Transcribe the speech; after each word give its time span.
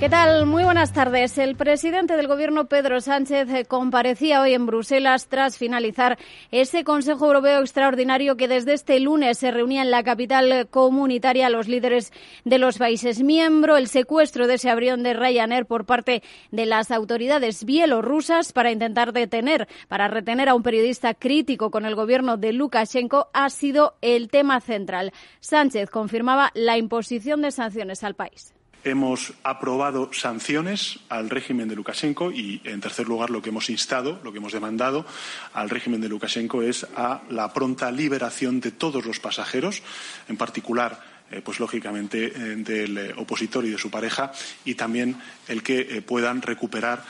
¿Qué 0.00 0.08
tal? 0.08 0.46
Muy 0.46 0.64
buenas 0.64 0.94
tardes. 0.94 1.36
El 1.36 1.56
presidente 1.56 2.16
del 2.16 2.26
Gobierno, 2.26 2.68
Pedro 2.68 3.02
Sánchez, 3.02 3.50
eh, 3.50 3.66
comparecía 3.66 4.40
hoy 4.40 4.54
en 4.54 4.64
Bruselas 4.64 5.26
tras 5.28 5.58
finalizar 5.58 6.16
ese 6.50 6.84
Consejo 6.84 7.26
Europeo 7.26 7.60
Extraordinario 7.60 8.38
que 8.38 8.48
desde 8.48 8.72
este 8.72 8.98
lunes 8.98 9.36
se 9.36 9.50
reunía 9.50 9.82
en 9.82 9.90
la 9.90 10.02
capital 10.02 10.68
comunitaria 10.70 11.50
los 11.50 11.68
líderes 11.68 12.14
de 12.46 12.56
los 12.56 12.78
países 12.78 13.22
miembros, 13.22 13.78
el 13.78 13.88
secuestro 13.88 14.46
de 14.46 14.54
ese 14.54 14.70
avión 14.70 15.02
de 15.02 15.12
Ryanair 15.12 15.66
por 15.66 15.84
parte 15.84 16.22
de 16.50 16.64
las 16.64 16.90
autoridades 16.92 17.66
bielorrusas 17.66 18.54
para 18.54 18.72
intentar 18.72 19.12
detener, 19.12 19.68
para 19.88 20.08
retener 20.08 20.48
a 20.48 20.54
un 20.54 20.62
periodista 20.62 21.12
crítico 21.12 21.70
con 21.70 21.84
el 21.84 21.94
gobierno 21.94 22.38
de 22.38 22.54
Lukashenko 22.54 23.28
ha 23.34 23.50
sido 23.50 23.96
el 24.00 24.30
tema 24.30 24.62
central. 24.62 25.12
Sánchez 25.40 25.90
confirmaba 25.90 26.52
la 26.54 26.78
imposición 26.78 27.42
de 27.42 27.50
sanciones 27.50 28.02
al 28.02 28.14
país. 28.14 28.54
Hemos 28.82 29.34
aprobado 29.42 30.10
sanciones 30.12 31.00
al 31.08 31.28
régimen 31.28 31.68
de 31.68 31.76
Lukashenko 31.76 32.30
y, 32.32 32.62
en 32.64 32.80
tercer 32.80 33.06
lugar, 33.06 33.28
lo 33.28 33.42
que 33.42 33.50
hemos 33.50 33.68
instado, 33.68 34.18
lo 34.24 34.32
que 34.32 34.38
hemos 34.38 34.54
demandado 34.54 35.04
al 35.52 35.68
régimen 35.68 36.00
de 36.00 36.08
Lukashenko 36.08 36.62
es 36.62 36.86
a 36.96 37.20
la 37.28 37.52
pronta 37.52 37.92
liberación 37.92 38.60
de 38.60 38.70
todos 38.70 39.04
los 39.04 39.20
pasajeros, 39.20 39.82
en 40.28 40.38
particular 40.38 40.98
eh, 41.30 41.42
pues 41.44 41.60
lógicamente 41.60 42.26
eh, 42.26 42.56
del 42.56 42.98
eh, 42.98 43.14
opositor 43.16 43.64
y 43.64 43.70
de 43.70 43.78
su 43.78 43.88
pareja 43.88 44.32
y 44.64 44.74
también 44.74 45.16
el 45.46 45.62
que 45.62 46.02
puedan 46.02 46.42
recuperar 46.42 47.04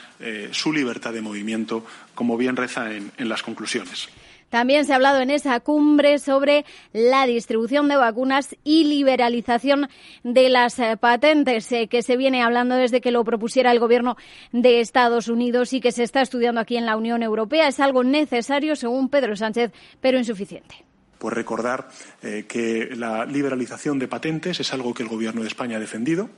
su 0.52 0.72
libertad 0.72 1.14
de 1.14 1.22
movimiento, 1.22 1.86
como 2.14 2.36
bien 2.36 2.56
reza 2.56 2.92
en 2.92 3.28
las 3.28 3.42
conclusiones. 3.42 4.08
También 4.50 4.84
se 4.84 4.92
ha 4.92 4.96
hablado 4.96 5.20
en 5.20 5.30
esa 5.30 5.58
cumbre 5.60 6.18
sobre 6.18 6.64
la 6.92 7.24
distribución 7.24 7.88
de 7.88 7.96
vacunas 7.96 8.56
y 8.64 8.84
liberalización 8.84 9.88
de 10.24 10.48
las 10.50 10.78
eh, 10.78 10.96
patentes, 10.98 11.70
eh, 11.72 11.86
que 11.86 12.02
se 12.02 12.16
viene 12.16 12.42
hablando 12.42 12.74
desde 12.74 13.00
que 13.00 13.12
lo 13.12 13.24
propusiera 13.24 13.70
el 13.70 13.78
Gobierno 13.78 14.16
de 14.52 14.80
Estados 14.80 15.28
Unidos 15.28 15.72
y 15.72 15.80
que 15.80 15.92
se 15.92 16.02
está 16.02 16.20
estudiando 16.20 16.60
aquí 16.60 16.76
en 16.76 16.86
la 16.86 16.96
Unión 16.96 17.22
Europea. 17.22 17.68
Es 17.68 17.80
algo 17.80 18.02
necesario, 18.02 18.74
según 18.76 19.08
Pedro 19.08 19.36
Sánchez, 19.36 19.70
pero 20.00 20.18
insuficiente. 20.18 20.84
Pues 21.18 21.34
recordar 21.34 21.88
eh, 22.22 22.46
que 22.48 22.96
la 22.96 23.26
liberalización 23.26 23.98
de 23.98 24.08
patentes 24.08 24.58
es 24.58 24.72
algo 24.72 24.94
que 24.94 25.02
el 25.02 25.08
Gobierno 25.08 25.42
de 25.42 25.48
España 25.48 25.76
ha 25.76 25.80
defendido. 25.80 26.30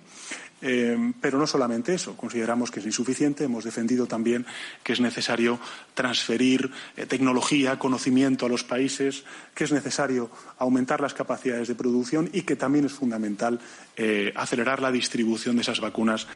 Eh, 0.63 1.13
pero 1.21 1.39
no 1.39 1.47
solamente 1.47 1.93
eso, 1.93 2.17
consideramos 2.17 2.71
que 2.71 2.81
es 2.81 2.87
insuficiente. 2.87 3.45
Hemos 3.45 3.65
defendido 3.65 4.07
también 4.07 4.47
que 4.83 4.93
es 4.93 5.01
necesario 5.01 5.59
transferir 5.95 6.71
eh, 6.97 7.07
tecnología, 7.07 7.79
conocimiento 7.79 8.47
a 8.47 8.49
los 8.49 8.65
países, 8.65 9.25
que 9.55 9.65
es 9.65 9.73
necesario 9.73 10.31
aumentar 10.59 11.01
las 11.01 11.15
capacidades 11.15 11.69
de 11.69 11.75
producción 11.75 12.31
y 12.33 12.43
que 12.43 12.57
también 12.57 12.85
es 12.87 12.93
fundamental 12.93 13.61
acelerar 14.35 14.81
la 14.81 14.91
distribución 14.91 15.57
de 15.57 15.63
esas 15.63 15.81
vacunas. 15.81 16.27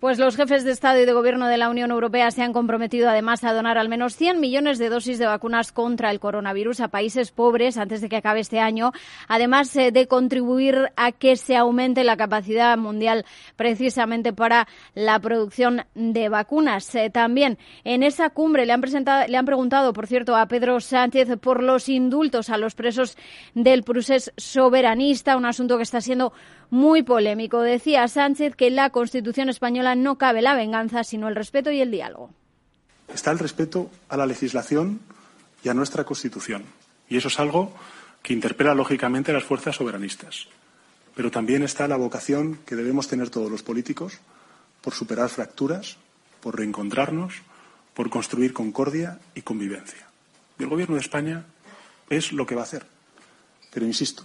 Pues 0.00 0.18
los 0.18 0.34
jefes 0.34 0.64
de 0.64 0.70
Estado 0.70 0.98
y 0.98 1.04
de 1.04 1.12
Gobierno 1.12 1.46
de 1.46 1.58
la 1.58 1.68
Unión 1.68 1.90
Europea 1.90 2.30
se 2.30 2.40
han 2.40 2.54
comprometido 2.54 3.10
además 3.10 3.44
a 3.44 3.52
donar 3.52 3.76
al 3.76 3.90
menos 3.90 4.16
100 4.16 4.40
millones 4.40 4.78
de 4.78 4.88
dosis 4.88 5.18
de 5.18 5.26
vacunas 5.26 5.72
contra 5.72 6.10
el 6.10 6.20
coronavirus 6.20 6.80
a 6.80 6.88
países 6.88 7.32
pobres 7.32 7.76
antes 7.76 8.00
de 8.00 8.08
que 8.08 8.16
acabe 8.16 8.40
este 8.40 8.60
año, 8.60 8.92
además 9.28 9.76
eh, 9.76 9.92
de 9.92 10.08
contribuir 10.08 10.90
a 10.96 11.12
que 11.12 11.36
se 11.36 11.54
aumente 11.54 12.02
la 12.02 12.16
capacidad 12.16 12.78
mundial 12.78 13.26
precisamente 13.56 14.32
para 14.32 14.68
la 14.94 15.18
producción 15.18 15.82
de 15.94 16.30
vacunas. 16.30 16.94
Eh, 16.94 17.10
también 17.10 17.58
en 17.84 18.02
esa 18.02 18.30
cumbre 18.30 18.64
le 18.64 18.72
han, 18.72 18.80
presentado, 18.80 19.26
le 19.28 19.36
han 19.36 19.44
preguntado, 19.44 19.92
por 19.92 20.06
cierto, 20.06 20.34
a 20.34 20.46
Pedro 20.46 20.80
Sánchez 20.80 21.28
por 21.42 21.62
los 21.62 21.90
indultos 21.90 22.48
a 22.48 22.56
los 22.56 22.74
presos 22.74 23.18
del 23.52 23.82
procés 23.82 24.32
soberanista, 24.38 25.36
un 25.36 25.44
asunto 25.44 25.76
que 25.76 25.82
está 25.82 26.00
siendo 26.00 26.32
muy 26.70 27.02
polémico. 27.02 27.60
Decía 27.60 28.08
Sánchez 28.08 28.56
que 28.56 28.70
la 28.70 28.90
Constitución 28.90 29.48
española 29.48 29.94
no 29.94 30.16
cabe 30.16 30.42
la 30.42 30.54
venganza, 30.54 31.04
sino 31.04 31.28
el 31.28 31.36
respeto 31.36 31.70
y 31.70 31.80
el 31.80 31.90
diálogo. 31.90 32.30
Está 33.12 33.32
el 33.32 33.38
respeto 33.38 33.90
a 34.08 34.16
la 34.16 34.26
legislación 34.26 35.00
y 35.62 35.68
a 35.68 35.74
nuestra 35.74 36.04
Constitución. 36.04 36.64
Y 37.08 37.16
eso 37.16 37.28
es 37.28 37.38
algo 37.40 37.72
que 38.22 38.32
interpela 38.32 38.74
lógicamente 38.74 39.32
a 39.32 39.34
las 39.34 39.44
fuerzas 39.44 39.76
soberanistas. 39.76 40.46
Pero 41.14 41.30
también 41.30 41.62
está 41.62 41.88
la 41.88 41.96
vocación 41.96 42.58
que 42.64 42.76
debemos 42.76 43.08
tener 43.08 43.30
todos 43.30 43.50
los 43.50 43.62
políticos 43.62 44.20
por 44.80 44.94
superar 44.94 45.28
fracturas, 45.28 45.96
por 46.40 46.56
reencontrarnos, 46.56 47.34
por 47.94 48.10
construir 48.10 48.52
concordia 48.52 49.18
y 49.34 49.42
convivencia. 49.42 50.06
Y 50.58 50.62
el 50.62 50.68
Gobierno 50.68 50.94
de 50.94 51.00
España 51.00 51.44
es 52.08 52.32
lo 52.32 52.46
que 52.46 52.54
va 52.54 52.62
a 52.62 52.64
hacer. 52.64 52.86
Pero 53.72 53.86
insisto, 53.86 54.24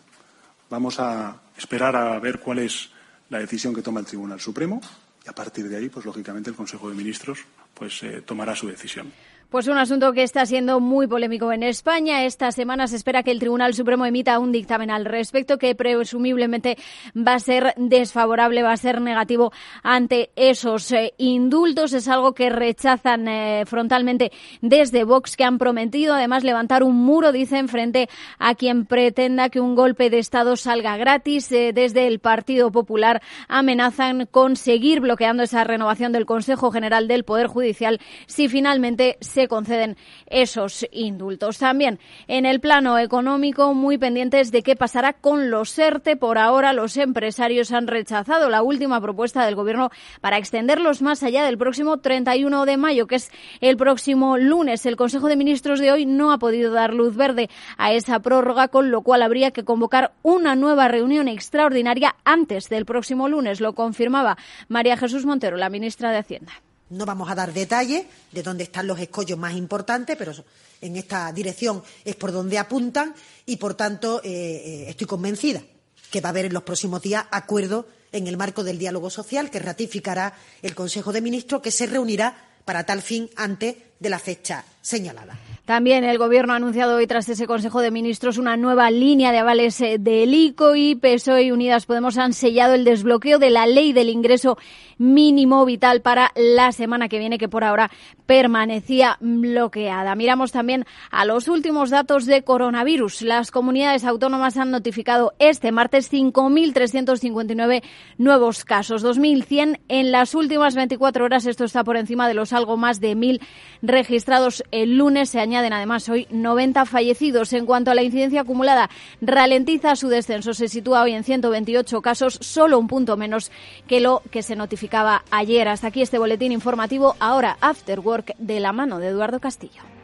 Vamos 0.70 1.00
a 1.00 1.42
esperar 1.58 1.96
a 1.96 2.20
ver 2.20 2.40
cuál 2.40 2.60
es 2.60 2.90
la 3.30 3.40
decisión 3.40 3.74
que 3.74 3.82
toma 3.82 4.00
el 4.00 4.06
Tribunal 4.06 4.40
Supremo 4.40 4.82
y 5.26 5.30
a 5.30 5.34
partir 5.34 5.68
de 5.70 5.78
ahí, 5.78 5.90
pues 5.90 6.06
lógicamente 6.06 6.50
el 6.50 6.56
Consejo 6.56 6.90
de 6.90 6.96
Ministros 6.96 7.40
pues 7.74 8.02
eh, 8.04 8.22
tomará 8.22 8.56
su 8.56 8.68
decisión. 8.68 9.12
Pues 9.50 9.68
un 9.68 9.78
asunto 9.78 10.12
que 10.12 10.24
está 10.24 10.46
siendo 10.46 10.80
muy 10.80 11.08
polémico 11.08 11.52
en 11.52 11.62
España. 11.62 12.26
Esta 12.26 12.52
semana 12.52 12.88
se 12.88 12.96
espera 12.96 13.22
que 13.22 13.30
el 13.30 13.40
Tribunal 13.40 13.76
Supremo 13.76 14.06
emita 14.06 14.40
un 14.40 14.52
dictamen 14.52 14.90
al 14.90 15.06
respecto 15.06 15.60
que 15.60 15.76
presumiblemente 15.76 16.78
va 17.16 17.36
a 17.36 17.40
ser 17.40 17.74
desfavorable, 17.78 18.64
va 18.64 18.72
a 18.72 18.78
ser 18.78 19.02
negativo 19.02 19.54
ante 19.84 20.32
esos 20.36 20.92
eh, 20.92 21.14
indultos. 21.20 21.94
Es 21.94 22.08
algo 22.08 22.34
que 22.34 22.50
rechazan 22.50 23.28
eh, 23.28 23.64
frontalmente 23.68 24.32
desde 24.62 25.04
Vox, 25.04 25.38
que 25.38 25.44
han 25.44 25.60
prometido 25.60 26.16
además 26.16 26.44
levantar 26.44 26.84
un 26.84 26.96
muro, 26.96 27.32
dicen, 27.32 27.70
frente 27.70 28.10
a 28.40 28.56
quien 28.56 28.86
pretenda 28.86 29.50
que 29.50 29.62
un 29.62 29.76
golpe 29.76 30.10
de 30.10 30.18
Estado 30.18 30.56
salga 30.56 30.98
gratis. 30.98 31.52
Eh, 31.52 31.72
desde 31.72 32.08
el 32.08 32.20
Partido 32.20 32.72
Popular 32.72 33.22
amenazan 33.48 34.26
con 34.26 34.56
seguir 34.56 35.02
bloqueando 35.02 35.44
esa 35.44 35.64
renovación 35.64 36.12
del 36.12 36.26
Consejo 36.26 36.72
General 36.72 37.08
del 37.08 37.24
Poder 37.24 37.48
Judicial 37.48 38.00
si 38.26 38.50
finalmente 38.50 39.18
se 39.22 39.35
conceden 39.48 39.98
esos 40.28 40.86
indultos. 40.92 41.60
También 41.60 42.00
en 42.28 42.46
el 42.46 42.60
plano 42.60 42.98
económico, 42.98 43.74
muy 43.74 43.98
pendientes 43.98 44.52
de 44.52 44.64
qué 44.64 44.76
pasará 44.76 45.14
con 45.14 45.50
los 45.50 45.78
ERTE. 45.78 46.16
Por 46.16 46.38
ahora, 46.38 46.74
los 46.74 46.98
empresarios 46.98 47.72
han 47.72 47.88
rechazado 47.88 48.50
la 48.50 48.64
última 48.64 49.00
propuesta 49.02 49.46
del 49.46 49.56
Gobierno 49.56 49.92
para 50.22 50.38
extenderlos 50.38 51.02
más 51.02 51.24
allá 51.24 51.44
del 51.46 51.58
próximo 51.58 51.98
31 51.98 52.66
de 52.66 52.78
mayo, 52.78 53.08
que 53.08 53.16
es 53.16 53.32
el 53.62 53.78
próximo 53.78 54.38
lunes. 54.38 54.86
El 54.86 54.96
Consejo 54.96 55.28
de 55.28 55.36
Ministros 55.36 55.80
de 55.80 55.92
hoy 55.92 56.06
no 56.06 56.32
ha 56.32 56.38
podido 56.38 56.72
dar 56.72 56.94
luz 56.94 57.16
verde 57.16 57.50
a 57.78 57.94
esa 57.94 58.20
prórroga, 58.20 58.68
con 58.70 58.92
lo 58.92 59.02
cual 59.02 59.22
habría 59.22 59.52
que 59.52 59.64
convocar 59.64 60.14
una 60.24 60.56
nueva 60.56 60.88
reunión 60.88 61.28
extraordinaria 61.28 62.16
antes 62.24 62.70
del 62.70 62.86
próximo 62.86 63.30
lunes. 63.30 63.62
Lo 63.62 63.74
confirmaba 63.74 64.38
María 64.68 64.98
Jesús 64.98 65.26
Montero, 65.26 65.58
la 65.58 65.70
ministra 65.70 66.12
de 66.12 66.18
Hacienda. 66.18 66.54
No 66.96 67.06
vamos 67.06 67.30
a 67.30 67.36
dar 67.36 67.52
detalles 67.52 68.06
de 68.32 68.42
dónde 68.42 68.64
están 68.64 68.88
los 68.88 68.98
escollos 69.00 69.38
más 69.38 69.54
importantes, 69.54 70.16
pero 70.16 70.32
en 70.80 70.96
esta 70.96 71.30
dirección 71.34 71.84
es 72.06 72.16
por 72.16 72.32
donde 72.32 72.58
apuntan 72.58 73.14
y, 73.46 73.58
por 73.58 73.74
tanto, 73.74 74.22
eh, 74.24 74.30
eh, 74.30 74.86
estoy 74.88 75.06
convencida 75.06 75.62
que 76.10 76.22
va 76.22 76.30
a 76.30 76.32
haber 76.32 76.46
en 76.46 76.54
los 76.54 76.64
próximos 76.64 77.02
días 77.02 77.26
acuerdo 77.32 77.88
en 78.14 78.28
el 78.28 78.38
marco 78.38 78.64
del 78.64 78.80
diálogo 78.80 79.10
social 79.10 79.50
que 79.50 79.60
ratificará 79.60 80.34
el 80.62 80.74
Consejo 80.74 81.12
de 81.12 81.20
Ministros, 81.20 81.62
que 81.62 81.72
se 81.72 81.86
reunirá 81.86 82.56
para 82.64 82.86
tal 82.86 83.02
fin 83.02 83.30
antes 83.36 83.76
de 84.00 84.10
la 84.10 84.20
fecha 84.20 84.64
señalada. 84.82 85.38
También 85.66 86.04
el 86.04 86.20
Gobierno 86.20 86.54
ha 86.54 86.58
anunciado 86.58 86.98
hoy, 86.98 87.08
tras 87.08 87.28
ese 87.28 87.48
Consejo 87.48 87.82
de 87.82 87.90
Ministros, 87.90 88.38
una 88.38 88.56
nueva 88.56 88.92
línea 88.92 89.32
de 89.32 89.40
avales 89.40 89.82
eh, 89.82 89.98
del 90.00 90.32
ICO 90.32 90.76
y 90.76 90.94
PSOE 90.94 91.42
y 91.42 91.52
Unidas 91.52 91.88
Podemos 91.88 92.20
han 92.20 92.34
sellado 92.34 92.76
el 92.76 92.84
desbloqueo 92.84 93.40
de 93.40 93.50
la 93.50 93.66
ley 93.66 93.92
del 93.92 94.10
ingreso 94.10 94.60
mínimo 95.00 95.66
vital 95.66 96.02
para 96.02 96.32
la 96.36 96.72
semana 96.72 97.10
que 97.10 97.18
viene, 97.18 97.40
que 97.40 97.50
por 97.50 97.64
ahora 97.64 97.90
permanecía 98.28 99.18
bloqueada. 99.20 100.14
Miramos 100.14 100.52
también 100.52 100.86
a 101.10 101.26
los 101.26 101.48
últimos 101.48 101.90
datos 101.90 102.28
de 102.28 102.44
coronavirus. 102.44 103.24
Las 103.24 103.50
comunidades 103.50 104.06
autónomas 104.06 104.58
han 104.58 104.70
notificado 104.70 105.34
este 105.40 105.72
martes 105.72 106.12
5.359 106.14 107.82
nuevos 108.20 108.66
casos, 108.66 109.04
2.100 109.04 109.80
en 109.88 110.12
las 110.12 110.36
últimas 110.36 110.76
24 110.76 111.26
horas. 111.26 111.48
Esto 111.48 111.64
está 111.64 111.84
por 111.84 111.98
encima 111.98 112.28
de 112.28 112.36
los 112.36 112.54
algo 112.54 112.78
más 112.78 113.00
de 113.00 113.18
1.000 113.18 113.42
registrados 113.82 114.64
el 114.72 114.98
lunes. 114.98 115.30
Se 115.30 115.40
añaden 115.56 115.74
además 115.74 116.10
hoy 116.10 116.28
90 116.32 116.86
fallecidos. 116.86 117.54
En 117.54 117.66
cuanto 117.66 117.92
a 117.92 117.96
la 117.96 118.04
incidencia 118.04 118.42
acumulada, 118.42 118.90
ralentiza 119.22 119.96
su 119.96 120.10
descenso. 120.10 120.54
Se 120.54 120.68
sitúa 120.68 121.04
hoy 121.04 121.14
en 121.14 121.24
128 121.24 122.02
casos, 122.02 122.38
solo 122.42 122.78
un 122.78 122.88
punto 122.88 123.16
menos 123.16 123.52
que 123.88 124.02
lo 124.02 124.22
que 124.32 124.44
se 124.44 124.58
notificaba 124.58 125.24
ayer. 125.32 125.70
Hasta 125.70 125.88
aquí 125.88 126.02
este 126.02 126.20
boletín 126.20 126.52
informativo. 126.52 127.16
Ahora, 127.20 127.58
After 127.62 128.02
Work, 128.02 128.36
de 128.38 128.60
la 128.60 128.74
mano 128.74 129.00
de 129.00 129.08
Eduardo 129.08 129.40
Castillo. 129.40 129.95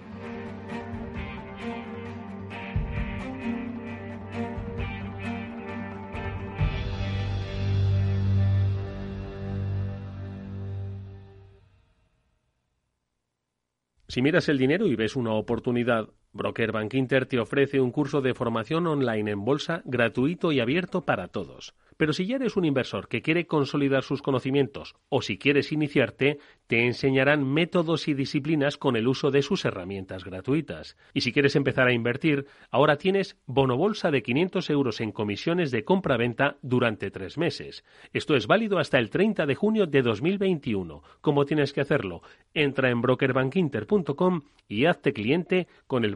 Si 14.11 14.21
miras 14.21 14.49
el 14.49 14.57
dinero 14.57 14.87
y 14.87 14.97
ves 14.97 15.15
una 15.15 15.31
oportunidad, 15.31 16.09
Broker 16.33 16.71
Bank 16.71 16.93
Inter 16.93 17.25
te 17.25 17.39
ofrece 17.39 17.81
un 17.81 17.91
curso 17.91 18.21
de 18.21 18.33
formación 18.33 18.87
online 18.87 19.31
en 19.31 19.43
bolsa 19.43 19.81
gratuito 19.85 20.51
y 20.51 20.59
abierto 20.59 21.01
para 21.01 21.27
todos. 21.27 21.73
Pero 22.01 22.13
si 22.13 22.25
ya 22.25 22.37
eres 22.37 22.57
un 22.57 22.65
inversor 22.65 23.07
que 23.07 23.21
quiere 23.21 23.45
consolidar 23.45 24.01
sus 24.01 24.23
conocimientos 24.23 24.95
o 25.09 25.21
si 25.21 25.37
quieres 25.37 25.71
iniciarte, 25.71 26.39
te 26.65 26.87
enseñarán 26.87 27.45
métodos 27.45 28.07
y 28.07 28.15
disciplinas 28.15 28.77
con 28.77 28.95
el 28.95 29.07
uso 29.07 29.29
de 29.29 29.43
sus 29.43 29.65
herramientas 29.65 30.23
gratuitas. 30.23 30.97
Y 31.13 31.21
si 31.21 31.31
quieres 31.31 31.55
empezar 31.55 31.87
a 31.87 31.93
invertir, 31.93 32.47
ahora 32.71 32.97
tienes 32.97 33.37
bonobolsa 33.45 34.09
de 34.09 34.23
500 34.23 34.69
euros 34.71 34.99
en 34.99 35.11
comisiones 35.11 35.69
de 35.69 35.83
compra-venta 35.83 36.57
durante 36.63 37.11
tres 37.11 37.37
meses. 37.37 37.83
Esto 38.13 38.35
es 38.35 38.47
válido 38.47 38.79
hasta 38.79 38.97
el 38.97 39.11
30 39.11 39.45
de 39.45 39.53
junio 39.53 39.85
de 39.85 40.01
2021. 40.01 41.03
¿Cómo 41.21 41.45
tienes 41.45 41.71
que 41.71 41.81
hacerlo? 41.81 42.23
Entra 42.55 42.89
en 42.89 43.01
brokerbankinter.com 43.01 44.41
y 44.67 44.85
hazte 44.85 45.13
cliente 45.13 45.67
con 45.85 46.05
el 46.05 46.15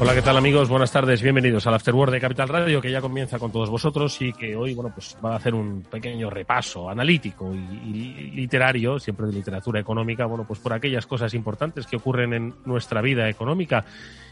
Hola, 0.00 0.14
¿qué 0.14 0.22
tal 0.22 0.36
amigos? 0.36 0.68
Buenas 0.68 0.92
tardes, 0.92 1.22
bienvenidos 1.22 1.66
al 1.66 1.74
Afterword 1.74 2.12
de 2.12 2.20
Capital 2.20 2.48
Radio, 2.48 2.80
que 2.80 2.88
ya 2.88 3.00
comienza 3.00 3.40
con 3.40 3.50
todos 3.50 3.68
vosotros 3.68 4.22
y 4.22 4.32
que 4.32 4.54
hoy, 4.54 4.72
bueno, 4.72 4.92
pues 4.94 5.16
va 5.24 5.32
a 5.32 5.36
hacer 5.36 5.56
un 5.56 5.82
pequeño 5.82 6.30
repaso 6.30 6.88
analítico 6.88 7.52
y, 7.52 7.58
y, 7.58 8.30
literario, 8.30 9.00
siempre 9.00 9.26
de 9.26 9.32
literatura 9.32 9.80
económica, 9.80 10.24
bueno, 10.26 10.44
pues 10.46 10.60
por 10.60 10.72
aquellas 10.72 11.04
cosas 11.04 11.34
importantes 11.34 11.84
que 11.84 11.96
ocurren 11.96 12.32
en 12.32 12.54
nuestra 12.64 13.02
vida 13.02 13.28
económica 13.28 13.84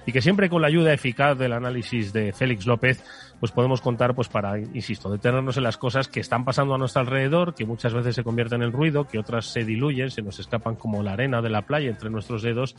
y 0.06 0.12
que 0.12 0.22
siempre 0.22 0.48
con 0.48 0.62
la 0.62 0.68
ayuda 0.68 0.92
eficaz 0.92 1.36
del 1.36 1.52
análisis 1.52 2.12
de 2.12 2.32
Félix 2.32 2.64
López, 2.64 3.02
pues 3.40 3.50
podemos 3.50 3.80
contar, 3.80 4.14
pues 4.14 4.28
para, 4.28 4.56
insisto, 4.60 5.10
detenernos 5.10 5.56
en 5.56 5.64
las 5.64 5.78
cosas 5.78 6.06
que 6.06 6.20
están 6.20 6.44
pasando 6.44 6.76
a 6.76 6.78
nuestro 6.78 7.00
alrededor, 7.00 7.56
que 7.56 7.66
muchas 7.66 7.92
veces 7.92 8.14
se 8.14 8.22
convierten 8.22 8.62
en 8.62 8.70
ruido, 8.70 9.08
que 9.08 9.18
otras 9.18 9.46
se 9.46 9.64
diluyen, 9.64 10.12
se 10.12 10.22
nos 10.22 10.38
escapan 10.38 10.76
como 10.76 11.02
la 11.02 11.14
arena 11.14 11.42
de 11.42 11.50
la 11.50 11.62
playa 11.62 11.90
entre 11.90 12.08
nuestros 12.08 12.42
dedos 12.42 12.76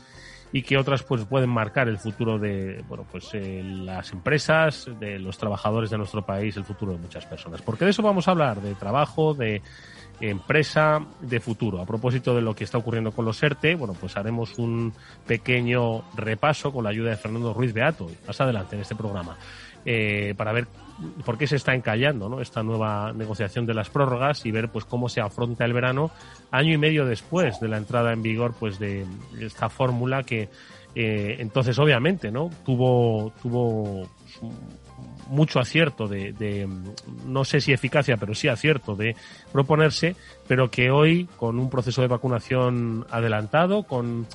y 0.52 0.62
que 0.62 0.78
otras 0.78 1.04
pues 1.04 1.26
pueden 1.26 1.50
marcar 1.50 1.88
el 1.88 1.98
futuro 1.98 2.40
de 2.40 2.84
bueno 2.88 3.06
pues 3.12 3.30
eh, 3.34 3.62
las 3.64 4.12
empresas 4.12 4.90
de 5.00 5.20
los 5.20 5.38
trabajadores 5.38 5.90
de 5.90 5.98
nuestro 5.98 6.26
país 6.26 6.56
el 6.58 6.64
futuro 6.64 6.94
de 6.94 7.00
muchas 7.00 7.26
personas. 7.26 7.62
Porque 7.62 7.86
de 7.86 7.92
eso 7.92 8.02
vamos 8.02 8.28
a 8.28 8.32
hablar 8.32 8.62
de 8.62 8.74
trabajo 8.76 9.34
de 9.34 9.62
empresa 10.20 11.06
de 11.22 11.40
futuro. 11.40 11.82
A 11.82 11.86
propósito 11.86 12.36
de 12.36 12.42
lo 12.42 12.56
que 12.56 12.64
está 12.64 12.78
ocurriendo 12.78 13.12
con 13.12 13.26
los 13.26 13.42
ERTE, 13.42 13.76
bueno, 13.76 13.94
pues 13.94 14.18
haremos 14.18 14.58
un 14.58 14.94
pequeño 15.26 16.04
repaso 16.16 16.72
con 16.72 16.84
la 16.84 16.90
ayuda 16.90 17.12
de 17.12 17.18
Fernando 17.18 17.54
Ruiz 17.54 17.74
Beato, 17.74 18.10
más 18.26 18.42
adelante 18.42 18.76
en 18.76 18.82
este 18.82 18.96
programa, 18.96 19.38
eh, 19.90 20.34
para 20.36 20.52
ver 20.52 20.68
por 21.24 21.38
qué 21.38 21.48
se 21.48 21.56
está 21.56 21.74
encallando 21.74 22.28
¿no? 22.28 22.42
esta 22.42 22.62
nueva 22.62 23.14
negociación 23.14 23.66
de 23.66 23.74
las 23.74 23.90
prórrogas 23.90 24.46
y 24.46 24.52
ver 24.52 24.68
pues 24.68 24.84
cómo 24.84 25.08
se 25.08 25.22
afronta 25.22 25.64
el 25.64 25.72
verano 25.72 26.12
año 26.52 26.74
y 26.74 26.78
medio 26.78 27.06
después 27.06 27.62
de 27.62 27.70
la 27.70 27.78
entrada 27.78 28.12
en 28.12 28.22
vigor 28.22 28.54
pues 28.60 28.80
de 28.80 29.06
esta 29.40 29.70
fórmula 29.70 30.24
que 30.24 30.50
eh, 30.94 31.38
entonces 31.40 31.80
obviamente 31.80 32.32
no 32.32 32.50
tuvo 32.66 33.32
tuvo 33.42 34.10
mucho 35.30 35.60
acierto 35.62 36.08
de, 36.08 36.68
no 37.26 37.46
sé 37.46 37.62
si 37.62 37.72
eficacia, 37.72 38.18
pero 38.18 38.34
sí 38.34 38.48
acierto 38.48 38.96
de 38.96 39.16
proponerse, 39.52 40.16
pero 40.48 40.70
que 40.70 40.90
hoy, 40.90 41.28
con 41.38 41.60
un 41.60 41.70
proceso 41.70 42.02
de 42.02 42.08
vacunación 42.08 43.06
adelantado, 43.10 43.84
con 43.84 44.26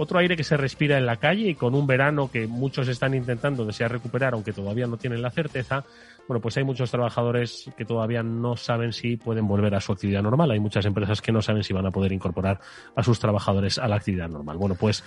otro 0.00 0.20
aire 0.20 0.36
que 0.36 0.44
se 0.44 0.56
respira 0.56 0.96
en 0.96 1.06
la 1.06 1.16
calle 1.16 1.48
y 1.48 1.54
con 1.56 1.74
un 1.74 1.84
verano 1.84 2.30
que 2.30 2.46
muchos 2.46 2.86
están 2.86 3.14
intentando 3.14 3.64
desear 3.64 3.90
recuperar, 3.90 4.32
aunque 4.32 4.52
todavía 4.52 4.86
no 4.86 4.96
tienen 4.96 5.20
la 5.20 5.30
certeza, 5.32 5.84
bueno, 6.28 6.40
pues 6.40 6.56
hay 6.56 6.62
muchos 6.62 6.88
trabajadores 6.92 7.68
que 7.76 7.84
todavía 7.84 8.22
no 8.22 8.56
saben 8.56 8.92
si 8.92 9.16
pueden 9.16 9.48
volver 9.48 9.74
a 9.74 9.80
su 9.80 9.90
actividad 9.90 10.22
normal. 10.22 10.52
Hay 10.52 10.60
muchas 10.60 10.86
empresas 10.86 11.20
que 11.20 11.32
no 11.32 11.42
saben 11.42 11.64
si 11.64 11.72
van 11.72 11.86
a 11.86 11.90
poder 11.90 12.12
incorporar 12.12 12.60
a 12.94 13.02
sus 13.02 13.18
trabajadores 13.18 13.76
a 13.78 13.88
la 13.88 13.96
actividad 13.96 14.28
normal. 14.28 14.56
Bueno, 14.56 14.76
pues 14.76 15.02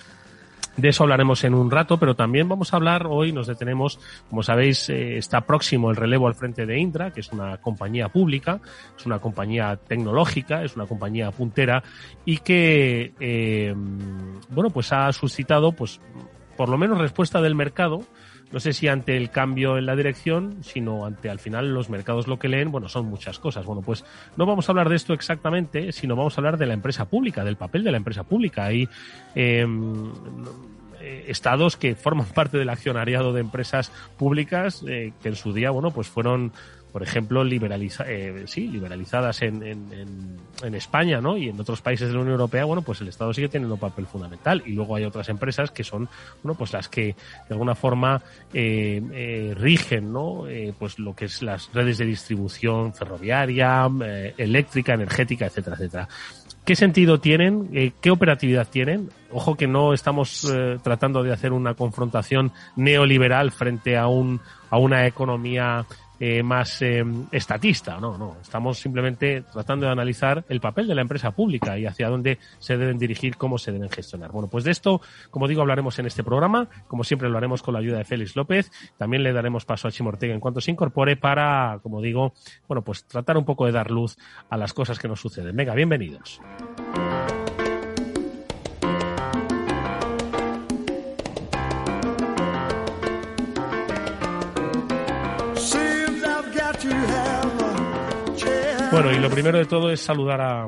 de 0.77 0.89
eso 0.89 1.03
hablaremos 1.03 1.43
en 1.43 1.53
un 1.53 1.69
rato, 1.69 1.97
pero 1.97 2.15
también 2.15 2.47
vamos 2.47 2.73
a 2.73 2.77
hablar 2.77 3.05
hoy, 3.07 3.31
nos 3.31 3.47
detenemos, 3.47 3.99
como 4.29 4.41
sabéis, 4.41 4.89
eh, 4.89 5.17
está 5.17 5.41
próximo 5.41 5.89
el 5.89 5.95
relevo 5.95 6.27
al 6.27 6.35
frente 6.35 6.65
de 6.65 6.79
Indra, 6.79 7.11
que 7.11 7.19
es 7.19 7.31
una 7.31 7.57
compañía 7.57 8.09
pública, 8.09 8.59
es 8.97 9.05
una 9.05 9.19
compañía 9.19 9.75
tecnológica, 9.75 10.63
es 10.63 10.75
una 10.75 10.85
compañía 10.85 11.31
puntera 11.31 11.83
y 12.25 12.37
que, 12.37 13.13
eh, 13.19 13.73
bueno, 14.49 14.69
pues 14.69 14.93
ha 14.93 15.11
suscitado, 15.11 15.73
pues, 15.73 15.99
por 16.55 16.69
lo 16.69 16.77
menos 16.77 16.99
respuesta 16.99 17.41
del 17.41 17.55
mercado, 17.55 18.03
no 18.51 18.59
sé 18.59 18.73
si 18.73 18.87
ante 18.87 19.17
el 19.17 19.29
cambio 19.29 19.77
en 19.77 19.85
la 19.85 19.95
dirección, 19.95 20.57
sino 20.61 21.05
ante 21.05 21.29
al 21.29 21.39
final 21.39 21.73
los 21.73 21.89
mercados 21.89 22.27
lo 22.27 22.39
que 22.39 22.49
leen, 22.49 22.71
bueno, 22.71 22.89
son 22.89 23.05
muchas 23.05 23.39
cosas. 23.39 23.65
Bueno, 23.65 23.81
pues 23.81 24.03
no 24.35 24.45
vamos 24.45 24.67
a 24.67 24.71
hablar 24.71 24.89
de 24.89 24.95
esto 24.95 25.13
exactamente, 25.13 25.91
sino 25.91 26.15
vamos 26.15 26.37
a 26.37 26.41
hablar 26.41 26.57
de 26.57 26.65
la 26.65 26.73
empresa 26.73 27.05
pública, 27.05 27.43
del 27.43 27.55
papel 27.55 27.83
de 27.83 27.91
la 27.91 27.97
empresa 27.97 28.23
pública. 28.23 28.65
Hay 28.65 28.89
em, 29.35 30.11
eh, 30.99 31.25
estados 31.27 31.77
que 31.77 31.95
forman 31.95 32.27
parte 32.35 32.57
del 32.57 32.69
accionariado 32.69 33.33
de 33.33 33.41
empresas 33.41 33.91
públicas 34.17 34.83
eh, 34.87 35.13
que 35.21 35.29
en 35.29 35.35
su 35.35 35.53
día, 35.53 35.71
bueno, 35.71 35.91
pues 35.91 36.07
fueron 36.07 36.51
por 36.91 37.03
ejemplo, 37.03 37.43
liberaliza, 37.43 38.03
eh, 38.07 38.43
sí, 38.47 38.67
liberalizadas 38.67 39.41
en, 39.41 39.63
en, 39.63 40.37
en, 40.61 40.75
España 40.75 41.21
¿no? 41.21 41.37
y 41.37 41.49
en 41.49 41.59
otros 41.59 41.81
países 41.81 42.09
de 42.09 42.13
la 42.13 42.19
Unión 42.19 42.33
Europea, 42.33 42.65
bueno, 42.65 42.81
pues 42.81 42.99
el 43.01 43.07
Estado 43.07 43.33
sigue 43.33 43.47
teniendo 43.47 43.75
un 43.75 43.79
papel 43.79 44.05
fundamental. 44.05 44.61
Y 44.65 44.73
luego 44.73 44.95
hay 44.95 45.05
otras 45.05 45.29
empresas 45.29 45.71
que 45.71 45.83
son, 45.83 46.09
bueno, 46.43 46.57
pues 46.57 46.73
las 46.73 46.89
que 46.89 47.15
de 47.47 47.51
alguna 47.51 47.75
forma 47.75 48.21
eh, 48.53 49.01
eh, 49.13 49.53
rigen, 49.57 50.11
¿no? 50.11 50.47
Eh, 50.47 50.73
pues 50.77 50.99
lo 50.99 51.15
que 51.15 51.25
es 51.25 51.41
las 51.41 51.71
redes 51.73 51.97
de 51.97 52.05
distribución 52.05 52.93
ferroviaria, 52.93 53.89
eh, 54.03 54.33
eléctrica, 54.37 54.93
energética, 54.93 55.45
etcétera, 55.45 55.77
etcétera. 55.77 56.07
¿Qué 56.65 56.75
sentido 56.75 57.19
tienen? 57.19 57.69
Eh, 57.73 57.91
¿Qué 58.01 58.11
operatividad 58.11 58.67
tienen? 58.67 59.09
Ojo 59.31 59.55
que 59.55 59.67
no 59.67 59.93
estamos 59.93 60.53
tratando 60.83 61.23
de 61.23 61.31
hacer 61.31 61.53
una 61.53 61.73
confrontación 61.73 62.51
neoliberal 62.75 63.51
frente 63.51 63.97
a 63.97 64.07
un 64.07 64.41
a 64.69 64.77
una 64.77 65.05
economía 65.05 65.85
eh, 66.23 66.43
más 66.43 66.83
eh, 66.83 67.03
estatista. 67.31 67.99
No, 67.99 68.15
no. 68.15 68.37
Estamos 68.39 68.77
simplemente 68.77 69.41
tratando 69.51 69.87
de 69.87 69.91
analizar 69.91 70.45
el 70.49 70.61
papel 70.61 70.87
de 70.87 70.93
la 70.93 71.01
empresa 71.01 71.31
pública 71.31 71.79
y 71.79 71.87
hacia 71.87 72.09
dónde 72.09 72.37
se 72.59 72.77
deben 72.77 72.99
dirigir, 72.99 73.37
cómo 73.37 73.57
se 73.57 73.71
deben 73.71 73.89
gestionar. 73.89 74.31
Bueno, 74.31 74.47
pues 74.47 74.63
de 74.63 74.69
esto, 74.69 75.01
como 75.31 75.47
digo, 75.47 75.61
hablaremos 75.61 75.97
en 75.97 76.05
este 76.05 76.23
programa. 76.23 76.69
Como 76.87 77.03
siempre, 77.03 77.27
lo 77.27 77.39
haremos 77.39 77.63
con 77.63 77.73
la 77.73 77.79
ayuda 77.79 77.97
de 77.97 78.05
Félix 78.05 78.35
López. 78.35 78.71
También 78.99 79.23
le 79.23 79.33
daremos 79.33 79.65
paso 79.65 79.87
a 79.87 79.91
Chimo 79.91 80.09
Ortega 80.09 80.35
en 80.35 80.39
cuanto 80.39 80.61
se 80.61 80.69
incorpore 80.69 81.17
para, 81.17 81.79
como 81.81 82.01
digo, 82.01 82.33
bueno, 82.67 82.83
pues 82.83 83.03
tratar 83.05 83.35
un 83.35 83.45
poco 83.45 83.65
de 83.65 83.71
dar 83.71 83.89
luz 83.89 84.15
a 84.47 84.57
las 84.57 84.73
cosas 84.73 84.99
que 84.99 85.07
nos 85.07 85.19
suceden. 85.19 85.55
Venga, 85.55 85.73
bienvenidos. 85.73 86.39
Bueno, 99.03 99.17
y 99.17 99.19
lo 99.19 99.31
primero 99.31 99.57
de 99.57 99.65
todo 99.65 99.89
es 99.89 99.99
saludar 99.99 100.39
a, 100.41 100.67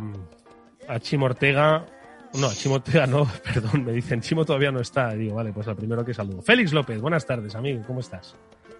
a 0.87 0.99
Chimo 0.99 1.27
Ortega. 1.27 1.85
No, 2.33 2.47
a 2.47 2.53
Chimo 2.55 2.75
Ortega 2.75 3.05
no, 3.05 3.27
perdón, 3.43 3.85
me 3.85 3.91
dicen, 3.91 4.21
Chimo 4.21 4.43
todavía 4.43 4.71
no 4.71 4.79
está. 4.79 5.11
Digo, 5.11 5.35
vale, 5.35 5.53
pues 5.53 5.67
al 5.67 5.75
primero 5.75 6.03
que 6.03 6.15
saludo. 6.15 6.41
Félix 6.41 6.73
López, 6.73 6.99
buenas 6.99 7.27
tardes, 7.27 7.53
amigo, 7.53 7.83
¿cómo 7.85 7.99
estás? 7.99 8.35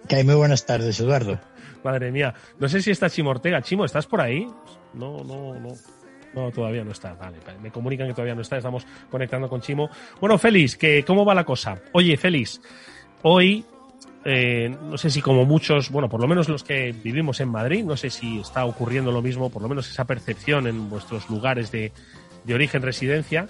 Que 0.10 0.15
hay 0.15 0.24
muy 0.24 0.33
buenas 0.33 0.65
tardes, 0.65 1.00
Eduardo. 1.00 1.39
Madre 1.83 2.12
mía, 2.12 2.33
no 2.57 2.67
sé 2.67 2.81
si 2.81 2.89
está 2.89 3.12
Chimo 3.12 3.29
Ortega. 3.29 3.62
Chimo, 3.62 3.86
¿estás 3.86 4.07
por 4.07 4.22
ahí? 4.22 4.48
No, 4.95 5.24
no, 5.24 5.53
no. 5.53 5.69
No, 6.33 6.50
todavía 6.50 6.83
no 6.83 6.91
está. 6.91 7.13
Vale, 7.13 7.38
me 7.62 7.69
comunican 7.69 8.07
que 8.07 8.13
todavía 8.13 8.33
no 8.33 8.41
está. 8.41 8.57
Estamos 8.57 8.88
conectando 9.12 9.48
con 9.50 9.62
Chimo. 9.62 9.88
Bueno, 10.19 10.39
Félix, 10.39 10.77
que, 10.77 11.05
¿cómo 11.05 11.25
va 11.25 11.36
la 11.36 11.43
cosa? 11.43 11.79
Oye, 11.91 12.17
Félix, 12.17 12.60
hoy 13.22 13.63
eh, 14.25 14.70
no 14.70 14.98
sé 14.98 15.10
si 15.10 15.22
como 15.22 15.46
muchos, 15.46 15.89
bueno, 15.89 16.08
por 16.08 16.22
lo 16.22 16.27
menos 16.27 16.48
los 16.48 16.63
que 16.63 16.94
vivimos 17.03 17.42
en 17.42 17.50
Madrid, 17.50 17.84
no 17.84 17.98
sé 17.98 18.10
si 18.10 18.39
está 18.39 18.65
ocurriendo 18.65 19.12
lo 19.12 19.22
mismo, 19.22 19.50
por 19.50 19.62
lo 19.62 19.68
menos 19.68 19.89
esa 19.89 20.06
percepción 20.06 20.68
en 20.68 20.89
vuestros 20.89 21.30
lugares 21.30 21.72
de, 21.72 21.92
de 22.46 22.53
origen, 22.53 22.82
residencia, 22.82 23.48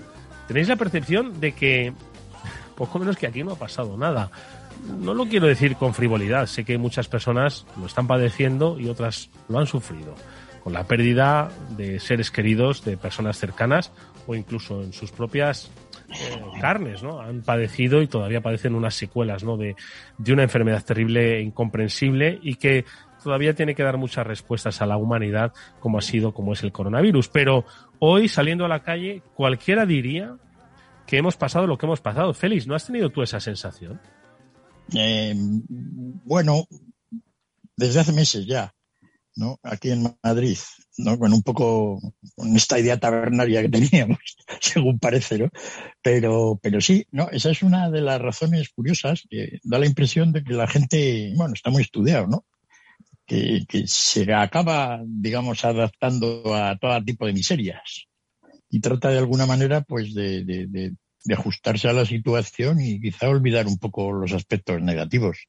tenéis 0.48 0.68
la 0.68 0.76
percepción 0.76 1.40
de 1.40 1.52
que 1.52 1.94
poco 2.76 2.98
menos 2.98 3.18
que 3.18 3.28
aquí 3.28 3.44
no 3.44 3.52
ha 3.52 3.58
pasado 3.58 3.98
nada. 3.98 4.32
No 5.00 5.14
lo 5.14 5.28
quiero 5.28 5.48
decir 5.48 5.76
con 5.76 5.94
frivolidad, 5.94 6.48
sé 6.48 6.66
que 6.66 6.78
muchas 6.78 7.08
personas 7.08 7.66
lo 7.80 7.86
están 7.86 8.08
padeciendo 8.08 8.80
y 8.80 8.90
otras 8.90 9.30
lo 9.48 9.60
han 9.60 9.68
sufrido, 9.68 10.16
con 10.64 10.74
la 10.74 10.86
pérdida 10.86 11.52
de 11.78 12.00
seres 12.00 12.32
queridos, 12.32 12.84
de 12.84 12.98
personas 12.98 13.38
cercanas 13.38 13.92
o 14.26 14.34
incluso 14.34 14.82
en 14.82 14.92
sus 14.92 15.12
propias 15.12 15.70
eh, 16.10 16.42
carnes, 16.60 17.04
¿no? 17.04 17.20
Han 17.20 17.42
padecido 17.42 18.02
y 18.02 18.08
todavía 18.08 18.42
padecen 18.42 18.76
unas 18.76 18.96
secuelas, 18.96 19.44
¿no? 19.44 19.58
De, 19.58 19.76
una 20.32 20.44
enfermedad 20.44 20.84
terrible 20.84 21.38
e 21.38 21.42
incomprensible 21.42 22.40
y 22.42 22.56
que 22.56 22.86
todavía 23.24 23.54
tiene 23.54 23.76
que 23.76 23.84
dar 23.84 23.98
muchas 23.98 24.26
respuestas 24.28 24.82
a 24.82 24.86
la 24.86 24.98
humanidad 24.98 25.54
como 25.80 25.98
ha 25.98 26.02
sido, 26.02 26.34
como 26.34 26.54
es 26.54 26.64
el 26.64 26.72
coronavirus. 26.72 27.30
Pero 27.30 27.66
hoy, 28.00 28.28
saliendo 28.28 28.66
a 28.66 28.70
la 28.70 28.84
calle, 28.84 29.22
cualquiera 29.36 29.86
diría 29.86 30.36
que 31.08 31.18
hemos 31.18 31.38
pasado 31.38 31.68
lo 31.68 31.78
que 31.78 31.86
hemos 31.86 32.02
pasado. 32.02 32.34
Félix, 32.34 32.68
¿no 32.68 32.76
has 32.76 32.86
tenido 32.86 33.10
tú 33.10 33.22
esa 33.22 33.40
sensación? 33.40 34.00
Eh, 34.94 35.34
bueno, 35.36 36.66
desde 37.76 38.00
hace 38.02 38.12
meses 38.12 38.46
ya, 38.46 38.74
¿no? 39.36 39.60
Aquí 39.64 39.92
en 39.92 40.16
Madrid, 40.24 40.58
¿no? 40.98 41.18
Con 41.18 41.34
un 41.34 41.42
poco, 41.42 42.00
con 42.36 42.56
esta 42.56 42.80
idea 42.80 43.00
tabernaria 43.00 43.62
que 43.62 43.70
teníamos, 43.90 44.20
según 44.60 45.00
parece, 45.00 45.40
¿no? 45.40 45.50
Pero, 46.02 46.60
pero 46.62 46.82
sí, 46.82 47.06
¿no? 47.12 47.30
Esa 47.32 47.52
es 47.52 47.64
una 47.64 47.90
de 47.90 48.02
las 48.02 48.22
razones 48.22 48.70
curiosas 48.70 49.24
que 49.30 49.60
da 49.64 49.80
la 49.80 49.86
impresión 49.86 50.32
de 50.32 50.44
que 50.44 50.54
la 50.54 50.68
gente, 50.68 51.34
bueno, 51.36 51.54
está 51.54 51.70
muy 51.70 51.82
estudiado, 51.84 52.28
¿no? 52.28 52.46
Que, 53.26 53.66
se 53.88 54.32
acaba, 54.34 55.02
digamos, 55.06 55.66
adaptando 55.66 56.54
a 56.54 56.78
todo 56.78 57.04
tipo 57.04 57.26
de 57.26 57.34
miserias 57.34 58.06
y 58.70 58.80
trata 58.80 59.10
de 59.10 59.18
alguna 59.18 59.46
manera, 59.46 59.82
pues, 59.82 60.14
de, 60.14 60.44
de 61.24 61.34
ajustarse 61.34 61.88
a 61.88 61.94
la 61.94 62.06
situación 62.06 62.82
y 62.82 63.00
quizá 63.00 63.30
olvidar 63.30 63.68
un 63.68 63.78
poco 63.78 64.12
los 64.12 64.34
aspectos 64.34 64.82
negativos. 64.82 65.48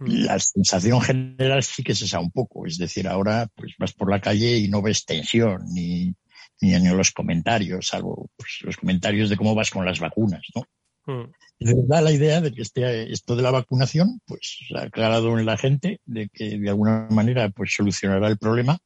La 0.00 0.38
sensación 0.38 1.00
general 1.00 1.62
sí 1.62 1.82
que 1.82 1.92
es 1.92 2.02
esa 2.02 2.20
un 2.20 2.30
poco, 2.30 2.66
es 2.66 2.78
decir, 2.78 3.06
ahora 3.08 3.48
pues 3.54 3.74
vas 3.78 3.92
por 3.92 4.10
la 4.10 4.20
calle 4.20 4.58
y 4.58 4.68
no 4.68 4.82
ves 4.82 5.04
tensión 5.04 5.62
ni, 5.72 6.14
ni 6.60 6.74
en 6.74 6.96
los 6.96 7.12
comentarios, 7.12 7.88
salvo 7.88 8.30
pues, 8.36 8.58
los 8.62 8.76
comentarios 8.76 9.28
de 9.28 9.36
cómo 9.36 9.54
vas 9.54 9.70
con 9.70 9.84
las 9.84 10.00
vacunas, 10.00 10.46
¿no? 10.54 10.64
Hmm. 11.06 11.30
Da 11.60 12.00
la 12.00 12.12
idea 12.12 12.40
de 12.40 12.52
que 12.52 12.62
este, 12.62 13.12
esto 13.12 13.36
de 13.36 13.42
la 13.42 13.50
vacunación, 13.50 14.20
pues 14.26 14.58
ha 14.74 14.82
aclarado 14.82 15.38
en 15.38 15.46
la 15.46 15.56
gente 15.56 16.00
de 16.04 16.28
que 16.28 16.58
de 16.58 16.68
alguna 16.68 17.06
manera 17.10 17.48
pues 17.50 17.74
solucionará 17.74 18.28
el 18.28 18.38
problema. 18.38 18.78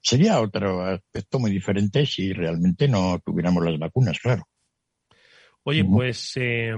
Sería 0.00 0.40
otro 0.40 0.84
aspecto 0.84 1.38
muy 1.38 1.50
diferente 1.50 2.06
si 2.06 2.32
realmente 2.32 2.88
no 2.88 3.20
tuviéramos 3.24 3.64
las 3.64 3.78
vacunas, 3.78 4.18
claro. 4.18 4.46
Oye, 5.64 5.84
pues 5.84 6.32
eh, 6.36 6.74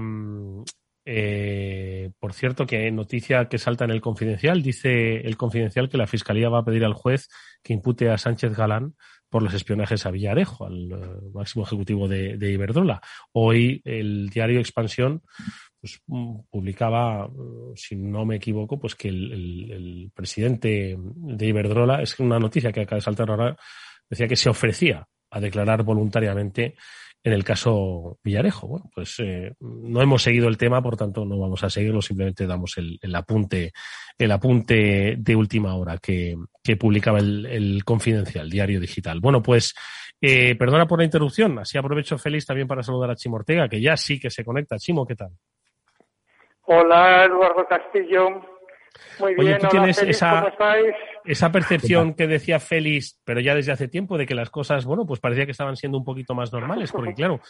eh, 1.05 2.09
por 2.19 2.33
cierto, 2.33 2.65
que 2.65 2.91
noticia 2.91 3.45
que 3.45 3.59
salta 3.59 3.85
en 3.85 3.91
el 3.91 4.01
confidencial, 4.01 4.63
dice 4.63 5.17
el 5.17 5.37
confidencial 5.37 5.87
que 5.87 5.97
la 5.97 6.07
Fiscalía 6.07 6.49
va 6.49 6.59
a 6.59 6.65
pedir 6.65 6.83
al 6.83 6.93
juez 6.93 7.29
que 7.63 7.73
impute 7.73 8.09
a 8.09 8.17
Sánchez 8.17 8.57
Galán 8.57 8.95
por 9.29 9.43
los 9.43 9.53
espionajes 9.53 10.05
a 10.05 10.11
Villarejo, 10.11 10.65
al 10.65 10.93
uh, 10.93 11.31
máximo 11.33 11.63
ejecutivo 11.63 12.07
de, 12.07 12.51
Iberdrola. 12.51 13.01
Hoy 13.33 13.81
el 13.83 14.29
diario 14.29 14.59
Expansión 14.59 15.21
pues, 15.79 16.01
publicaba, 16.49 17.27
uh, 17.27 17.73
si 17.75 17.95
no 17.95 18.25
me 18.25 18.37
equivoco, 18.37 18.79
pues 18.79 18.95
que 18.95 19.09
el, 19.09 19.71
el, 19.71 20.11
presidente 20.13 20.97
de 20.97 21.47
Iberdrola, 21.47 22.01
es 22.01 22.19
una 22.19 22.39
noticia 22.39 22.71
que 22.71 22.81
acaba 22.81 22.97
de 22.97 23.01
saltar 23.01 23.29
ahora, 23.29 23.57
decía 24.09 24.27
que 24.27 24.35
se 24.35 24.49
ofrecía 24.49 25.07
a 25.29 25.39
declarar 25.39 25.83
voluntariamente 25.83 26.75
en 27.25 27.33
el 27.33 27.43
caso 27.43 28.19
Villarejo. 28.23 28.67
Bueno, 28.67 28.85
pues 28.93 29.19
eh, 29.19 29.55
no 29.59 29.99
hemos 29.99 30.21
seguido 30.21 30.47
el 30.47 30.59
tema, 30.59 30.83
por 30.83 30.95
tanto 30.95 31.25
no 31.25 31.39
vamos 31.39 31.63
a 31.63 31.71
seguirlo, 31.71 31.99
simplemente 31.99 32.45
damos 32.45 32.77
el, 32.77 32.99
el 33.01 33.15
apunte, 33.15 33.73
el 34.15 34.31
apunte 34.31 35.15
de 35.17 35.35
última 35.35 35.75
hora 35.75 35.97
que, 35.97 36.35
que 36.63 36.77
publicaba 36.77 37.17
el, 37.17 37.47
el, 37.47 37.83
Confidencial, 37.83 38.47
diario 38.47 38.79
digital. 38.79 39.21
Bueno, 39.21 39.41
pues 39.41 39.73
eh, 40.21 40.55
perdona 40.55 40.85
por 40.85 40.99
la 40.99 41.05
interrupción, 41.05 41.57
así 41.57 41.79
aprovecho 41.79 42.19
feliz 42.19 42.45
también 42.45 42.67
para 42.67 42.83
saludar 42.83 43.09
a 43.09 43.15
Chimo 43.15 43.37
Ortega, 43.37 43.67
que 43.67 43.81
ya 43.81 43.97
sí 43.97 44.19
que 44.19 44.29
se 44.29 44.45
conecta. 44.45 44.77
Chimo, 44.77 45.03
¿qué 45.07 45.15
tal? 45.15 45.31
Hola, 46.67 47.25
Eduardo 47.25 47.65
Castillo. 47.67 48.54
Muy 49.19 49.35
bien, 49.35 49.47
Oye, 49.47 49.55
tú 49.55 49.61
hola, 49.61 49.69
tienes 49.69 49.99
Félix, 49.99 50.17
esa, 50.17 50.53
esa 51.23 51.51
percepción 51.51 52.13
que 52.13 52.27
decía 52.27 52.59
Félix, 52.59 53.19
pero 53.23 53.39
ya 53.39 53.55
desde 53.55 53.71
hace 53.71 53.87
tiempo, 53.87 54.17
de 54.17 54.25
que 54.25 54.35
las 54.35 54.49
cosas, 54.49 54.85
bueno, 54.85 55.05
pues 55.05 55.19
parecía 55.19 55.45
que 55.45 55.51
estaban 55.51 55.75
siendo 55.75 55.97
un 55.97 56.03
poquito 56.03 56.35
más 56.35 56.51
normales, 56.51 56.91
porque 56.91 57.13
claro, 57.15 57.41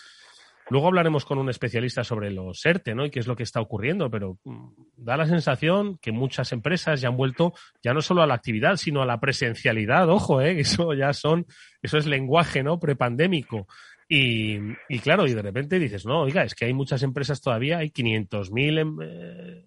luego 0.70 0.88
hablaremos 0.88 1.26
con 1.26 1.38
un 1.38 1.50
especialista 1.50 2.04
sobre 2.04 2.32
los 2.32 2.66
ERTE, 2.66 2.96
¿no? 2.96 3.06
Y 3.06 3.10
qué 3.10 3.20
es 3.20 3.28
lo 3.28 3.36
que 3.36 3.44
está 3.44 3.62
ocurriendo, 3.62 4.10
pero 4.10 4.38
mm, 4.44 4.68
da 4.98 5.18
la 5.18 5.28
sensación 5.28 5.98
que 5.98 6.12
muchas 6.12 6.52
empresas 6.52 7.02
ya 7.02 7.10
han 7.10 7.18
vuelto 7.18 7.54
ya 7.84 7.94
no 7.94 8.02
solo 8.02 8.22
a 8.22 8.28
la 8.28 8.36
actividad, 8.36 8.78
sino 8.78 9.02
a 9.02 9.06
la 9.06 9.20
presencialidad, 9.20 10.10
ojo, 10.10 10.42
¿eh? 10.42 10.60
Eso 10.60 10.94
ya 10.94 11.14
son, 11.14 11.46
eso 11.82 11.98
es 11.98 12.06
lenguaje, 12.06 12.64
¿no? 12.64 12.80
Prepandémico. 12.80 13.68
Y, 14.08 14.60
y 14.88 15.00
claro, 15.00 15.26
y 15.26 15.34
de 15.34 15.42
repente 15.42 15.80
dices, 15.80 16.06
no, 16.06 16.22
oiga, 16.22 16.44
es 16.44 16.54
que 16.54 16.66
hay 16.66 16.74
muchas 16.74 17.02
empresas 17.02 17.42
todavía, 17.42 17.80
hay 17.80 17.90
500.000 17.90 18.80
em, 18.80 18.98
eh, 19.02 19.66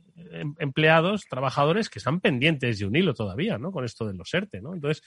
empleados, 0.58 1.26
trabajadores 1.28 1.88
que 1.88 1.98
están 1.98 2.20
pendientes 2.20 2.78
de 2.78 2.86
un 2.86 2.96
hilo 2.96 3.14
todavía, 3.14 3.58
¿no? 3.58 3.72
Con 3.72 3.84
esto 3.84 4.06
de 4.06 4.14
los 4.14 4.32
ERTE, 4.32 4.60
¿no? 4.60 4.74
Entonces, 4.74 5.02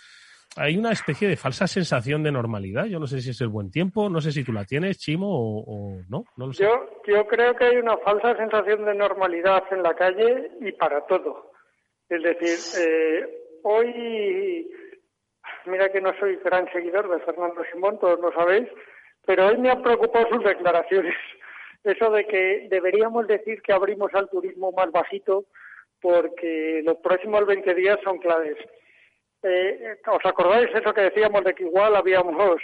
hay 0.58 0.78
una 0.78 0.92
especie 0.92 1.28
de 1.28 1.38
falsa 1.38 1.66
sensación 1.66 2.24
de 2.24 2.32
normalidad. 2.32 2.86
Yo 2.86 3.00
no 3.00 3.08
sé 3.08 3.22
si 3.22 3.30
es 3.30 3.40
el 3.42 3.48
buen 3.48 3.72
tiempo, 3.72 4.10
no 4.10 4.20
sé 4.20 4.32
si 4.32 4.44
tú 4.44 4.52
la 4.52 4.66
tienes, 4.66 5.00
Chimo, 5.00 5.28
o, 5.30 5.64
o 5.66 6.02
no. 6.10 6.26
Yo, 6.52 7.02
yo 7.08 7.26
creo 7.28 7.56
que 7.56 7.66
hay 7.66 7.78
una 7.78 7.98
falsa 7.98 8.36
sensación 8.36 8.86
de 8.86 8.96
normalidad 8.96 9.64
en 9.72 9.84
la 9.84 9.94
calle 9.94 10.52
y 10.60 10.72
para 10.74 11.06
todo. 11.06 11.52
Es 12.10 12.22
decir, 12.22 12.84
eh, 12.84 13.60
hoy, 13.64 14.70
mira 15.66 15.90
que 15.90 16.02
no 16.02 16.12
soy 16.20 16.38
gran 16.44 16.70
seguidor 16.74 17.10
de 17.10 17.24
Fernando 17.24 17.64
Simón, 17.72 18.00
todos 18.00 18.20
lo 18.20 18.34
sabéis, 18.34 18.68
pero 19.26 19.48
hoy 19.48 19.58
me 19.58 19.70
han 19.70 19.82
preocupado 19.82 20.28
sus 20.30 20.44
declaraciones 20.44 21.16
eso 21.84 22.12
de 22.12 22.26
que 22.26 22.68
deberíamos 22.70 23.28
decir 23.28 23.62
que 23.62 23.74
abrimos 23.74 24.14
al 24.14 24.30
turismo 24.30 24.72
más 24.72 24.92
bajito 24.92 25.46
porque 26.02 26.82
los 26.84 26.98
próximos 26.98 27.46
20 27.46 27.74
días 27.76 28.00
son 28.04 28.18
claves. 28.18 28.58
Eh, 29.44 29.98
¿Os 30.08 30.26
acordáis 30.26 30.70
eso 30.74 30.94
que 30.94 31.02
decíamos 31.02 31.44
de 31.44 31.54
que 31.54 31.64
igual 31.64 31.96
habíamos 31.96 32.62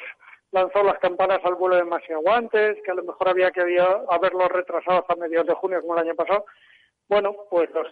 lanzado 0.52 0.86
las 0.86 1.00
campanas 1.00 1.40
al 1.44 1.56
vuelo 1.56 1.76
demasiado 1.76 2.22
antes, 2.32 2.78
que 2.84 2.92
a 2.92 2.96
lo 2.96 3.04
mejor 3.04 3.30
había 3.30 3.52
que 3.52 3.62
había, 3.62 3.86
haberlo 4.10 4.48
retrasado 4.48 5.00
hasta 5.00 5.16
mediados 5.16 5.48
de 5.48 5.54
junio 5.56 5.82
como 5.82 5.94
el 5.94 6.06
año 6.06 6.16
pasado? 6.16 6.46
Bueno, 7.08 7.36
pues 7.50 7.70
los, 7.72 7.88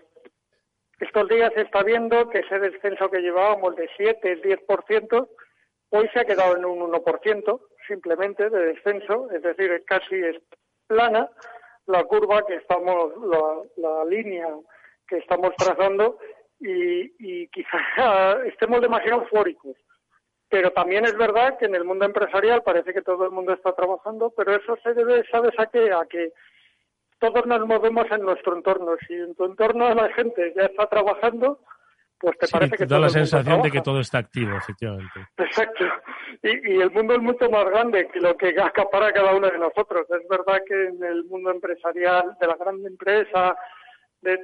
estos 1.00 1.28
días 1.28 1.52
se 1.54 1.62
está 1.62 1.84
viendo 1.84 2.30
que 2.30 2.40
ese 2.40 2.60
descenso 2.60 3.10
que 3.10 3.22
llevábamos 3.22 3.76
de 3.76 3.90
7, 3.98 4.32
el 4.32 4.42
10%, 4.42 5.30
hoy 5.90 6.10
se 6.14 6.20
ha 6.20 6.26
quedado 6.26 6.58
en 6.58 6.66
un 6.66 6.92
1% 6.92 7.62
simplemente 7.88 8.50
de 8.50 8.74
descenso, 8.74 9.30
es 9.32 9.42
decir, 9.42 9.84
casi 9.86 10.16
es 10.16 10.38
plana 10.88 11.30
la 11.88 12.04
curva 12.04 12.46
que 12.46 12.56
estamos, 12.56 13.14
la, 13.26 13.62
la 13.78 14.06
línea 14.06 14.48
que 15.08 15.18
estamos 15.18 15.54
trazando 15.58 16.18
y, 16.60 17.14
y 17.20 17.48
quizá 17.50 18.44
estemos 18.46 18.82
demasiado 18.82 19.22
eufóricos. 19.22 19.76
Pero 20.50 20.72
también 20.72 21.06
es 21.06 21.18
verdad 21.18 21.58
que 21.58 21.66
en 21.66 21.76
el 21.76 21.84
mundo 21.84 22.06
empresarial 22.06 22.64
parece 22.64 22.94
que 22.94 23.02
todo 23.02 23.26
el 23.26 23.32
mundo 23.32 23.54
está 23.54 23.74
trabajando, 23.74 24.32
pero 24.36 24.56
eso 24.56 24.78
se 24.84 24.94
debe, 24.94 25.24
¿sabes 25.32 25.54
a 25.58 25.66
qué? 25.68 25.92
A 25.92 26.06
que 26.06 26.32
todos 27.20 27.46
nos 27.46 27.66
movemos 27.66 28.06
en 28.12 28.22
nuestro 28.22 28.56
entorno. 28.56 28.96
Si 29.08 29.14
en 29.14 29.36
tu 29.36 29.46
entorno 29.46 29.94
la 29.94 30.10
gente 30.14 30.54
ya 30.56 30.64
está 30.64 30.88
trabajando, 30.88 31.60
pues 32.20 32.38
te 32.38 32.48
Sí, 32.48 32.54
parece 32.54 32.78
que 32.78 32.86
da 32.86 32.96
todo 32.96 33.00
la 33.00 33.10
sensación 33.10 33.62
de 33.62 33.72
que 33.72 33.82
todo 33.82 34.00
está 34.00 34.20
activo, 34.20 34.58
efectivamente. 34.58 35.28
Exacto. 35.38 35.86
Y, 36.44 36.74
y 36.74 36.82
el 36.82 36.92
mundo 36.92 37.16
es 37.16 37.22
mucho 37.22 37.50
más 37.50 37.66
grande 37.66 38.08
que 38.08 38.20
lo 38.20 38.36
que 38.38 38.56
acapara 38.62 39.12
cada 39.14 39.36
uno 39.36 39.50
de 39.50 39.58
nosotros. 39.58 40.06
Es 40.10 40.28
verdad 40.28 40.62
que 40.68 40.86
en 40.86 41.04
el 41.04 41.26
mundo 41.26 41.52
empresarial, 41.52 42.36
de 42.40 42.48
la 42.48 42.56
gran 42.56 42.86
empresa, 42.86 43.56
de 44.22 44.40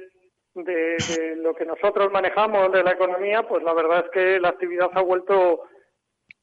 de, 0.54 1.36
lo 1.36 1.54
que 1.54 1.64
nosotros 1.64 2.10
manejamos 2.12 2.72
de 2.72 2.82
la 2.82 2.92
economía, 2.92 3.42
pues 3.42 3.62
la 3.62 3.72
verdad 3.72 4.04
es 4.06 4.10
que 4.12 4.40
la 4.40 4.50
actividad 4.50 4.90
ha 4.94 5.02
vuelto 5.02 5.64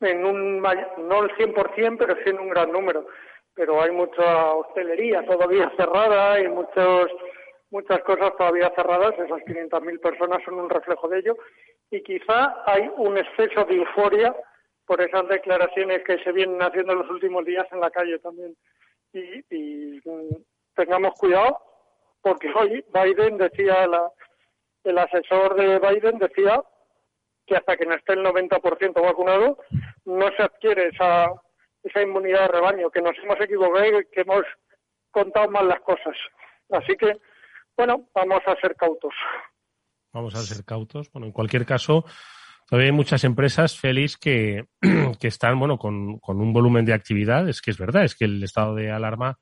en 0.02 0.26
un, 0.26 0.62
no 0.62 1.24
el 1.24 1.36
100%, 1.36 1.98
pero 1.98 2.16
sí 2.24 2.30
en 2.30 2.40
un 2.40 2.50
gran 2.50 2.72
número. 2.72 3.08
Pero 3.54 3.82
hay 3.82 3.92
mucha 3.92 4.54
hostelería 4.54 5.26
todavía 5.26 5.72
cerrada 5.76 6.40
y 6.40 6.48
muchos, 6.48 7.12
muchas 7.72 8.02
cosas 8.04 8.36
todavía 8.38 8.72
cerradas. 8.76 9.14
Esas 9.14 9.42
500.000 9.42 10.00
personas 10.00 10.44
son 10.44 10.56
un 10.56 10.70
reflejo 10.70 11.08
de 11.08 11.20
ello. 11.20 11.38
Y 11.92 12.02
quizá 12.02 12.64
hay 12.66 12.90
un 12.98 13.18
exceso 13.18 13.66
de 13.66 13.76
euforia 13.76 14.36
por 14.86 15.02
esas 15.02 15.28
declaraciones 15.28 16.04
que 16.04 16.18
se 16.24 16.32
vienen 16.32 16.62
haciendo 16.62 16.94
en 16.94 17.00
los 17.00 17.10
últimos 17.10 17.46
días 17.46 17.68
en 17.72 17.80
la 17.80 17.92
calle 17.92 18.20
también. 18.20 18.56
Y, 19.14 19.44
y 19.50 20.02
mm, 20.04 20.36
tengamos 20.76 21.14
cuidado 21.20 21.60
porque 22.22 22.52
hoy 22.54 22.84
Biden 22.94 23.38
decía, 23.38 23.88
el 24.84 24.98
asesor 24.98 25.56
de 25.56 25.80
Biden 25.80 26.18
decía 26.20 26.62
que 27.46 27.56
hasta 27.56 27.78
que 27.78 27.86
no 27.86 27.96
esté 27.96 28.14
el 28.14 28.26
90% 28.26 29.02
vacunado 29.02 29.58
no 30.06 30.30
se 30.36 30.44
adquiere 30.44 30.88
esa, 30.88 31.32
esa 31.84 32.02
inmunidad 32.02 32.42
de 32.42 32.48
rebaño, 32.48 32.90
que 32.90 33.02
nos 33.02 33.18
hemos 33.24 33.40
equivocado 33.42 33.86
y 34.00 34.06
que 34.08 34.22
hemos 34.22 34.44
contado 35.12 35.50
mal 35.50 35.68
las 35.68 35.80
cosas. 35.82 36.16
Así 36.70 36.96
que, 36.96 37.18
bueno, 37.80 38.10
vamos 38.14 38.42
a 38.46 38.60
ser 38.60 38.76
cautos. 38.76 39.14
Vamos 40.12 40.36
a 40.36 40.40
ser 40.40 40.66
cautos. 40.66 41.10
Bueno, 41.14 41.28
en 41.28 41.32
cualquier 41.32 41.66
caso, 41.66 42.04
todavía 42.68 42.90
hay 42.90 42.96
muchas 42.96 43.24
empresas, 43.24 43.80
Félix, 43.80 44.18
que, 44.18 44.66
que 45.20 45.28
están, 45.30 45.58
bueno, 45.58 45.78
con, 45.78 46.20
con 46.20 46.42
un 46.42 46.52
volumen 46.52 46.84
de 46.84 46.94
actividad. 46.94 47.48
Es 47.48 47.62
que 47.62 47.72
es 47.72 47.78
verdad, 47.78 48.04
es 48.04 48.16
que 48.16 48.26
el 48.26 48.44
estado 48.44 48.76
de 48.76 48.92
alarma 48.92 49.40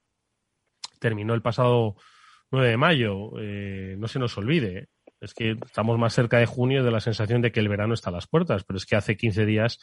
terminó 0.99 1.33
el 1.33 1.41
pasado 1.41 1.95
9 2.51 2.69
de 2.69 2.77
mayo, 2.77 3.31
eh, 3.39 3.95
no 3.97 4.07
se 4.07 4.19
nos 4.19 4.37
olvide, 4.37 4.89
es 5.19 5.33
que 5.33 5.57
estamos 5.65 5.97
más 5.97 6.13
cerca 6.13 6.37
de 6.37 6.45
junio 6.45 6.83
de 6.83 6.91
la 6.91 6.99
sensación 6.99 7.41
de 7.41 7.51
que 7.51 7.59
el 7.59 7.69
verano 7.69 7.95
está 7.95 8.11
a 8.11 8.13
las 8.13 8.27
puertas, 8.27 8.63
pero 8.65 8.77
es 8.77 8.85
que 8.85 8.95
hace 8.95 9.17
15 9.17 9.47
días, 9.47 9.79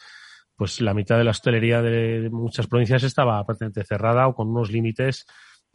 pues 0.55 0.79
la 0.79 0.93
mitad 0.93 1.17
de 1.17 1.25
la 1.25 1.31
hostelería 1.31 1.81
de 1.81 2.29
muchas 2.29 2.67
provincias 2.67 3.03
estaba 3.03 3.45
prácticamente 3.45 3.83
cerrada 3.83 4.29
o 4.29 4.33
con 4.33 4.47
unos 4.47 4.71
límites 4.71 5.25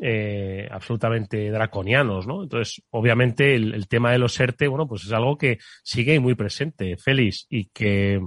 eh, 0.03 0.67
absolutamente 0.71 1.51
draconianos, 1.51 2.27
¿no? 2.27 2.43
Entonces, 2.43 2.83
obviamente, 2.91 3.55
el, 3.55 3.87
tema 3.89 4.13
de 4.13 4.19
los 4.19 4.39
ERTE, 4.39 4.69
bueno, 4.69 4.89
pues 4.89 5.05
es 5.05 5.13
algo 5.13 5.37
que 5.37 5.59
sigue 5.83 6.19
muy 6.21 6.35
presente, 6.35 6.97
Félix, 6.97 7.47
y 7.51 7.67
que, 7.67 8.19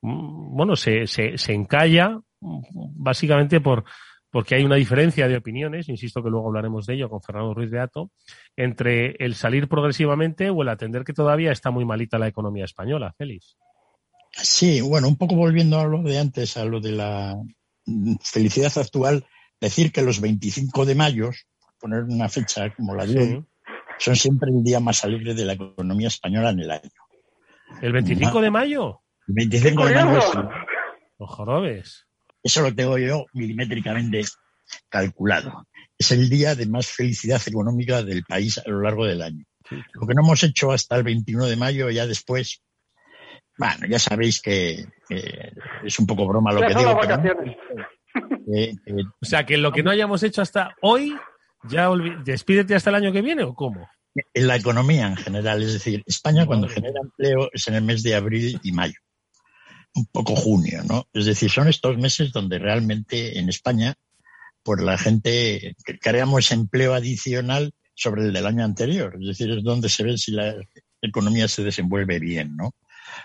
mm, 0.00 0.56
bueno, 0.56 0.74
se, 0.74 1.06
se, 1.06 1.38
se 1.38 1.52
encalla 1.52 2.18
mm, 2.40 2.60
básicamente 2.96 3.60
por, 3.60 3.84
porque 4.32 4.54
hay 4.54 4.64
una 4.64 4.76
diferencia 4.76 5.28
de 5.28 5.36
opiniones, 5.36 5.88
insisto 5.90 6.22
que 6.22 6.30
luego 6.30 6.48
hablaremos 6.48 6.86
de 6.86 6.94
ello 6.94 7.10
con 7.10 7.22
Fernando 7.22 7.52
Ruiz 7.52 7.70
de 7.70 7.80
Ato, 7.80 8.10
entre 8.56 9.14
el 9.18 9.34
salir 9.34 9.68
progresivamente 9.68 10.48
o 10.48 10.62
el 10.62 10.70
atender 10.70 11.04
que 11.04 11.12
todavía 11.12 11.52
está 11.52 11.70
muy 11.70 11.84
malita 11.84 12.18
la 12.18 12.28
economía 12.28 12.64
española, 12.64 13.14
Félix. 13.16 13.58
Sí, 14.32 14.80
bueno, 14.80 15.06
un 15.06 15.16
poco 15.16 15.36
volviendo 15.36 15.78
a 15.78 15.84
lo 15.84 16.02
de 16.02 16.18
antes, 16.18 16.56
a 16.56 16.64
lo 16.64 16.80
de 16.80 16.92
la 16.92 17.36
felicidad 18.22 18.72
actual, 18.76 19.26
decir 19.62 19.92
que 19.92 20.02
los 20.02 20.20
25 20.20 20.84
de 20.84 20.94
mayo, 20.94 21.30
poner 21.78 22.02
una 22.02 22.28
fecha 22.28 22.74
como 22.74 22.94
la 22.94 23.06
de 23.06 23.20
hoy, 23.20 23.44
son 23.98 24.16
siempre 24.16 24.50
el 24.50 24.64
día 24.64 24.80
más 24.80 25.04
alegre 25.04 25.34
de 25.34 25.44
la 25.44 25.52
economía 25.52 26.08
española 26.08 26.50
en 26.50 26.60
el 26.60 26.70
año. 26.70 26.90
¿El 27.80 27.92
25 27.92 28.40
de 28.40 28.50
mayo? 28.50 29.02
El 29.28 29.34
25 29.34 29.86
de 29.86 30.04
mayo. 30.04 30.50
Los 31.18 31.30
jorobes. 31.30 32.06
Eso 32.42 32.62
lo 32.62 32.74
tengo 32.74 32.98
yo 32.98 33.26
milimétricamente 33.34 34.22
calculado. 34.88 35.68
Es 35.96 36.10
el 36.10 36.28
día 36.28 36.56
de 36.56 36.66
más 36.66 36.88
felicidad 36.88 37.40
económica 37.46 38.02
del 38.02 38.24
país 38.24 38.58
a 38.58 38.68
lo 38.68 38.80
largo 38.80 39.06
del 39.06 39.22
año. 39.22 39.44
Lo 39.70 40.06
que 40.08 40.14
no 40.14 40.22
hemos 40.22 40.42
hecho 40.42 40.72
hasta 40.72 40.96
el 40.96 41.04
21 41.04 41.46
de 41.46 41.56
mayo, 41.56 41.88
ya 41.88 42.06
después, 42.08 42.62
bueno, 43.56 43.86
ya 43.88 44.00
sabéis 44.00 44.42
que 44.42 44.84
es 45.08 45.98
un 46.00 46.06
poco 46.06 46.26
broma 46.26 46.52
lo 46.52 46.62
que 46.62 46.74
digo. 46.74 47.00
Eh, 48.54 48.74
eh, 48.86 49.04
o 49.20 49.24
sea, 49.24 49.44
que 49.46 49.56
lo 49.56 49.72
que 49.72 49.82
no 49.82 49.90
hayamos 49.90 50.22
hecho 50.22 50.42
hasta 50.42 50.74
hoy, 50.82 51.14
ya 51.68 51.90
despídete 52.24 52.74
hasta 52.74 52.90
el 52.90 52.96
año 52.96 53.12
que 53.12 53.22
viene 53.22 53.44
o 53.44 53.54
cómo? 53.54 53.88
En 54.34 54.46
la 54.46 54.56
economía 54.56 55.06
en 55.06 55.16
general, 55.16 55.62
es 55.62 55.74
decir, 55.74 56.02
España 56.06 56.46
cuando 56.46 56.68
genera 56.68 57.00
empleo 57.00 57.48
es 57.52 57.66
en 57.68 57.74
el 57.74 57.82
mes 57.82 58.02
de 58.02 58.14
abril 58.14 58.60
y 58.62 58.72
mayo 58.72 58.98
un 59.94 60.06
poco 60.06 60.34
junio, 60.36 60.82
¿no? 60.88 61.06
Es 61.12 61.26
decir, 61.26 61.50
son 61.50 61.68
estos 61.68 61.98
meses 61.98 62.32
donde 62.32 62.58
realmente 62.58 63.38
en 63.38 63.48
España, 63.48 63.94
pues 64.62 64.80
la 64.80 64.96
gente 64.96 65.76
creamos 66.00 66.50
empleo 66.50 66.94
adicional 66.94 67.72
sobre 67.94 68.22
el 68.22 68.32
del 68.32 68.46
año 68.46 68.64
anterior. 68.64 69.16
Es 69.20 69.26
decir, 69.26 69.50
es 69.50 69.62
donde 69.62 69.88
se 69.88 70.04
ve 70.04 70.16
si 70.16 70.32
la 70.32 70.54
economía 71.00 71.48
se 71.48 71.62
desenvuelve 71.62 72.18
bien, 72.18 72.56
¿no? 72.56 72.74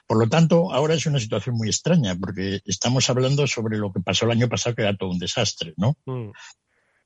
Por 0.07 0.19
lo 0.19 0.29
tanto, 0.29 0.73
ahora 0.73 0.93
es 0.93 1.05
una 1.05 1.19
situación 1.19 1.55
muy 1.55 1.67
extraña 1.67 2.15
porque 2.15 2.61
estamos 2.65 3.09
hablando 3.09 3.45
sobre 3.45 3.77
lo 3.77 3.91
que 3.91 3.99
pasó 3.99 4.25
el 4.25 4.31
año 4.31 4.47
pasado, 4.47 4.75
que 4.75 4.83
era 4.83 4.95
todo 4.95 5.09
un 5.09 5.19
desastre, 5.19 5.73
¿no? 5.75 5.97
Mm. 6.05 6.31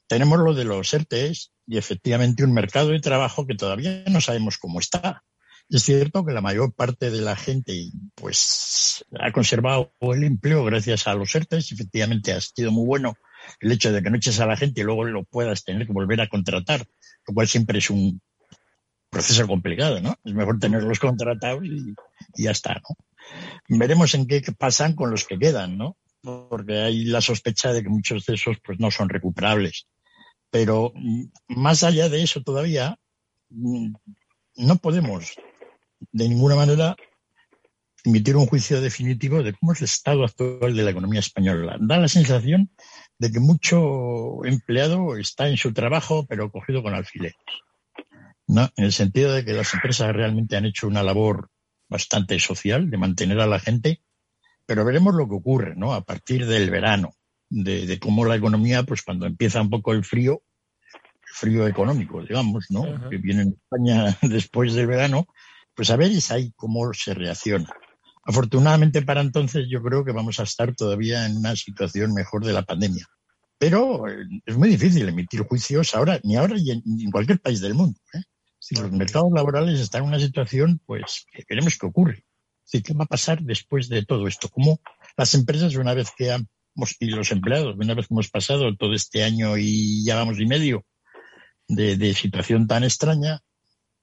Tenemos 0.07 0.39
lo 0.39 0.53
de 0.53 0.65
los 0.65 0.93
ERTES 0.93 1.51
y 1.65 1.77
efectivamente 1.77 2.43
un 2.43 2.53
mercado 2.53 2.89
de 2.89 2.99
trabajo 2.99 3.47
que 3.47 3.55
todavía 3.55 4.03
no 4.07 4.21
sabemos 4.21 4.57
cómo 4.57 4.79
está. 4.79 5.23
Es 5.69 5.83
cierto 5.83 6.25
que 6.25 6.33
la 6.33 6.41
mayor 6.41 6.73
parte 6.73 7.09
de 7.09 7.21
la 7.21 7.35
gente 7.35 7.91
pues 8.13 9.05
ha 9.19 9.31
conservado 9.31 9.93
el 10.01 10.23
empleo 10.25 10.65
gracias 10.65 11.07
a 11.07 11.15
los 11.15 11.33
ERTES. 11.33 11.71
Efectivamente 11.71 12.33
ha 12.33 12.41
sido 12.41 12.71
muy 12.71 12.85
bueno 12.85 13.15
el 13.61 13.71
hecho 13.71 13.91
de 13.91 14.03
que 14.03 14.09
no 14.09 14.17
eches 14.17 14.39
a 14.41 14.45
la 14.45 14.57
gente 14.57 14.81
y 14.81 14.83
luego 14.83 15.05
lo 15.05 15.23
puedas 15.23 15.63
tener 15.63 15.87
que 15.87 15.93
volver 15.93 16.21
a 16.21 16.27
contratar, 16.27 16.85
lo 17.25 17.33
cual 17.33 17.47
siempre 17.47 17.79
es 17.79 17.89
un 17.89 18.21
proceso 19.11 19.45
complicado, 19.45 19.99
¿no? 20.01 20.15
Es 20.23 20.33
mejor 20.33 20.57
tenerlos 20.57 20.99
contratados 20.99 21.63
y, 21.65 21.93
ya 22.35 22.51
está, 22.51 22.75
¿no? 22.75 22.95
Veremos 23.77 24.15
en 24.15 24.25
qué 24.25 24.41
pasan 24.57 24.95
con 24.95 25.11
los 25.11 25.25
que 25.25 25.37
quedan, 25.37 25.77
¿no? 25.77 25.97
Porque 26.21 26.79
hay 26.79 27.03
la 27.03 27.21
sospecha 27.21 27.73
de 27.73 27.83
que 27.83 27.89
muchos 27.89 28.25
de 28.25 28.35
esos 28.35 28.57
pues 28.63 28.79
no 28.79 28.89
son 28.89 29.09
recuperables. 29.09 29.87
Pero 30.49 30.93
mm, 30.95 31.25
más 31.47 31.83
allá 31.83 32.09
de 32.09 32.23
eso 32.23 32.41
todavía, 32.41 32.97
mm, 33.49 33.93
no 34.55 34.75
podemos 34.77 35.33
de 36.11 36.29
ninguna 36.29 36.55
manera 36.55 36.95
emitir 38.03 38.35
un 38.35 38.47
juicio 38.47 38.81
definitivo 38.81 39.43
de 39.43 39.53
cómo 39.53 39.73
es 39.73 39.79
el 39.79 39.85
estado 39.85 40.23
actual 40.23 40.75
de 40.75 40.83
la 40.83 40.91
economía 40.91 41.19
española. 41.19 41.77
Da 41.79 41.97
la 41.97 42.07
sensación 42.07 42.71
de 43.19 43.31
que 43.31 43.39
mucho 43.39 44.43
empleado 44.45 45.17
está 45.17 45.49
en 45.49 45.57
su 45.57 45.73
trabajo, 45.73 46.25
pero 46.27 46.51
cogido 46.51 46.81
con 46.81 46.95
alfileres. 46.95 47.35
¿No? 48.51 48.69
En 48.75 48.85
el 48.85 48.91
sentido 48.91 49.33
de 49.33 49.45
que 49.45 49.53
las 49.53 49.73
empresas 49.73 50.13
realmente 50.13 50.57
han 50.57 50.65
hecho 50.65 50.87
una 50.87 51.03
labor 51.03 51.49
bastante 51.87 52.37
social 52.39 52.89
de 52.89 52.97
mantener 52.97 53.39
a 53.39 53.47
la 53.47 53.59
gente, 53.59 54.01
pero 54.65 54.83
veremos 54.83 55.15
lo 55.15 55.27
que 55.27 55.35
ocurre 55.35 55.73
¿no? 55.75 55.93
a 55.93 56.03
partir 56.03 56.45
del 56.45 56.69
verano, 56.69 57.13
de, 57.49 57.97
cómo 57.99 58.25
la 58.25 58.35
economía, 58.35 58.83
pues 58.83 59.03
cuando 59.03 59.25
empieza 59.25 59.61
un 59.61 59.69
poco 59.69 59.93
el 59.93 60.03
frío, 60.03 60.41
el 60.93 61.33
frío 61.33 61.67
económico, 61.67 62.21
digamos, 62.21 62.65
¿no? 62.69 63.09
que 63.09 63.17
viene 63.17 63.43
en 63.43 63.49
España 63.49 64.17
después 64.21 64.73
del 64.73 64.87
verano, 64.87 65.27
pues 65.73 65.89
a 65.89 65.95
ver 65.95 66.11
ahí 66.29 66.51
cómo 66.55 66.93
se 66.93 67.13
reacciona. 67.13 67.69
Afortunadamente 68.23 69.01
para 69.01 69.21
entonces 69.21 69.67
yo 69.69 69.81
creo 69.81 70.03
que 70.03 70.11
vamos 70.11 70.39
a 70.39 70.43
estar 70.43 70.75
todavía 70.75 71.25
en 71.25 71.37
una 71.37 71.55
situación 71.55 72.13
mejor 72.13 72.45
de 72.45 72.53
la 72.53 72.63
pandemia. 72.63 73.07
Pero 73.57 74.07
eh, 74.07 74.25
es 74.45 74.57
muy 74.57 74.69
difícil 74.69 75.07
emitir 75.07 75.41
juicios 75.43 75.95
ahora, 75.95 76.19
ni 76.23 76.35
ahora 76.35 76.55
ni 76.55 77.03
en, 77.03 77.11
cualquier 77.11 77.39
país 77.39 77.61
del 77.61 77.75
mundo. 77.75 77.99
¿eh? 78.13 78.21
Los 78.71 78.91
mercados 78.91 79.31
laborales 79.33 79.79
están 79.79 80.03
en 80.03 80.09
una 80.09 80.19
situación, 80.19 80.81
pues 80.85 81.25
que 81.31 81.43
veremos 81.49 81.77
qué 81.77 81.85
ocurre. 81.85 82.25
¿Qué 82.71 82.93
va 82.93 83.03
a 83.03 83.07
pasar 83.07 83.41
después 83.41 83.89
de 83.89 84.05
todo 84.05 84.27
esto? 84.27 84.47
¿Cómo 84.49 84.79
las 85.17 85.33
empresas, 85.33 85.75
una 85.75 85.93
vez 85.93 86.11
que 86.17 86.29
hemos, 86.29 86.95
y 86.99 87.07
los 87.07 87.31
empleados, 87.31 87.75
una 87.77 87.93
vez 87.93 88.07
que 88.07 88.13
hemos 88.13 88.29
pasado 88.29 88.75
todo 88.77 88.93
este 88.93 89.23
año 89.23 89.57
y 89.57 90.05
ya 90.05 90.15
vamos 90.15 90.39
y 90.39 90.45
medio 90.45 90.85
de 91.67 92.13
situación 92.13 92.67
tan 92.67 92.83
extraña, 92.83 93.41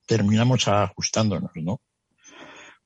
terminamos 0.07 0.69
ajustándonos, 0.69 1.51
¿no? 1.55 1.81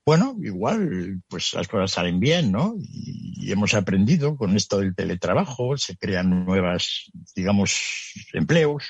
Bueno, 0.04 0.36
igual, 0.42 1.22
pues 1.28 1.54
las 1.54 1.68
cosas 1.68 1.92
salen 1.92 2.18
bien, 2.18 2.50
¿no? 2.50 2.74
Y, 2.80 3.52
hemos 3.52 3.74
aprendido 3.74 4.36
con 4.36 4.56
esto 4.56 4.78
del 4.78 4.94
teletrabajo, 4.94 5.76
se 5.76 5.96
crean 5.96 6.44
nuevas, 6.44 7.10
digamos, 7.36 8.12
empleos, 8.32 8.84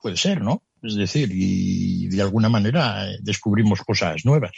puede 0.00 0.16
ser, 0.16 0.42
¿no? 0.42 0.62
Es 0.82 0.96
decir, 0.96 1.30
y 1.32 2.08
de 2.08 2.22
alguna 2.22 2.48
manera 2.48 3.10
eh, 3.10 3.18
descubrimos 3.20 3.80
cosas 3.82 4.24
nuevas. 4.24 4.52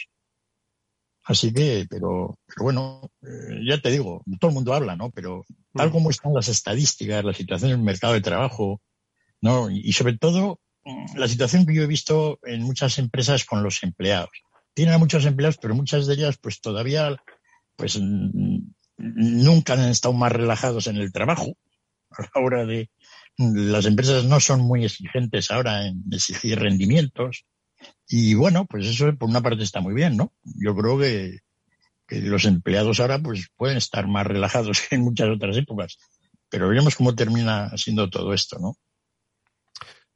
Así 1.24 1.52
que, 1.52 1.87
pero, 1.88 2.38
pero 2.46 2.64
bueno, 2.64 3.10
eh, 3.22 3.60
ya 3.66 3.80
te 3.80 3.90
digo, 3.90 4.22
todo 4.38 4.50
el 4.50 4.54
mundo 4.54 4.74
habla, 4.74 4.94
¿no? 4.94 5.10
Pero 5.10 5.44
tal 5.72 5.88
mm. 5.88 5.92
como 5.92 6.10
están 6.10 6.34
las 6.34 6.48
estadísticas, 6.48 7.24
la 7.24 7.32
situación 7.32 7.70
en 7.70 7.78
el 7.78 7.84
mercado 7.84 8.12
de 8.12 8.20
trabajo, 8.20 8.82
¿no? 9.40 9.70
Y 9.70 9.92
sobre 9.92 10.18
todo, 10.18 10.60
la 11.14 11.28
situación 11.28 11.64
que 11.64 11.74
yo 11.74 11.82
he 11.82 11.87
visto 11.87 12.38
en 12.42 12.62
muchas 12.62 12.98
empresas 12.98 13.44
con 13.44 13.62
los 13.62 13.82
empleados. 13.82 14.30
Tienen 14.74 14.94
a 14.94 14.98
muchos 14.98 15.24
empleados, 15.24 15.56
pero 15.56 15.74
muchas 15.74 16.06
de 16.06 16.14
ellas 16.14 16.37
pues 16.37 16.60
todavía 16.60 17.16
pues 17.76 17.98
nunca 18.96 19.72
han 19.72 19.88
estado 19.88 20.12
más 20.14 20.32
relajados 20.32 20.87
en 20.88 20.96
el 20.96 21.12
trabajo. 21.12 21.56
A 22.10 22.22
la 22.22 22.44
hora 22.44 22.66
de 22.66 22.90
las 23.38 23.86
empresas 23.86 24.24
no 24.24 24.40
son 24.40 24.60
muy 24.60 24.84
exigentes 24.84 25.50
ahora 25.50 25.86
en 25.86 26.02
exigir 26.12 26.58
rendimientos. 26.58 27.44
Y 28.08 28.34
bueno, 28.34 28.66
pues 28.66 28.86
eso 28.86 29.14
por 29.16 29.28
una 29.28 29.42
parte 29.42 29.62
está 29.62 29.80
muy 29.80 29.94
bien, 29.94 30.16
¿no? 30.16 30.32
Yo 30.42 30.74
creo 30.74 30.98
que, 30.98 31.40
que 32.06 32.20
los 32.20 32.44
empleados 32.44 33.00
ahora 33.00 33.18
pues 33.18 33.48
pueden 33.56 33.76
estar 33.76 34.06
más 34.06 34.26
relajados 34.26 34.80
que 34.88 34.96
en 34.96 35.02
muchas 35.02 35.28
otras 35.28 35.56
épocas. 35.56 35.98
Pero 36.48 36.68
veremos 36.68 36.94
cómo 36.96 37.14
termina 37.14 37.70
siendo 37.76 38.08
todo 38.08 38.32
esto, 38.32 38.58
¿no? 38.58 38.76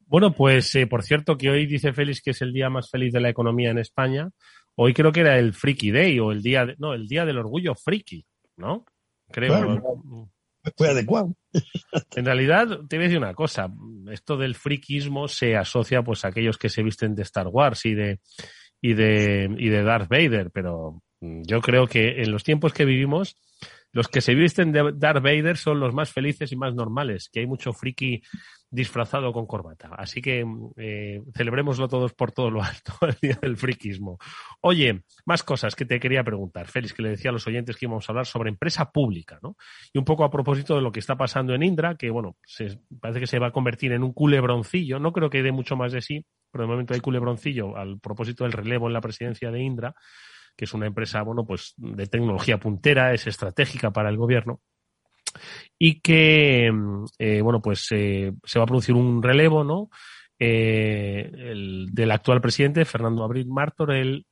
Bueno, 0.05 0.33
pues 0.33 0.73
eh, 0.75 0.87
por 0.87 1.03
cierto 1.03 1.37
que 1.37 1.49
hoy 1.49 1.67
dice 1.67 1.93
Félix 1.93 2.21
que 2.21 2.31
es 2.31 2.41
el 2.41 2.51
día 2.51 2.69
más 2.69 2.89
feliz 2.89 3.13
de 3.13 3.19
la 3.19 3.29
economía 3.29 3.69
en 3.69 3.77
España. 3.77 4.29
Hoy 4.75 4.93
creo 4.93 5.11
que 5.11 5.19
era 5.19 5.37
el 5.37 5.53
Freaky 5.53 5.91
Day 5.91 6.19
o 6.19 6.31
el 6.31 6.41
día, 6.41 6.65
de, 6.65 6.75
no, 6.79 6.93
el 6.93 7.07
día 7.07 7.25
del 7.25 7.37
orgullo 7.37 7.75
friki, 7.75 8.25
¿no? 8.57 8.85
Creo. 9.29 10.29
Fue 10.75 10.89
adecuado. 10.89 11.35
En 12.15 12.25
realidad, 12.25 12.67
te 12.87 12.97
voy 12.97 13.05
a 13.05 13.07
decir 13.07 13.17
una 13.17 13.33
cosa. 13.33 13.69
Esto 14.11 14.37
del 14.37 14.55
frikismo 14.55 15.27
se 15.27 15.55
asocia 15.55 16.03
pues 16.03 16.25
a 16.25 16.29
aquellos 16.29 16.57
que 16.57 16.69
se 16.69 16.83
visten 16.83 17.15
de 17.15 17.23
Star 17.23 17.47
Wars 17.47 17.85
y 17.85 17.93
de, 17.93 18.19
y 18.81 18.93
de, 18.93 19.53
y 19.57 19.69
de 19.69 19.83
Darth 19.83 20.09
Vader, 20.09 20.51
pero 20.51 21.01
yo 21.21 21.61
creo 21.61 21.87
que 21.87 22.21
en 22.21 22.31
los 22.31 22.43
tiempos 22.43 22.73
que 22.73 22.85
vivimos, 22.85 23.37
los 23.91 24.07
que 24.07 24.21
se 24.21 24.35
visten 24.35 24.71
de 24.71 24.93
Darth 24.95 25.23
Vader 25.23 25.57
son 25.57 25.79
los 25.79 25.93
más 25.93 26.11
felices 26.11 26.51
y 26.51 26.55
más 26.55 26.73
normales, 26.75 27.29
que 27.31 27.41
hay 27.41 27.47
mucho 27.47 27.73
friki 27.73 28.21
disfrazado 28.71 29.33
con 29.33 29.45
corbata. 29.45 29.89
Así 29.97 30.21
que 30.21 30.45
eh, 30.77 31.21
celebrémoslo 31.35 31.87
todos 31.87 32.13
por 32.13 32.31
todo 32.31 32.51
lo 32.51 32.63
alto, 32.63 32.93
el 33.01 33.17
día 33.21 33.39
del 33.41 33.57
friquismo. 33.57 34.17
Oye, 34.61 35.03
más 35.25 35.43
cosas 35.43 35.75
que 35.75 35.85
te 35.85 35.99
quería 35.99 36.23
preguntar, 36.23 36.67
Félix, 36.67 36.93
que 36.93 37.01
le 37.01 37.09
decía 37.09 37.29
a 37.29 37.33
los 37.33 37.47
oyentes 37.47 37.75
que 37.75 37.85
íbamos 37.85 38.07
a 38.07 38.11
hablar 38.11 38.25
sobre 38.25 38.49
empresa 38.49 38.91
pública, 38.91 39.39
¿no? 39.41 39.55
Y 39.93 39.97
un 39.97 40.05
poco 40.05 40.23
a 40.23 40.29
propósito 40.29 40.75
de 40.75 40.81
lo 40.81 40.91
que 40.91 40.99
está 40.99 41.15
pasando 41.15 41.53
en 41.53 41.63
Indra, 41.63 41.95
que 41.95 42.09
bueno, 42.09 42.37
parece 43.01 43.19
que 43.19 43.27
se 43.27 43.39
va 43.39 43.47
a 43.47 43.51
convertir 43.51 43.91
en 43.91 44.03
un 44.03 44.13
culebroncillo, 44.13 44.99
no 44.99 45.11
creo 45.13 45.29
que 45.29 45.43
dé 45.43 45.51
mucho 45.51 45.75
más 45.75 45.91
de 45.91 46.01
sí, 46.01 46.25
pero 46.51 46.63
de 46.63 46.69
momento 46.69 46.93
hay 46.93 46.99
culebroncillo 46.99 47.75
al 47.77 47.99
propósito 47.99 48.43
del 48.43 48.53
relevo 48.53 48.87
en 48.87 48.93
la 48.93 49.01
presidencia 49.01 49.51
de 49.51 49.61
Indra, 49.61 49.93
que 50.55 50.65
es 50.65 50.73
una 50.73 50.87
empresa, 50.87 51.21
bueno, 51.21 51.45
pues 51.45 51.73
de 51.77 52.07
tecnología 52.07 52.59
puntera, 52.59 53.13
es 53.13 53.27
estratégica 53.27 53.91
para 53.91 54.09
el 54.09 54.17
gobierno 54.17 54.61
y 55.77 56.01
que, 56.01 56.71
eh, 57.17 57.41
bueno, 57.41 57.61
pues 57.61 57.87
eh, 57.91 58.33
se 58.43 58.59
va 58.59 58.63
a 58.63 58.67
producir 58.67 58.95
un 58.95 59.23
relevo, 59.23 59.63
¿no? 59.63 59.89
Eh, 60.37 61.29
el, 61.33 61.87
del 61.91 62.11
actual 62.11 62.41
presidente, 62.41 62.85
Fernando 62.85 63.23
Abril 63.23 63.47
Martorell, 63.47 64.25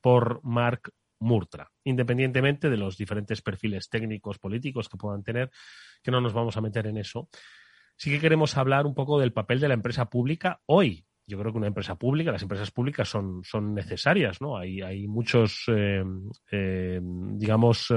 por 0.00 0.40
Marc 0.44 0.90
Murtra, 1.20 1.70
independientemente 1.84 2.70
de 2.70 2.76
los 2.76 2.96
diferentes 2.96 3.42
perfiles 3.42 3.88
técnicos, 3.88 4.38
políticos 4.38 4.88
que 4.88 4.98
puedan 4.98 5.22
tener, 5.22 5.50
que 6.02 6.10
no 6.10 6.20
nos 6.20 6.32
vamos 6.32 6.56
a 6.56 6.60
meter 6.60 6.86
en 6.86 6.98
eso. 6.98 7.28
Sí 7.96 8.10
que 8.10 8.20
queremos 8.20 8.56
hablar 8.56 8.86
un 8.86 8.94
poco 8.94 9.18
del 9.18 9.32
papel 9.32 9.60
de 9.60 9.68
la 9.68 9.74
empresa 9.74 10.10
pública 10.10 10.60
hoy, 10.66 11.06
yo 11.28 11.38
creo 11.38 11.50
que 11.50 11.58
una 11.58 11.66
empresa 11.66 11.96
pública, 11.96 12.30
las 12.30 12.42
empresas 12.42 12.70
públicas 12.70 13.08
son, 13.08 13.42
son 13.42 13.74
necesarias, 13.74 14.40
¿no? 14.40 14.56
Hay, 14.56 14.80
hay 14.80 15.08
muchos, 15.08 15.64
digamos, 16.52 17.92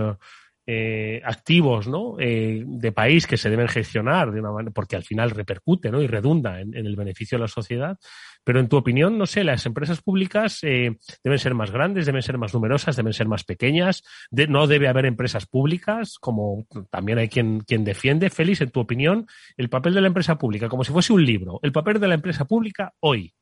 eh, 0.71 1.19
activos 1.25 1.87
¿no? 1.87 2.17
Eh, 2.19 2.63
de 2.63 2.91
país 2.91 3.25
que 3.25 3.37
se 3.37 3.49
deben 3.49 3.67
gestionar 3.67 4.31
de 4.31 4.39
una 4.39 4.51
manera, 4.51 4.71
porque 4.71 4.95
al 4.95 5.01
final 5.01 5.31
repercute 5.31 5.89
y 5.89 6.05
redunda 6.05 6.61
en, 6.61 6.75
el 6.75 6.95
beneficio 6.95 7.39
de 7.39 7.41
la 7.41 7.47
sociedad. 7.47 7.97
Pero 8.43 8.59
en 8.59 8.69
tu 8.69 8.77
opinión, 8.77 9.17
no 9.17 9.25
sé, 9.25 9.43
las 9.43 9.65
empresas 9.65 10.03
públicas 10.03 10.59
eh, 10.61 10.95
deben 11.23 11.39
ser 11.39 11.55
más 11.55 11.71
grandes, 11.71 12.05
deben 12.05 12.21
ser 12.21 12.37
más 12.37 12.53
numerosas, 12.53 12.95
deben 12.95 13.13
ser 13.13 13.27
más 13.27 13.43
pequeñas. 13.45 14.03
No 14.29 14.67
debe 14.67 14.87
haber 14.87 15.07
empresas 15.07 15.47
públicas, 15.47 16.19
como 16.19 16.67
también 16.91 17.17
hay 17.17 17.29
quien, 17.29 17.61
quien 17.61 17.83
defiende. 17.83 18.29
Félix, 18.29 18.61
en 18.61 18.69
tu 18.69 18.79
opinión, 18.79 19.25
el 19.57 19.69
papel 19.69 19.95
de 19.95 20.01
la 20.01 20.07
empresa 20.07 20.37
pública, 20.37 20.69
como 20.69 20.83
si 20.83 20.91
fuese 20.91 21.13
un 21.13 21.25
libro, 21.25 21.59
el 21.63 21.71
papel 21.71 21.99
de 21.99 22.07
la 22.09 22.13
empresa 22.13 22.45
pública 22.45 22.93
hoy. 22.99 23.33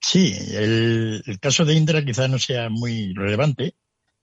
Sí, 0.00 0.34
el, 0.54 1.22
el 1.26 1.38
caso 1.38 1.66
de 1.66 1.74
Indra 1.74 2.02
quizá 2.02 2.28
no 2.28 2.38
sea 2.38 2.70
muy 2.70 3.12
relevante, 3.12 3.74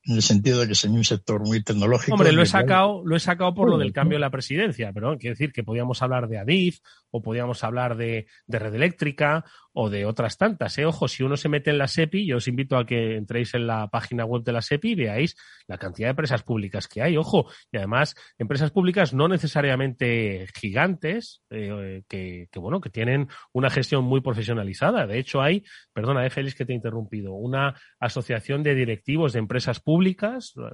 en 0.06 0.16
el 0.16 0.22
sentido 0.22 0.60
de 0.60 0.68
que 0.68 0.74
es 0.74 0.84
en 0.84 0.94
un 0.94 1.04
sector 1.04 1.42
muy 1.42 1.64
tecnológico. 1.64 2.16
Hombre, 2.16 2.32
lo 2.32 2.42
he 2.42 2.46
sacado, 2.46 3.02
lo 3.06 3.16
he 3.16 3.20
sacado 3.20 3.54
por 3.54 3.70
lo 3.70 3.78
del 3.78 3.94
cambio 3.94 4.18
de 4.18 4.22
la 4.22 4.30
presidencia, 4.30 4.92
pero 4.94 5.18
quiero 5.18 5.34
decir 5.34 5.52
que 5.54 5.64
podíamos 5.64 6.02
hablar 6.02 6.28
de 6.28 6.38
Adif 6.38 6.80
o 7.12 7.22
podíamos 7.22 7.64
hablar 7.64 7.96
de, 7.96 8.28
de 8.48 8.60
red 8.60 8.74
eléctrica 8.74 9.46
o 9.74 9.90
de 9.90 10.06
otras 10.06 10.38
tantas. 10.38 10.78
¿eh? 10.78 10.86
Ojo, 10.86 11.08
si 11.08 11.24
uno 11.24 11.36
se 11.36 11.50
mete 11.50 11.72
en 11.72 11.78
la 11.78 11.88
SEPI, 11.88 12.28
yo 12.28 12.38
os 12.38 12.48
invito 12.48 12.78
a 12.78 12.86
que 12.86 13.16
entréis 13.18 13.54
en 13.56 13.68
la 13.68 13.88
página 13.88 14.26
web 14.26 14.44
de 14.44 14.52
la 14.52 14.62
SEPI 14.62 14.92
y 14.92 14.96
veáis 14.96 15.36
la 15.68 15.78
cantidad 15.78 16.08
de 16.08 16.12
empresas 16.12 16.44
públicas 16.44 16.88
que 16.88 17.02
hay. 17.02 17.18
Ojo, 17.18 17.48
y 17.72 17.78
además 17.78 18.16
empresas 18.38 18.72
públicas 18.72 19.14
no 19.14 19.28
necesariamente 19.28 20.48
gigantes, 20.56 21.42
eh, 21.50 22.04
que, 22.08 22.48
que, 22.52 22.60
bueno, 22.60 22.82
que 22.82 22.90
tienen 22.90 23.28
una 23.52 23.70
gestión 23.70 24.04
muy 24.04 24.22
profesionalizada. 24.22 25.08
De 25.08 25.18
hecho, 25.18 25.42
hay, 25.42 25.64
perdona, 25.92 26.26
eh, 26.26 26.30
Félix, 26.30 26.56
que 26.56 26.66
te 26.66 26.74
he 26.74 26.76
interrumpido, 26.76 27.34
una 27.34 27.76
asociación 28.00 28.64
de 28.64 28.76
directivos 28.76 29.34
de 29.34 29.40
empresas 29.40 29.80
públicas, 29.80 29.93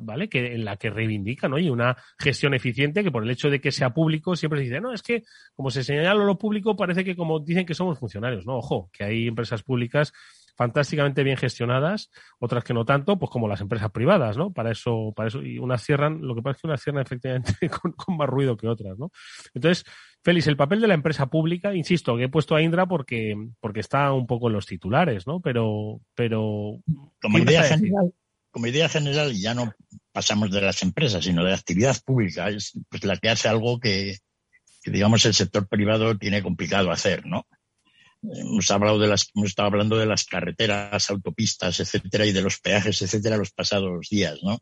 ¿vale? 0.01 0.29
Que 0.29 0.53
en 0.53 0.65
la 0.65 0.77
que 0.77 0.89
reivindican, 0.89 1.51
¿no? 1.51 1.59
Y 1.59 1.69
una 1.69 1.97
gestión 2.17 2.53
eficiente 2.53 3.03
que 3.03 3.11
por 3.11 3.23
el 3.23 3.31
hecho 3.31 3.49
de 3.49 3.59
que 3.59 3.71
sea 3.71 3.93
público 3.93 4.35
siempre 4.35 4.59
se 4.59 4.65
dice, 4.65 4.81
no, 4.81 4.93
es 4.93 5.01
que 5.01 5.23
como 5.53 5.71
se 5.71 5.83
señala 5.83 6.23
lo 6.23 6.37
público 6.37 6.75
parece 6.75 7.03
que 7.03 7.15
como 7.15 7.39
dicen 7.39 7.65
que 7.65 7.73
somos 7.73 7.99
funcionarios, 7.99 8.45
no, 8.45 8.57
ojo, 8.57 8.89
que 8.93 9.03
hay 9.03 9.27
empresas 9.27 9.63
públicas 9.63 10.13
fantásticamente 10.59 11.23
bien 11.23 11.37
gestionadas, 11.37 12.11
otras 12.37 12.65
que 12.65 12.73
no 12.73 12.83
tanto, 12.83 13.17
pues 13.17 13.31
como 13.31 13.47
las 13.47 13.61
empresas 13.61 13.91
privadas, 13.91 14.35
¿no? 14.35 14.51
Para 14.51 14.71
eso, 14.71 15.13
para 15.15 15.29
eso, 15.29 15.41
y 15.41 15.57
unas 15.57 15.81
cierran, 15.81 16.19
lo 16.21 16.35
que 16.35 16.41
pasa 16.41 16.57
es 16.57 16.61
que 16.61 16.67
unas 16.67 16.83
cierran 16.83 17.01
efectivamente 17.01 17.53
con, 17.81 17.93
con 17.93 18.17
más 18.17 18.27
ruido 18.27 18.57
que 18.57 18.67
otras, 18.67 18.99
¿no? 18.99 19.09
Entonces, 19.53 19.85
Félix, 20.21 20.47
el 20.47 20.57
papel 20.57 20.81
de 20.81 20.87
la 20.87 20.95
empresa 20.95 21.27
pública, 21.27 21.73
insisto, 21.73 22.17
que 22.17 22.23
he 22.23 22.29
puesto 22.29 22.55
a 22.55 22.61
Indra 22.61 22.87
porque, 22.87 23.35
porque 23.61 23.79
está 23.79 24.11
un 24.11 24.27
poco 24.27 24.47
en 24.47 24.53
los 24.53 24.65
titulares, 24.65 25.25
¿no? 25.25 25.39
Pero, 25.39 26.01
pero. 26.13 26.81
Como 27.21 27.37
idea 27.37 27.63
general, 27.63 28.13
como 28.51 28.67
idea 28.67 28.89
general, 28.89 29.33
ya 29.33 29.53
no 29.53 29.73
pasamos 30.11 30.51
de 30.51 30.61
las 30.61 30.81
empresas, 30.81 31.23
sino 31.23 31.43
de 31.43 31.51
la 31.51 31.57
actividad 31.57 31.97
pública, 32.03 32.49
es 32.49 32.73
pues 32.89 33.03
la 33.03 33.17
que 33.17 33.29
hace 33.29 33.47
algo 33.47 33.79
que, 33.79 34.17
digamos 34.85 35.25
el 35.25 35.33
sector 35.33 35.67
privado 35.67 36.17
tiene 36.17 36.41
complicado 36.41 36.91
hacer, 36.91 37.25
¿no? 37.25 37.45
hemos 38.21 38.69
hablado 38.71 38.99
de 38.99 39.07
las, 39.07 39.29
hemos 39.33 39.49
estado 39.49 39.67
hablando 39.67 39.97
de 39.97 40.05
las 40.05 40.25
carreteras, 40.25 41.09
autopistas, 41.09 41.79
etcétera, 41.79 42.25
y 42.25 42.31
de 42.31 42.41
los 42.41 42.59
peajes, 42.59 43.01
etcétera, 43.01 43.37
los 43.37 43.51
pasados 43.51 44.09
días, 44.09 44.39
¿no? 44.43 44.59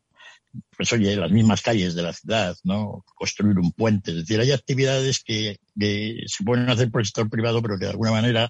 Pues 0.76 0.92
oye, 0.94 1.16
las 1.16 1.32
mismas 1.32 1.62
calles 1.62 1.96
de 1.96 2.04
la 2.04 2.14
ciudad, 2.14 2.56
¿no? 2.64 3.04
Construir 3.16 3.58
un 3.58 3.72
puente, 3.72 4.12
es 4.12 4.18
decir, 4.18 4.40
hay 4.40 4.52
actividades 4.52 5.24
que 5.24 5.58
se 5.76 6.44
pueden 6.44 6.70
hacer 6.70 6.92
por 6.92 7.02
el 7.02 7.08
sector 7.08 7.30
privado, 7.30 7.62
pero 7.62 7.78
que 7.78 7.86
de 7.86 7.92
alguna 7.92 8.12
manera, 8.12 8.50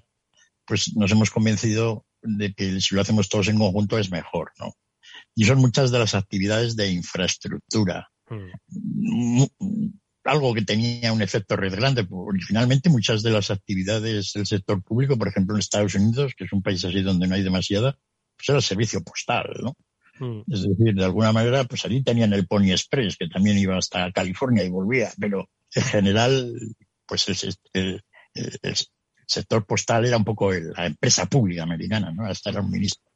pues 0.66 0.94
nos 0.94 1.10
hemos 1.10 1.30
convencido 1.30 2.04
de 2.22 2.52
que 2.52 2.80
si 2.80 2.94
lo 2.94 3.00
hacemos 3.00 3.28
todos 3.28 3.48
en 3.48 3.58
conjunto 3.58 3.98
es 3.98 4.10
mejor, 4.10 4.52
¿no? 4.58 4.74
Y 5.38 5.44
son 5.44 5.58
muchas 5.58 5.90
de 5.92 6.00
las 6.00 6.14
actividades 6.14 6.74
de 6.74 6.90
infraestructura. 6.90 8.08
Mm 8.28 9.44
algo 10.28 10.54
que 10.54 10.62
tenía 10.62 11.12
un 11.12 11.22
efecto 11.22 11.56
grande. 11.56 12.06
Originalmente 12.10 12.90
muchas 12.90 13.22
de 13.22 13.30
las 13.30 13.50
actividades 13.50 14.32
del 14.32 14.46
sector 14.46 14.82
público, 14.82 15.16
por 15.16 15.28
ejemplo 15.28 15.54
en 15.54 15.60
Estados 15.60 15.94
Unidos, 15.94 16.34
que 16.36 16.44
es 16.44 16.52
un 16.52 16.62
país 16.62 16.84
así 16.84 17.02
donde 17.02 17.26
no 17.26 17.34
hay 17.34 17.42
demasiada, 17.42 17.98
pues 18.36 18.48
era 18.48 18.58
el 18.58 18.62
servicio 18.62 19.02
postal, 19.02 19.50
¿no? 19.62 19.74
Mm. 20.20 20.52
Es 20.52 20.62
decir, 20.62 20.94
de 20.94 21.04
alguna 21.04 21.32
manera, 21.32 21.64
pues 21.64 21.84
allí 21.84 22.02
tenían 22.02 22.32
el 22.32 22.46
Pony 22.46 22.70
Express, 22.72 23.16
que 23.16 23.28
también 23.28 23.58
iba 23.58 23.76
hasta 23.76 24.10
California 24.12 24.64
y 24.64 24.68
volvía, 24.68 25.10
pero 25.18 25.48
en 25.74 25.82
general, 25.82 26.54
pues 27.06 27.28
el, 27.28 27.54
el, 27.72 28.02
el, 28.34 28.58
el 28.62 28.76
sector 29.26 29.64
postal 29.64 30.06
era 30.06 30.16
un 30.16 30.24
poco 30.24 30.52
la 30.52 30.86
empresa 30.86 31.26
pública 31.26 31.62
americana, 31.62 32.12
¿no? 32.12 32.26
Hasta 32.26 32.50
era 32.50 32.60
un 32.60 32.70
ministro. 32.70 33.07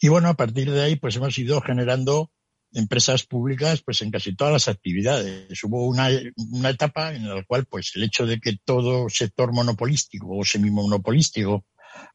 Y 0.00 0.08
bueno, 0.08 0.28
a 0.28 0.34
partir 0.34 0.70
de 0.70 0.82
ahí, 0.82 0.96
pues 0.96 1.16
hemos 1.16 1.36
ido 1.38 1.60
generando 1.60 2.30
empresas 2.72 3.24
públicas 3.24 3.82
pues 3.82 4.02
en 4.02 4.10
casi 4.10 4.34
todas 4.34 4.52
las 4.52 4.68
actividades. 4.68 5.62
Hubo 5.64 5.86
una, 5.86 6.08
una 6.36 6.70
etapa 6.70 7.14
en 7.14 7.28
la 7.28 7.42
cual 7.44 7.64
pues 7.66 7.92
el 7.94 8.02
hecho 8.02 8.26
de 8.26 8.38
que 8.38 8.58
todo 8.64 9.08
sector 9.08 9.52
monopolístico 9.52 10.36
o 10.36 10.44
semimonopolístico 10.44 11.64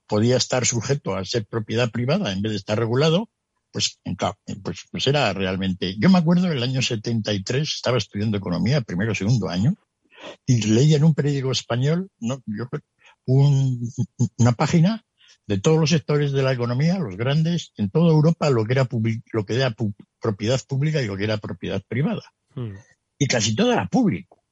podía 0.08 0.38
estar 0.38 0.66
sujeto 0.66 1.16
a 1.16 1.26
ser 1.26 1.46
propiedad 1.46 1.90
privada 1.90 2.32
en 2.32 2.42
vez 2.42 2.52
de 2.52 2.58
estar 2.58 2.78
regulado, 2.78 3.30
pues, 3.72 4.00
pues, 4.62 4.82
pues 4.92 5.08
era 5.08 5.34
realmente. 5.34 5.96
Yo 5.98 6.10
me 6.10 6.20
acuerdo 6.20 6.48
en 6.48 6.58
el 6.58 6.64
año 6.64 6.82
73, 6.82 7.68
estaba 7.68 7.98
estudiando 7.98 8.38
economía, 8.38 8.82
primero 8.82 9.16
segundo 9.16 9.50
año, 9.50 9.76
y 10.46 10.62
leía 10.68 10.98
en 10.98 11.06
un 11.06 11.16
periódico 11.16 11.52
español, 11.52 12.10
no, 12.20 12.42
yo, 12.46 12.68
un, 13.26 13.90
una 14.38 14.52
página 14.52 15.04
de 15.48 15.60
todos 15.60 15.80
los 15.80 15.90
sectores 15.90 16.32
de 16.32 16.44
la 16.44 16.54
economía, 16.54 17.00
los 17.00 17.18
grandes, 17.18 17.72
en 17.78 17.90
toda 17.90 18.12
Europa, 18.12 18.50
lo 18.50 18.66
que 18.66 18.74
era, 18.74 18.88
lo 19.34 19.46
que 19.46 19.56
era 19.56 19.76
propiedad 20.20 20.62
pública 20.68 21.02
y 21.02 21.08
lo 21.08 21.18
que 21.18 21.26
era 21.26 21.38
propiedad 21.38 21.82
privada. 21.88 22.24
Mm. 22.56 22.76
Y 23.18 23.28
casi 23.28 23.56
todo 23.56 23.74
era 23.74 23.88
público. 23.88 24.44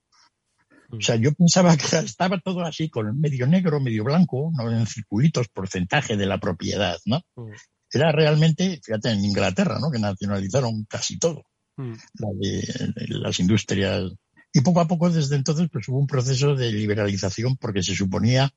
Mm. 0.90 0.98
O 0.98 1.02
sea, 1.02 1.16
yo 1.16 1.32
pensaba 1.34 1.76
que 1.78 1.86
estaba 2.06 2.40
todo 2.40 2.62
así, 2.62 2.90
con 2.90 3.20
medio 3.20 3.48
negro, 3.48 3.80
medio 3.80 4.04
blanco, 4.04 4.52
¿no? 4.56 4.72
en 4.72 4.86
circulitos, 4.88 5.48
porcentaje 5.50 6.18
de 6.18 6.26
la 6.26 6.40
propiedad, 6.40 6.98
¿no? 7.06 7.22
Mm. 7.36 7.52
Era 7.92 8.12
realmente, 8.12 8.80
fíjate, 8.84 9.10
en 9.12 9.26
Inglaterra, 9.26 9.80
¿no? 9.80 9.90
Que 9.90 9.98
nacionalizaron 10.00 10.86
casi 10.88 11.18
todo. 11.18 11.44
La 11.76 12.28
de, 12.38 12.94
de 12.94 13.08
las 13.08 13.40
industrias. 13.40 14.12
Y 14.54 14.62
poco 14.62 14.82
a 14.82 14.88
poco, 14.88 15.10
desde 15.10 15.38
entonces, 15.38 15.70
pues 15.72 15.88
hubo 15.88 15.98
un 15.98 16.06
proceso 16.06 16.54
de 16.56 16.72
liberalización 16.74 17.56
porque 17.56 17.82
se 17.82 17.96
suponía 17.96 18.52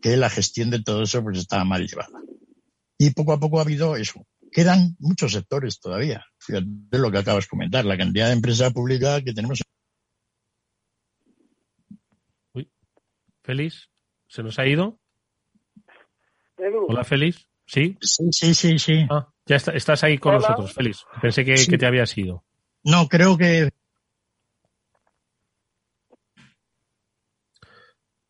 que 0.00 0.16
la 0.16 0.30
gestión 0.30 0.70
de 0.70 0.82
todo 0.82 1.02
eso 1.02 1.22
pues 1.22 1.38
estaba 1.38 1.64
mal 1.64 1.86
llevada. 1.86 2.18
Y 2.98 3.10
poco 3.10 3.32
a 3.32 3.40
poco 3.40 3.58
ha 3.58 3.62
habido 3.62 3.96
eso. 3.96 4.26
Quedan 4.52 4.96
muchos 4.98 5.32
sectores 5.32 5.80
todavía. 5.80 6.24
Fíjate 6.38 6.66
lo 6.92 7.10
que 7.10 7.18
acabas 7.18 7.44
de 7.44 7.48
comentar, 7.48 7.84
la 7.84 7.96
cantidad 7.96 8.26
de 8.26 8.32
empresa 8.32 8.70
pública 8.70 9.22
que 9.22 9.32
tenemos. 9.32 9.60
Uy, 12.52 12.70
Félix, 13.42 13.88
¿se 14.26 14.42
nos 14.42 14.58
ha 14.58 14.66
ido? 14.66 14.98
Hola, 16.88 17.04
Félix. 17.04 17.46
¿Sí? 17.66 17.96
Sí, 18.00 18.24
sí, 18.32 18.54
sí, 18.54 18.78
sí. 18.78 19.06
Ah, 19.08 19.32
ya 19.46 19.56
estás 19.56 20.02
ahí 20.02 20.18
con 20.18 20.34
nosotros, 20.34 20.72
Félix. 20.74 21.04
Pensé 21.22 21.44
que, 21.44 21.54
que 21.54 21.78
te 21.78 21.86
habías 21.86 22.16
ido. 22.18 22.44
No, 22.82 23.08
creo 23.08 23.38
que 23.38 23.70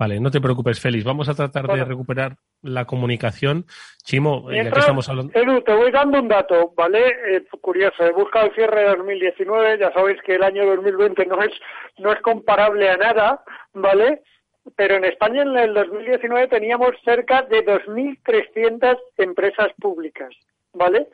Vale, 0.00 0.18
no 0.18 0.30
te 0.30 0.40
preocupes, 0.40 0.80
Félix. 0.80 1.04
Vamos 1.04 1.28
a 1.28 1.34
tratar 1.34 1.66
de 1.66 1.84
recuperar 1.84 2.36
la 2.62 2.86
comunicación. 2.86 3.66
Chimo, 4.02 4.50
ya 4.50 4.62
que 4.70 4.78
estamos 4.78 5.06
hablando. 5.10 5.38
Edu, 5.38 5.60
te 5.60 5.74
voy 5.74 5.90
dando 5.90 6.20
un 6.20 6.26
dato, 6.26 6.72
¿vale? 6.74 7.06
Eh, 7.28 7.44
curioso, 7.60 8.06
he 8.06 8.10
buscado 8.10 8.46
el 8.46 8.54
cierre 8.54 8.80
de 8.80 8.96
2019. 8.96 9.78
Ya 9.78 9.92
sabéis 9.92 10.18
que 10.22 10.36
el 10.36 10.42
año 10.42 10.64
2020 10.64 11.26
no 11.26 11.42
es, 11.42 11.52
no 11.98 12.14
es 12.14 12.20
comparable 12.22 12.88
a 12.88 12.96
nada, 12.96 13.44
¿vale? 13.74 14.22
Pero 14.74 14.94
en 14.94 15.04
España 15.04 15.42
en 15.42 15.54
el 15.54 15.74
2019 15.74 16.48
teníamos 16.48 16.92
cerca 17.04 17.42
de 17.42 17.62
2.300 17.62 18.98
empresas 19.18 19.68
públicas, 19.78 20.30
¿vale? 20.72 21.08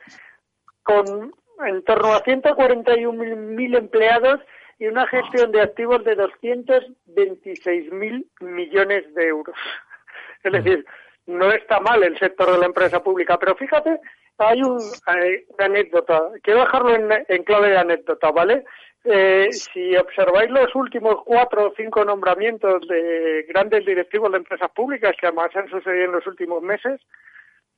Con 0.83 1.33
en 1.65 1.83
torno 1.83 2.13
a 2.13 2.23
141.000 2.23 3.77
empleados 3.77 4.39
y 4.79 4.87
una 4.87 5.07
gestión 5.07 5.51
de 5.51 5.61
activos 5.61 6.03
de 6.03 6.15
226 6.15 7.91
mil 7.91 8.27
millones 8.39 9.13
de 9.13 9.27
euros. 9.27 9.55
Es 10.43 10.51
decir, 10.53 10.85
no 11.25 11.51
está 11.51 11.79
mal 11.79 12.03
el 12.03 12.17
sector 12.19 12.51
de 12.51 12.59
la 12.59 12.67
empresa 12.67 13.03
pública, 13.03 13.37
pero 13.37 13.55
fíjate, 13.55 13.99
hay 14.37 14.61
un, 14.61 14.77
una 14.77 15.65
anécdota, 15.65 16.21
quiero 16.41 16.61
dejarlo 16.61 16.95
en, 16.95 17.43
clave 17.43 17.69
de 17.69 17.77
anécdota, 17.77 18.31
¿vale? 18.31 18.63
Eh, 19.03 19.47
si 19.51 19.95
observáis 19.95 20.49
los 20.51 20.73
últimos 20.75 21.23
cuatro 21.25 21.67
o 21.67 21.73
cinco 21.75 22.05
nombramientos 22.05 22.87
de 22.87 23.45
grandes 23.47 23.85
directivos 23.85 24.31
de 24.31 24.37
empresas 24.37 24.69
públicas 24.71 25.15
que 25.19 25.27
además 25.27 25.55
han 25.55 25.69
sucedido 25.69 26.05
en 26.05 26.11
los 26.11 26.27
últimos 26.27 26.61
meses, 26.61 27.01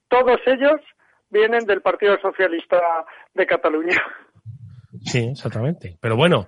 todos 0.10 0.40
ellos 0.46 0.82
vienen 1.30 1.66
del 1.66 1.82
Partido 1.82 2.20
Socialista 2.20 3.06
de 3.34 3.46
Cataluña. 3.46 3.98
Sí, 5.04 5.30
exactamente. 5.32 5.98
Pero 6.02 6.16
bueno, 6.16 6.48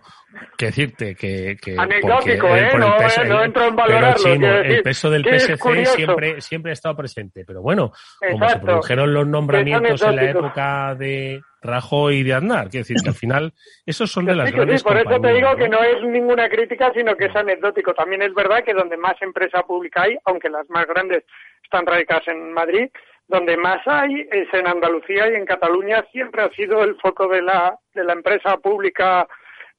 que 0.58 0.68
decirte 0.68 1.16
que... 1.16 1.58
que 1.62 1.76
Anecdótico, 1.78 2.48
¿eh? 2.56 2.72
no, 2.78 2.98
peso, 2.98 3.24
no, 3.26 3.44
entro 3.44 3.68
en 3.68 3.76
valorarlo. 3.76 4.34
el 4.34 4.82
peso 4.82 5.10
del 5.12 5.24
PSC 5.24 5.86
siempre, 5.86 6.42
siempre 6.42 6.72
ha 6.72 6.74
estado 6.74 6.96
presente. 6.96 7.44
Pero 7.46 7.62
bueno, 7.62 7.92
como 8.32 8.50
se 8.50 8.60
produjeron 8.60 9.14
los 9.14 9.28
nombramientos 9.28 10.02
en 10.02 10.16
la 10.16 10.24
época 10.24 10.96
de 10.96 11.42
Rajoy 11.62 12.18
y 12.18 12.24
de 12.24 12.34
Aznar, 12.34 12.70
quiero 12.70 12.82
decir 12.82 12.98
que 13.04 13.10
al 13.10 13.16
final 13.16 13.54
esos 13.86 14.12
son 14.12 14.26
de 14.26 14.34
las 14.34 14.52
grandes 14.52 14.82
sí, 14.82 14.88
por 14.88 14.98
eso 14.98 15.22
te 15.22 15.34
digo 15.34 15.56
que 15.56 15.70
no 15.70 15.84
es 15.84 16.04
ninguna 16.04 16.50
crítica, 16.50 16.92
sino 16.96 17.16
que 17.16 17.26
es 17.26 17.36
anecdótico. 17.36 17.94
También 17.94 18.24
es 18.24 18.34
verdad 18.34 18.64
que 18.64 18.74
donde 18.74 18.98
más 18.98 19.22
empresa 19.22 19.62
pública 19.62 20.04
hay, 20.04 20.18
aunque 20.26 20.50
las 20.50 20.68
más 20.70 20.88
grandes 20.88 21.24
están 21.64 21.86
radicadas 21.86 22.28
en 22.28 22.52
Madrid, 22.54 22.90
donde 23.28 23.58
más 23.58 23.82
hay 23.86 24.28
es 24.32 24.54
en 24.54 24.68
Andalucía 24.68 25.30
y 25.30 25.36
en 25.36 25.46
Cataluña 25.46 26.06
siempre 26.12 26.42
ha 26.44 26.50
sido 26.50 26.84
el 26.84 26.96
foco 26.96 27.28
de 27.28 27.42
la, 27.42 27.78
de 27.94 28.04
la 28.04 28.14
empresa 28.14 28.58
pública 28.58 29.28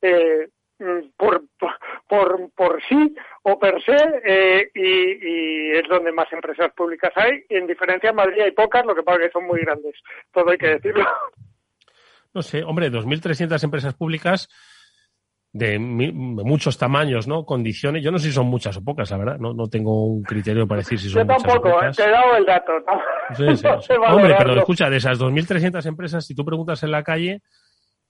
eh, 0.01 0.49
por, 1.17 1.45
por, 2.09 2.51
por 2.55 2.83
sí 2.89 3.15
o 3.43 3.59
per 3.59 3.83
se 3.83 3.97
eh, 4.25 4.71
y, 4.75 5.77
es 5.77 5.89
donde 5.89 6.13
más 6.13 6.33
empresas 6.33 6.73
públicas 6.73 7.13
hay. 7.17 7.45
Y 7.49 7.57
en 7.57 7.67
diferencia 7.67 8.11
en 8.11 8.17
Madrid 8.17 8.43
hay 8.43 8.53
pocas, 8.53 8.85
lo 8.85 8.95
que 8.95 9.03
pasa 9.03 9.21
es 9.21 9.27
que 9.27 9.33
son 9.33 9.47
muy 9.47 9.61
grandes. 9.61 9.95
Todo 10.33 10.51
hay 10.51 10.59
que 10.59 10.69
decirlo. 10.69 11.07
No 12.35 12.43
sé, 12.43 12.65
hombre, 12.65 12.91
2.300 12.91 13.63
empresas 13.63 13.95
públicas 13.95 14.49
de, 15.53 15.79
muchos 15.79 16.79
tamaños, 16.79 17.29
¿no? 17.29 17.45
Condiciones. 17.45 18.03
Yo 18.03 18.11
no 18.11 18.19
sé 18.19 18.29
si 18.29 18.33
son 18.33 18.47
muchas 18.47 18.77
o 18.79 18.85
pocas, 18.85 19.11
la 19.11 19.19
verdad. 19.19 19.39
No, 19.39 19.53
no 19.53 19.69
tengo 19.69 20.07
un 20.07 20.23
criterio 20.23 20.67
para 20.67 20.81
decir 20.81 20.99
si 20.99 21.09
son 21.09 21.23
Yo 21.23 21.27
tampoco, 21.27 21.69
muchas 21.69 21.73
o 21.73 21.75
pocas. 21.75 21.97
te 21.97 22.05
he 22.05 22.11
dado 22.11 22.37
el 22.37 22.47
dato. 22.47 22.73
Hombre, 24.15 24.35
pero 24.39 24.55
escucha, 24.55 24.89
de 24.89 24.97
esas 24.97 25.21
2.300 25.21 25.87
empresas, 25.87 26.27
si 26.27 26.35
tú 26.35 26.45
preguntas 26.45 26.83
en 26.83 26.91
la 26.91 27.03
calle, 27.03 27.43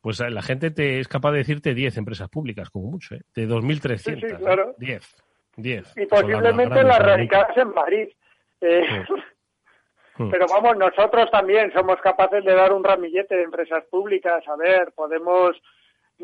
pues 0.01 0.21
eh, 0.21 0.31
la 0.31 0.43
gente 0.43 0.71
te 0.71 1.01
es 1.01 1.09
capaz 1.09 1.33
de 1.33 1.39
decirte 1.39 1.75
10 1.75 1.97
empresas 1.97 2.29
públicas, 2.29 2.71
como 2.71 2.91
mucho, 2.91 3.17
¿eh? 3.17 3.23
De 3.35 3.49
2.300. 3.49 3.99
Sí, 3.99 4.15
sí, 4.15 4.37
claro. 4.37 4.75
10. 4.79 5.17
10. 5.57 5.97
Y 5.97 6.07
posiblemente 6.07 6.83
las 6.85 6.99
radicadas 7.01 7.57
en 7.57 7.73
París. 7.73 8.09
Eh, 8.61 8.83
hmm. 10.17 10.31
Pero 10.31 10.47
vamos, 10.49 10.77
nosotros 10.77 11.29
también 11.33 11.73
somos 11.73 12.01
capaces 12.01 12.45
de 12.45 12.55
dar 12.55 12.73
un 12.73 12.85
ramillete 12.85 13.35
de 13.35 13.43
empresas 13.43 13.85
públicas. 13.91 14.47
A 14.47 14.57
ver, 14.57 14.93
podemos 14.95 15.57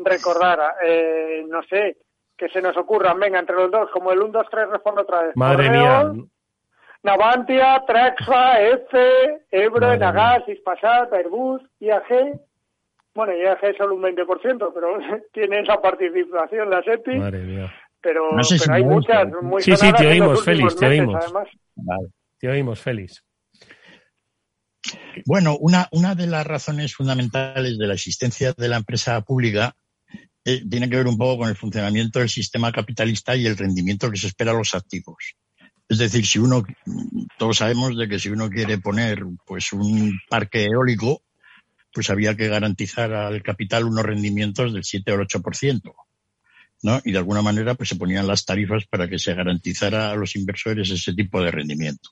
recordar, 0.03 0.59
eh, 0.83 1.43
no 1.47 1.61
sé, 1.63 1.97
que 2.37 2.49
se 2.49 2.61
nos 2.61 2.75
ocurran, 2.77 3.19
venga, 3.19 3.39
entre 3.39 3.55
los 3.55 3.69
dos, 3.69 3.89
como 3.91 4.11
el 4.11 4.19
1, 4.19 4.31
2, 4.31 4.47
3, 4.49 4.69
respondo 4.69 5.01
otra 5.01 5.23
vez. 5.23 5.35
Madre 5.35 5.69
mía. 5.69 6.11
Navantia, 7.03 7.83
Traxa, 7.87 8.61
EFE, 8.61 9.45
Ebro, 9.51 9.91
Enagas, 9.91 10.47
Ispasat, 10.47 11.13
Airbus, 11.13 11.61
IAG. 11.79 12.39
Bueno, 13.13 13.33
IAG 13.33 13.63
es 13.63 13.77
solo 13.77 13.95
un 13.95 14.03
20%, 14.03 14.71
pero 14.73 14.97
tiene 15.33 15.61
esa 15.61 15.81
participación 15.81 16.69
la 16.69 16.81
SEPI. 16.83 17.17
Madre 17.17 17.39
mía. 17.39 17.73
Pero, 18.01 18.29
pero 18.31 18.73
hay 18.73 18.83
muchas 18.83 19.27
muy 19.41 19.61
Sí, 19.61 19.75
sí, 19.75 19.91
te 19.93 20.07
oímos, 20.07 20.43
Félix, 20.43 20.75
te 20.77 20.87
oímos. 20.87 21.25
Te 22.37 22.47
oímos, 22.47 22.79
Félix. 22.79 23.25
Bueno, 25.25 25.57
una, 25.59 25.87
una 25.91 26.15
de 26.15 26.27
las 26.27 26.47
razones 26.47 26.95
fundamentales 26.95 27.77
de 27.77 27.87
la 27.87 27.93
existencia 27.93 28.53
de 28.57 28.69
la 28.69 28.77
empresa 28.77 29.19
pública 29.21 29.75
eh, 30.49 30.63
tiene 30.67 30.89
que 30.89 30.97
ver 30.97 31.07
un 31.07 31.17
poco 31.17 31.39
con 31.39 31.49
el 31.49 31.55
funcionamiento 31.55 32.17
del 32.19 32.29
sistema 32.29 32.71
capitalista 32.71 33.35
y 33.35 33.45
el 33.45 33.55
rendimiento 33.55 34.09
que 34.09 34.17
se 34.17 34.27
espera 34.27 34.51
a 34.51 34.55
los 34.55 34.73
activos. 34.73 35.35
Es 35.87 35.99
decir, 35.99 36.25
si 36.25 36.39
uno, 36.39 36.65
todos 37.37 37.57
sabemos 37.57 37.95
de 37.95 38.07
que 38.07 38.17
si 38.17 38.29
uno 38.29 38.49
quiere 38.49 38.79
poner 38.79 39.23
pues 39.45 39.73
un 39.73 40.19
parque 40.27 40.65
eólico, 40.65 41.21
pues 41.93 42.09
había 42.09 42.35
que 42.35 42.47
garantizar 42.47 43.13
al 43.13 43.43
capital 43.43 43.85
unos 43.85 44.05
rendimientos 44.05 44.73
del 44.73 44.83
7 44.83 45.11
o 45.11 45.15
el 45.15 45.27
8%. 45.27 45.93
¿no? 46.81 47.01
Y 47.03 47.11
de 47.11 47.17
alguna 47.19 47.43
manera 47.43 47.75
pues 47.75 47.89
se 47.89 47.95
ponían 47.95 48.25
las 48.25 48.45
tarifas 48.45 48.85
para 48.87 49.07
que 49.07 49.19
se 49.19 49.35
garantizara 49.35 50.11
a 50.11 50.15
los 50.15 50.35
inversores 50.35 50.89
ese 50.89 51.13
tipo 51.13 51.41
de 51.43 51.51
rendimiento. 51.51 52.09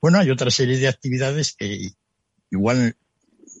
Bueno, 0.00 0.18
hay 0.18 0.30
otra 0.30 0.50
serie 0.50 0.78
de 0.78 0.88
actividades 0.88 1.54
que 1.54 1.90
igual 2.50 2.96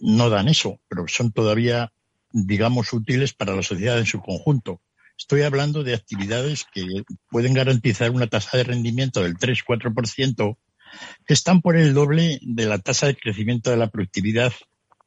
no 0.00 0.28
dan 0.28 0.48
eso, 0.48 0.80
pero 0.88 1.06
son 1.06 1.30
todavía 1.30 1.92
digamos, 2.32 2.92
útiles 2.92 3.34
para 3.34 3.54
la 3.54 3.62
sociedad 3.62 3.98
en 3.98 4.06
su 4.06 4.20
conjunto. 4.20 4.80
Estoy 5.18 5.42
hablando 5.42 5.84
de 5.84 5.94
actividades 5.94 6.66
que 6.72 6.84
pueden 7.30 7.54
garantizar 7.54 8.10
una 8.10 8.26
tasa 8.26 8.56
de 8.56 8.64
rendimiento 8.64 9.22
del 9.22 9.36
3-4%, 9.36 10.56
que 11.26 11.34
están 11.34 11.60
por 11.60 11.76
el 11.76 11.94
doble 11.94 12.38
de 12.42 12.66
la 12.66 12.78
tasa 12.78 13.06
de 13.06 13.16
crecimiento 13.16 13.70
de 13.70 13.76
la 13.76 13.88
productividad 13.88 14.52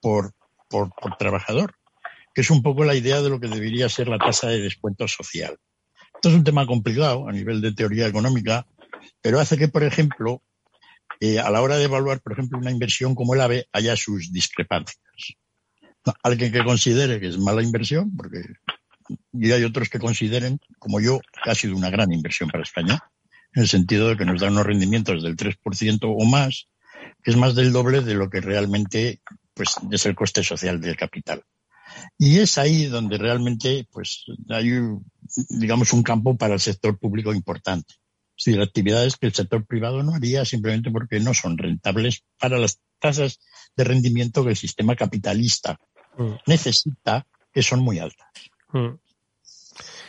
por, 0.02 0.34
por, 0.70 0.92
por 0.96 1.18
trabajador, 1.18 1.76
que 2.34 2.42
es 2.42 2.50
un 2.50 2.64
poco 2.64 2.86
la 2.86 2.96
idea 2.96 3.22
de 3.22 3.30
lo 3.30 3.40
que 3.40 3.48
debería 3.48 3.90
ser 3.90 4.08
la 4.08 4.18
tasa 4.18 4.48
de 4.48 4.62
descuento 4.62 5.08
social. 5.08 5.58
Esto 6.14 6.30
es 6.30 6.36
un 6.36 6.44
tema 6.44 6.66
complicado 6.66 7.28
a 7.28 7.32
nivel 7.32 7.62
de 7.62 7.74
teoría 7.74 8.08
económica, 8.08 8.66
pero 9.22 9.40
hace 9.40 9.58
que, 9.58 9.68
por 9.68 9.84
ejemplo, 9.84 10.42
eh, 11.20 11.40
a 11.40 11.50
la 11.50 11.62
hora 11.62 11.78
de 11.78 11.86
evaluar, 11.86 12.22
por 12.22 12.34
ejemplo, 12.34 12.58
una 12.58 12.72
inversión 12.72 13.16
como 13.16 13.34
el 13.34 13.42
AVE, 13.42 13.68
haya 13.74 13.96
sus 13.96 14.32
discrepancias 14.32 15.05
alguien 16.24 16.52
que 16.52 16.64
considere 16.64 17.20
que 17.20 17.28
es 17.28 17.38
mala 17.38 17.64
inversión, 17.64 18.16
porque 18.16 18.42
y 19.34 19.52
hay 19.52 19.64
otros 19.64 19.90
que 19.90 20.00
consideren, 20.00 20.60
como 20.80 21.00
yo, 21.00 21.20
que 21.44 21.52
ha 21.52 21.56
sido 21.56 21.76
una 21.76 21.90
gran 21.90 22.12
inversión 22.12 22.50
para 22.50 22.64
España, 22.64 23.00
en 23.54 23.64
el 23.64 23.68
sentido 23.68 24.10
de 24.10 24.18
que 24.18 24.26
nos 24.26 24.42
da 24.42 24.48
unos 24.48 24.66
rendimientos 24.66 25.24
del 25.24 25.36
3% 25.36 26.00
o 26.04 26.26
más, 26.26 26.68
que 27.24 27.32
es 27.32 27.38
más 27.38 27.56
del 27.56 27.72
doble 27.72 28.02
de 28.02 28.16
lo 28.16 28.30
que 28.30 28.42
realmente 28.42 29.22
pues, 29.54 29.76
es 29.92 30.06
el 30.06 30.16
coste 30.16 30.44
social 30.44 30.82
del 30.82 30.98
capital. 30.98 31.44
Y 32.18 32.40
es 32.40 32.58
ahí 32.58 32.86
donde 32.86 33.18
realmente 33.18 33.88
pues, 33.92 34.26
hay, 34.50 34.72
digamos, 35.50 35.94
un 35.94 36.04
campo 36.04 36.36
para 36.36 36.56
el 36.56 36.60
sector 36.60 36.98
público 36.98 37.34
importante. 37.34 37.96
Es 38.38 38.46
decir, 38.46 38.62
actividades 38.62 39.16
que 39.16 39.28
el 39.28 39.34
sector 39.34 39.66
privado 39.66 40.04
no 40.04 40.14
haría 40.14 40.44
simplemente 40.44 40.92
porque 40.92 41.22
no 41.22 41.34
son 41.34 41.58
rentables 41.58 42.26
para 42.38 42.58
las 42.58 42.82
tasas 43.00 43.40
de 43.78 43.84
rendimiento 43.86 44.44
que 44.44 44.50
el 44.50 44.58
sistema 44.58 44.96
capitalista 44.96 45.80
Mm. 46.18 46.34
necesita, 46.48 47.26
que 47.54 47.62
son 47.62 47.80
muy 47.82 48.00
altas. 48.00 48.28
Mm. 48.72 48.96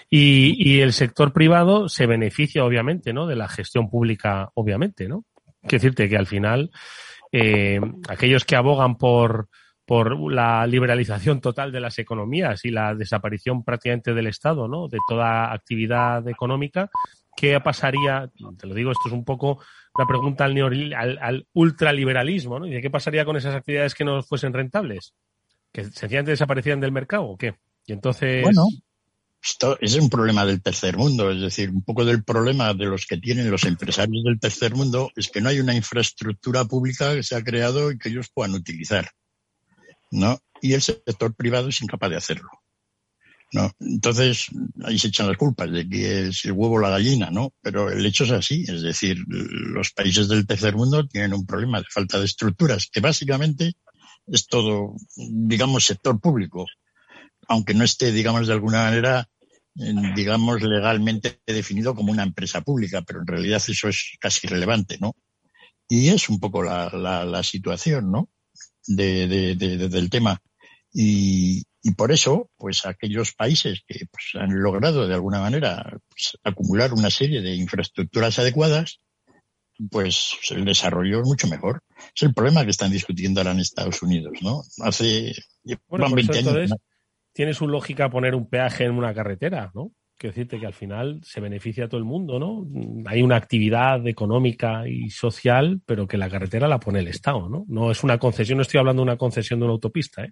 Y, 0.09 0.81
el 0.81 0.93
sector 0.93 1.33
privado 1.33 1.89
se 1.89 2.07
beneficia, 2.07 2.65
obviamente, 2.65 3.13
¿no? 3.13 3.27
De 3.27 3.35
la 3.35 3.49
gestión 3.49 3.91
pública, 3.91 4.51
obviamente, 4.55 5.09
¿no? 5.09 5.25
Quiero 5.63 5.83
decirte 5.83 6.09
que 6.09 6.17
al 6.17 6.27
final, 6.27 6.71
eh, 7.33 7.81
aquellos 8.09 8.45
que 8.45 8.55
abogan 8.55 8.97
por, 8.97 9.49
por 9.85 10.33
la 10.33 10.65
liberalización 10.67 11.41
total 11.41 11.73
de 11.73 11.81
las 11.81 11.99
economías 11.99 12.65
y 12.65 12.71
la 12.71 12.95
desaparición 12.95 13.65
prácticamente 13.65 14.15
del 14.15 14.29
Estado, 14.29 14.69
¿no? 14.69 14.87
De 14.87 14.99
toda 15.09 15.53
actividad 15.53 16.27
económica, 16.29 16.89
¿qué 17.37 17.59
pasaría? 17.61 18.31
Te 18.59 18.67
lo 18.67 18.75
digo, 18.75 18.93
esto 18.93 19.09
es 19.09 19.13
un 19.13 19.25
poco 19.25 19.61
una 19.97 20.07
pregunta 20.07 20.45
al, 20.45 21.19
al, 21.21 21.47
ultraliberalismo, 21.53 22.59
¿no? 22.59 22.67
¿Y 22.67 22.81
qué 22.81 22.91
pasaría 22.91 23.25
con 23.25 23.37
esas 23.37 23.55
actividades 23.55 23.95
que 23.95 24.05
no 24.05 24.23
fuesen 24.23 24.53
rentables? 24.53 25.15
¿Que 25.77 25.85
sencillamente 25.85 26.31
desaparecían 26.31 26.81
del 26.81 26.91
mercado 26.91 27.25
o 27.25 27.37
qué? 27.37 27.55
Y 27.85 27.93
entonces... 27.93 28.43
Bueno, 28.43 28.67
esto 29.45 29.77
es 29.79 29.95
un 29.97 30.09
problema 30.09 30.47
del 30.47 30.63
tercer 30.63 30.97
mundo, 30.97 31.31
es 31.31 31.39
decir, 31.39 31.69
un 31.69 31.83
poco 31.83 32.03
del 32.07 32.25
problema 32.25 32.73
de 32.73 32.87
los 32.87 33.05
que 33.05 33.19
tienen 33.19 33.51
los 33.51 33.65
empresarios 33.65 34.25
del 34.25 34.41
tercer 34.41 34.75
mundo 34.75 35.11
es 35.15 35.29
que 35.29 35.43
no 35.43 35.51
hay 35.51 35.61
una 35.61 35.75
infraestructura 35.75 36.65
pública 36.65 37.13
que 37.13 37.23
se 37.23 37.37
ha 37.37 37.45
creado 37.45 37.93
y 37.93 37.99
que 37.99 38.09
ellos 38.09 38.31
puedan 38.33 38.55
utilizar, 38.55 39.11
¿no? 40.11 40.39
Y 40.63 40.73
el 40.73 40.81
sector 40.81 41.35
privado 41.35 41.69
es 41.69 41.83
incapaz 41.83 42.09
de 42.09 42.17
hacerlo. 42.17 42.49
¿no? 43.53 43.71
Entonces, 43.79 44.47
ahí 44.83 44.99
se 44.99 45.09
echan 45.09 45.29
las 45.29 45.37
culpas 45.37 45.71
de 45.71 45.87
que 45.87 46.29
es 46.29 46.43
el 46.47 46.53
huevo 46.53 46.77
o 46.77 46.81
la 46.81 46.89
gallina, 46.89 47.31
¿no? 47.31 47.53
Pero 47.61 47.91
el 47.91 48.05
hecho 48.07 48.25
es 48.25 48.31
así, 48.31 48.65
es 48.67 48.81
decir, 48.81 49.19
los 49.29 49.93
países 49.93 50.27
del 50.27 50.47
tercer 50.47 50.75
mundo 50.75 51.07
tienen 51.07 51.35
un 51.35 51.45
problema 51.45 51.81
de 51.81 51.87
falta 51.91 52.19
de 52.19 52.25
estructuras, 52.25 52.89
que 52.91 53.01
básicamente 53.01 53.75
es 54.27 54.47
todo, 54.47 54.95
digamos, 55.17 55.85
sector 55.85 56.21
público, 56.21 56.67
aunque 57.49 57.75
no 57.75 57.85
esté, 57.85 58.13
digamos, 58.13 58.47
de 58.47 58.53
alguna 58.53 58.85
manera, 58.85 59.29
digamos, 59.75 60.63
legalmente 60.63 61.41
definido 61.47 61.95
como 61.95 62.13
una 62.13 62.23
empresa 62.23 62.61
pública, 62.63 63.03
pero 63.03 63.21
en 63.21 63.27
realidad 63.27 63.63
eso 63.67 63.89
es 63.89 64.17
casi 64.21 64.47
irrelevante, 64.47 64.99
¿no? 64.99 65.15
Y 65.89 66.09
es 66.09 66.29
un 66.29 66.41
poco 66.41 66.63
la, 66.63 66.91
la, 66.91 67.43
situación, 67.43 68.11
¿no? 68.11 68.29
De, 68.87 69.29
de, 69.29 69.89
del 69.89 70.11
tema. 70.11 70.41
Y, 70.93 71.63
y 71.83 71.93
por 71.93 72.11
eso, 72.11 72.51
pues 72.57 72.85
aquellos 72.85 73.33
países 73.33 73.83
que 73.87 74.07
pues, 74.07 74.43
han 74.43 74.61
logrado 74.61 75.07
de 75.07 75.15
alguna 75.15 75.41
manera 75.41 75.97
pues, 76.09 76.37
acumular 76.43 76.93
una 76.93 77.11
serie 77.11 77.43
de 77.43 77.55
infraestructuras 77.55 78.41
adecuadas, 78.41 79.01
pues 79.91 80.37
el 80.51 80.65
desarrollo 80.65 81.21
es 81.21 81.27
mucho 81.27 81.49
mejor. 81.49 81.83
Es 82.15 82.23
el 82.23 82.35
problema 82.35 82.65
que 82.65 82.71
están 82.71 82.91
discutiendo 82.91 83.41
ahora 83.41 83.53
en 83.53 83.61
Estados 83.61 84.03
Unidos, 84.03 84.33
¿no? 84.43 84.63
Hace 84.83 85.33
bueno, 85.89 86.11
20 86.11 86.39
años. 86.39 86.71
tiene 87.33 87.55
su 87.55 87.69
lógica 87.69 88.11
poner 88.11 88.35
un 88.35 88.49
peaje 88.49 88.85
en 88.85 88.93
una 88.93 89.15
carretera, 89.15 89.71
¿no? 89.75 89.93
Quiero 90.19 90.33
decirte 90.33 90.59
que 90.59 90.67
al 90.67 90.73
final 90.73 91.21
se 91.23 91.41
beneficia 91.41 91.85
a 91.85 91.89
todo 91.89 91.99
el 91.99 92.07
mundo, 92.07 92.39
¿no? 92.39 92.67
Hay 93.05 93.23
una 93.23 93.37
actividad 93.37 94.07
económica 94.07 94.89
y 94.89 95.11
social, 95.11 95.83
pero 95.85 96.07
que 96.09 96.17
la 96.17 96.31
carretera 96.31 96.69
la 96.69 96.81
pone 96.81 97.01
el 97.01 97.09
Estado, 97.09 97.51
¿no? 97.51 97.67
No 97.69 97.91
es 97.91 98.03
una 98.03 98.19
concesión, 98.19 98.57
no 98.57 98.63
estoy 98.63 98.81
hablando 98.81 99.01
de 99.01 99.11
una 99.11 99.19
concesión 99.19 99.61
de 99.61 99.67
una 99.67 99.75
autopista, 99.75 100.25
¿eh? 100.25 100.31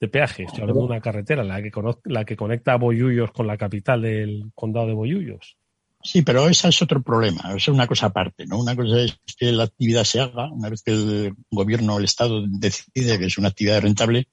de 0.00 0.08
peaje. 0.08 0.44
Estoy 0.44 0.62
hablando 0.62 0.80
de 0.80 0.86
una 0.86 1.00
carretera, 1.00 1.44
la 1.44 1.62
que, 1.62 1.70
la 2.04 2.24
que 2.24 2.36
conecta 2.36 2.72
a 2.72 2.76
Boyullos 2.76 3.30
con 3.32 3.46
la 3.46 3.56
capital 3.56 4.02
del 4.02 4.50
condado 4.54 4.88
de 4.88 4.94
Boyullos. 4.94 5.58
Sí, 6.04 6.22
pero 6.22 6.48
ese 6.48 6.68
es 6.68 6.82
otro 6.82 7.02
problema, 7.02 7.54
es 7.56 7.68
una 7.68 7.86
cosa 7.86 8.06
aparte, 8.06 8.44
¿no? 8.46 8.58
Una 8.58 8.74
cosa 8.74 9.00
es 9.00 9.18
que 9.36 9.52
la 9.52 9.64
actividad 9.64 10.04
se 10.04 10.20
haga, 10.20 10.50
una 10.50 10.68
vez 10.68 10.82
que 10.82 10.90
el 10.90 11.34
gobierno 11.50 11.94
o 11.94 11.98
el 11.98 12.04
Estado 12.04 12.42
decide 12.48 13.18
que 13.18 13.26
es 13.26 13.38
una 13.38 13.48
actividad 13.48 13.80
rentable, 13.82 14.28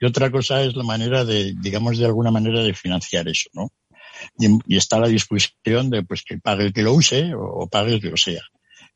y 0.00 0.06
otra 0.06 0.30
cosa 0.30 0.62
es 0.62 0.76
la 0.76 0.84
manera 0.84 1.24
de, 1.24 1.54
digamos, 1.60 1.98
de 1.98 2.04
alguna 2.04 2.30
manera 2.30 2.62
de 2.62 2.74
financiar 2.74 3.28
eso, 3.28 3.48
¿no? 3.54 3.72
Y, 4.38 4.76
está 4.76 4.98
la 4.98 5.08
discusión 5.08 5.90
de 5.90 6.02
pues 6.02 6.22
que 6.22 6.38
pague 6.38 6.66
el 6.66 6.72
que 6.72 6.82
lo 6.82 6.92
use 6.92 7.32
o 7.34 7.66
pague 7.68 7.94
el 7.94 8.00
que 8.00 8.10
lo 8.10 8.16
sea. 8.16 8.42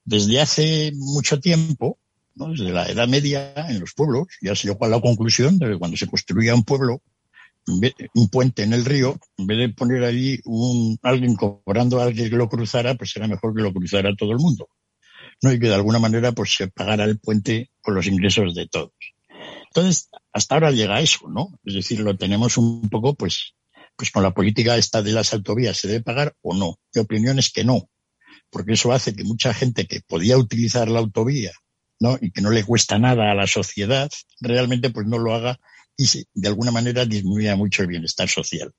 Desde 0.05 0.41
hace 0.41 0.93
mucho 0.95 1.41
tiempo, 1.41 1.99
desde 2.35 2.71
la 2.71 2.89
Edad 2.89 3.09
Media 3.09 3.53
en 3.69 3.81
los 3.81 3.95
pueblos, 3.95 4.29
ya 4.41 4.55
se 4.55 4.69
llegó 4.69 4.85
a 4.85 4.89
la 4.89 5.01
conclusión 5.01 5.59
de 5.59 5.71
que 5.71 5.79
cuando 5.79 5.97
se 5.97 6.07
construía 6.07 6.55
un 6.55 6.65
pueblo, 6.65 7.03
un 7.69 8.29
puente 8.29 8.63
en 8.63 8.73
el 8.73 8.85
río, 8.85 9.19
en 9.37 9.47
vez 9.47 9.59
de 9.59 9.69
poner 9.71 10.05
allí 10.05 10.41
un, 10.45 10.99
alguien 11.03 11.35
cobrando 11.35 12.01
a 12.01 12.05
alguien 12.05 12.31
que 12.31 12.37
lo 12.37 12.49
cruzara, 12.49 12.95
pues 12.95 13.15
era 13.17 13.29
mejor 13.29 13.55
que 13.55 13.63
lo 13.63 13.73
cruzara 13.73 14.15
todo 14.17 14.33
el 14.33 14.39
mundo. 14.39 14.69
¿no? 15.43 15.53
Y 15.53 15.61
que 15.61 15.69
de 15.69 15.75
alguna 15.75 15.99
manera 15.99 16.33
pues 16.33 16.55
se 16.55 16.69
pagara 16.69 17.05
el 17.05 17.19
puente 17.19 17.71
con 17.81 17.95
los 17.95 18.07
ingresos 18.07 18.55
de 18.55 18.67
todos. 18.67 18.93
Entonces, 19.67 20.09
hasta 20.33 20.55
ahora 20.55 20.71
llega 20.71 21.01
eso, 21.01 21.29
¿no? 21.29 21.49
Es 21.65 21.75
decir, 21.75 22.01
lo 22.01 22.17
tenemos 22.17 22.57
un 22.57 22.89
poco, 22.89 23.15
pues, 23.15 23.55
pues 23.97 24.11
con 24.11 24.23
la 24.23 24.33
política 24.33 24.77
esta 24.77 25.03
de 25.03 25.13
las 25.13 25.33
autovías, 25.35 25.77
¿se 25.77 25.89
debe 25.89 26.03
pagar 26.03 26.35
o 26.43 26.55
no? 26.55 26.79
Mi 26.95 27.03
opinión 27.03 27.39
es 27.39 27.51
que 27.53 27.65
no, 27.65 27.89
porque 28.51 28.73
eso 28.73 28.93
hace 28.93 29.15
que 29.15 29.25
mucha 29.25 29.53
gente 29.53 29.87
que 29.87 30.01
podía 30.01 30.39
utilizar 30.39 30.89
la 30.89 31.01
autovía 31.01 31.53
¿no? 32.01 32.19
y 32.21 32.31
que 32.31 32.41
no 32.41 32.51
le 32.51 32.65
cuesta 32.65 32.99
nada 32.99 33.31
a 33.31 33.35
la 33.35 33.47
sociedad, 33.47 34.11
realmente 34.41 34.91
pues 34.91 35.07
no 35.07 35.19
lo 35.19 35.35
haga 35.35 35.61
y 35.99 36.07
de 36.33 36.49
alguna 36.49 36.71
manera 36.71 37.05
disminuya 37.05 37.57
mucho 37.57 37.83
el 37.83 37.89
bienestar 37.89 38.29
social. 38.29 38.73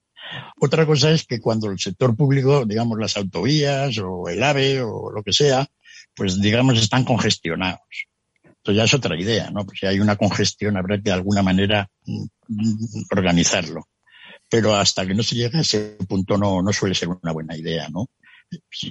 Otra 0.60 0.86
cosa 0.86 1.12
es 1.12 1.26
que 1.26 1.40
cuando 1.40 1.70
el 1.70 1.78
sector 1.78 2.16
público, 2.16 2.66
digamos 2.66 2.98
las 2.98 3.18
autovías 3.18 3.98
o 3.98 4.30
el 4.30 4.42
AVE 4.42 4.82
o 4.82 5.12
lo 5.12 5.22
que 5.22 5.34
sea, 5.34 5.68
pues 6.16 6.40
digamos 6.40 6.80
están 6.80 7.04
congestionados. 7.04 8.08
Entonces 8.44 8.78
ya 8.78 8.84
es 8.86 8.94
otra 8.94 9.20
idea, 9.20 9.52
¿no? 9.52 9.66
Pues 9.66 9.80
si 9.80 9.86
hay 9.86 10.00
una 10.00 10.16
congestión 10.16 10.78
habrá 10.78 10.98
que 10.98 11.04
de 11.04 11.12
alguna 11.12 11.44
manera 11.44 11.90
mm, 12.06 12.26
organizarlo. 13.12 13.88
Pero 14.50 14.76
hasta 14.76 15.06
que 15.06 15.14
no 15.14 15.22
se 15.22 15.36
llegue 15.36 15.58
a 15.58 15.62
ese 15.62 15.98
punto 16.08 16.38
no, 16.38 16.62
no 16.62 16.72
suele 16.74 16.96
ser 16.96 17.10
una 17.10 17.34
buena 17.34 17.56
idea, 17.56 17.90
¿no? 17.90 18.08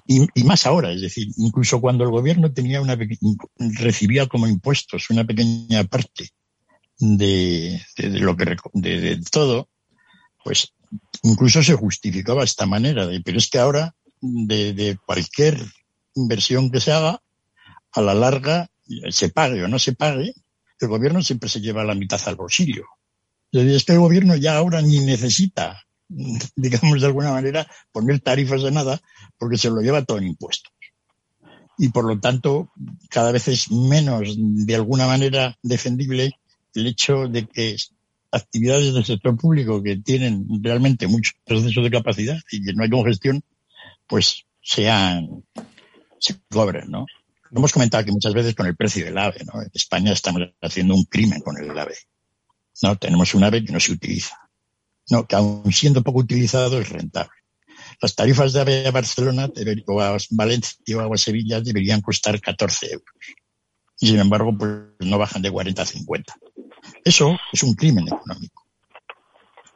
y, 0.07 0.45
más 0.45 0.67
ahora, 0.67 0.93
es 0.93 1.01
decir, 1.01 1.27
incluso 1.37 1.81
cuando 1.81 2.05
el 2.05 2.11
gobierno 2.11 2.53
tenía 2.53 2.81
una 2.81 2.97
recibía 3.59 4.29
como 4.29 4.47
impuestos 4.47 5.11
una 5.11 5.25
pequeña 5.25 5.83
parte 5.83 6.31
de, 6.99 7.81
lo 7.97 8.37
que 8.37 8.57
de, 8.75 9.21
todo, 9.31 9.69
pues 10.45 10.73
incluso 11.23 11.63
se 11.63 11.75
justificaba 11.75 12.45
esta 12.45 12.67
manera 12.67 13.07
de, 13.07 13.21
pero 13.21 13.39
es 13.39 13.49
que 13.49 13.59
ahora 13.59 13.95
de, 14.21 14.99
cualquier 15.07 15.59
inversión 16.15 16.71
que 16.71 16.81
se 16.81 16.93
haga, 16.93 17.23
a 17.93 18.03
la 18.03 18.15
larga, 18.15 18.71
se 19.11 19.31
pague 19.31 19.65
o 19.65 19.69
no 19.69 19.79
se 19.79 19.95
pague, 19.95 20.35
el 20.81 20.89
gobierno 20.89 21.23
siempre 21.23 21.49
se 21.49 21.61
lleva 21.61 21.85
la 21.85 21.95
mitad 21.95 22.21
al 22.27 22.37
bolsillo. 22.37 22.85
Es 23.51 23.85
que 23.85 23.93
el 23.93 23.99
gobierno 23.99 24.37
ya 24.37 24.57
ahora 24.57 24.83
ni 24.83 25.01
necesita 25.01 25.83
digamos 26.09 27.01
de 27.01 27.07
alguna 27.07 27.33
manera, 27.33 27.67
poner 27.93 28.21
tarifas 28.21 28.63
de 28.63 28.71
nada, 28.71 29.01
porque 29.37 29.59
se 29.59 29.71
lo 29.71 29.81
lleva 29.81 30.05
todo 30.05 30.19
en 30.19 30.29
impuestos. 30.29 30.73
Y 31.77 31.91
por 31.91 32.05
lo 32.05 32.19
tanto, 32.19 32.73
cada 33.09 33.31
vez 33.31 33.47
es 33.49 33.71
menos, 33.71 34.35
de 34.37 34.75
alguna 34.75 35.07
manera, 35.07 35.57
defendible 35.63 36.33
el 36.79 36.87
hecho 36.87 37.29
de 37.29 37.47
que 37.47 37.77
actividades 38.31 38.95
del 38.95 39.05
sector 39.05 39.37
público 39.37 39.83
que 39.83 39.97
tienen 39.97 40.47
realmente 40.63 41.07
mucho 41.07 41.33
proceso 41.45 41.83
de 41.83 41.91
capacidad 41.91 42.39
y 42.51 42.63
que 42.63 42.73
no 42.73 42.83
hay 42.83 42.91
congestión, 42.91 43.43
pues 44.07 44.45
sean, 44.63 45.45
se 46.19 46.37
cobren, 46.51 46.91
¿no? 46.91 47.07
Lo 47.51 47.59
hemos 47.59 47.73
comentado 47.73 48.03
aquí 48.03 48.13
muchas 48.13 48.35
veces 48.35 48.55
con 48.55 48.67
el 48.67 48.77
precio 48.77 49.05
del 49.05 49.17
AVE, 49.17 49.45
¿no? 49.45 49.63
En 49.63 49.71
España 49.73 50.13
estamos 50.13 50.43
haciendo 50.61 50.95
un 50.95 51.05
crimen 51.05 51.41
con 51.41 51.57
el 51.59 51.79
AVE. 51.79 51.97
¿no? 52.83 52.97
Tenemos 52.97 53.35
un 53.35 53.45
AVE 53.45 53.65
que 53.65 53.73
no 53.73 53.81
se 53.81 53.93
utiliza 53.93 54.37
no, 55.11 55.27
que 55.27 55.37
aun 55.37 55.73
siendo 55.73 56.03
poco 56.03 56.21
utilizado 56.21 56.81
es 56.81 56.89
rentable. 56.89 57.33
Las 58.01 58.15
tarifas 58.15 58.53
de 58.53 58.61
AVE 58.61 58.87
a 58.87 58.91
Barcelona 58.91 59.51
o 59.87 60.01
a 60.01 60.17
Valencia 60.31 60.79
o 60.99 61.15
a 61.15 61.19
Sevilla 61.19 61.61
deberían 61.61 62.01
costar 62.01 62.41
14 62.41 62.93
euros. 62.93 63.15
Y 64.01 64.09
sin 64.09 64.21
embargo, 64.21 64.57
pues 64.57 64.71
no 65.01 65.19
bajan 65.19 65.43
de 65.43 65.51
40 65.51 65.83
a 65.83 65.87
50. 65.87 66.35
Eso 67.09 67.39
es 67.51 67.63
un 67.63 67.73
crimen 67.73 68.07
económico. 68.07 68.67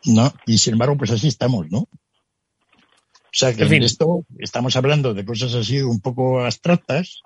¿No? 0.05 0.31
Y 0.45 0.59
sin 0.59 0.75
embargo, 0.75 0.99
pues 0.99 1.11
así 1.13 1.29
estamos, 1.29 1.71
¿no? 1.71 1.79
O 1.79 3.35
sea 3.35 3.55
que 3.55 3.63
en 3.63 3.83
esto 3.83 4.27
estamos 4.39 4.77
hablando 4.77 5.15
de 5.15 5.25
cosas 5.25 5.55
así 5.55 5.81
un 5.81 6.01
poco 6.01 6.45
abstractas, 6.45 7.23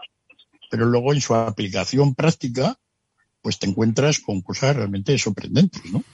pero 0.70 0.86
luego 0.86 1.12
en 1.12 1.20
su 1.20 1.34
aplicación 1.34 2.14
práctica, 2.14 2.78
pues 3.42 3.58
te 3.58 3.66
encuentras 3.66 4.20
con 4.20 4.42
cosas 4.42 4.76
realmente 4.76 5.18
sorprendentes, 5.18 5.84
¿no? 5.86 6.04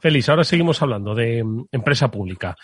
Feliz, 0.00 0.28
ahora 0.28 0.44
seguimos 0.44 0.82
hablando 0.82 1.14
de 1.14 1.42
mm, 1.42 1.68
empresa 1.72 2.10
pública. 2.10 2.54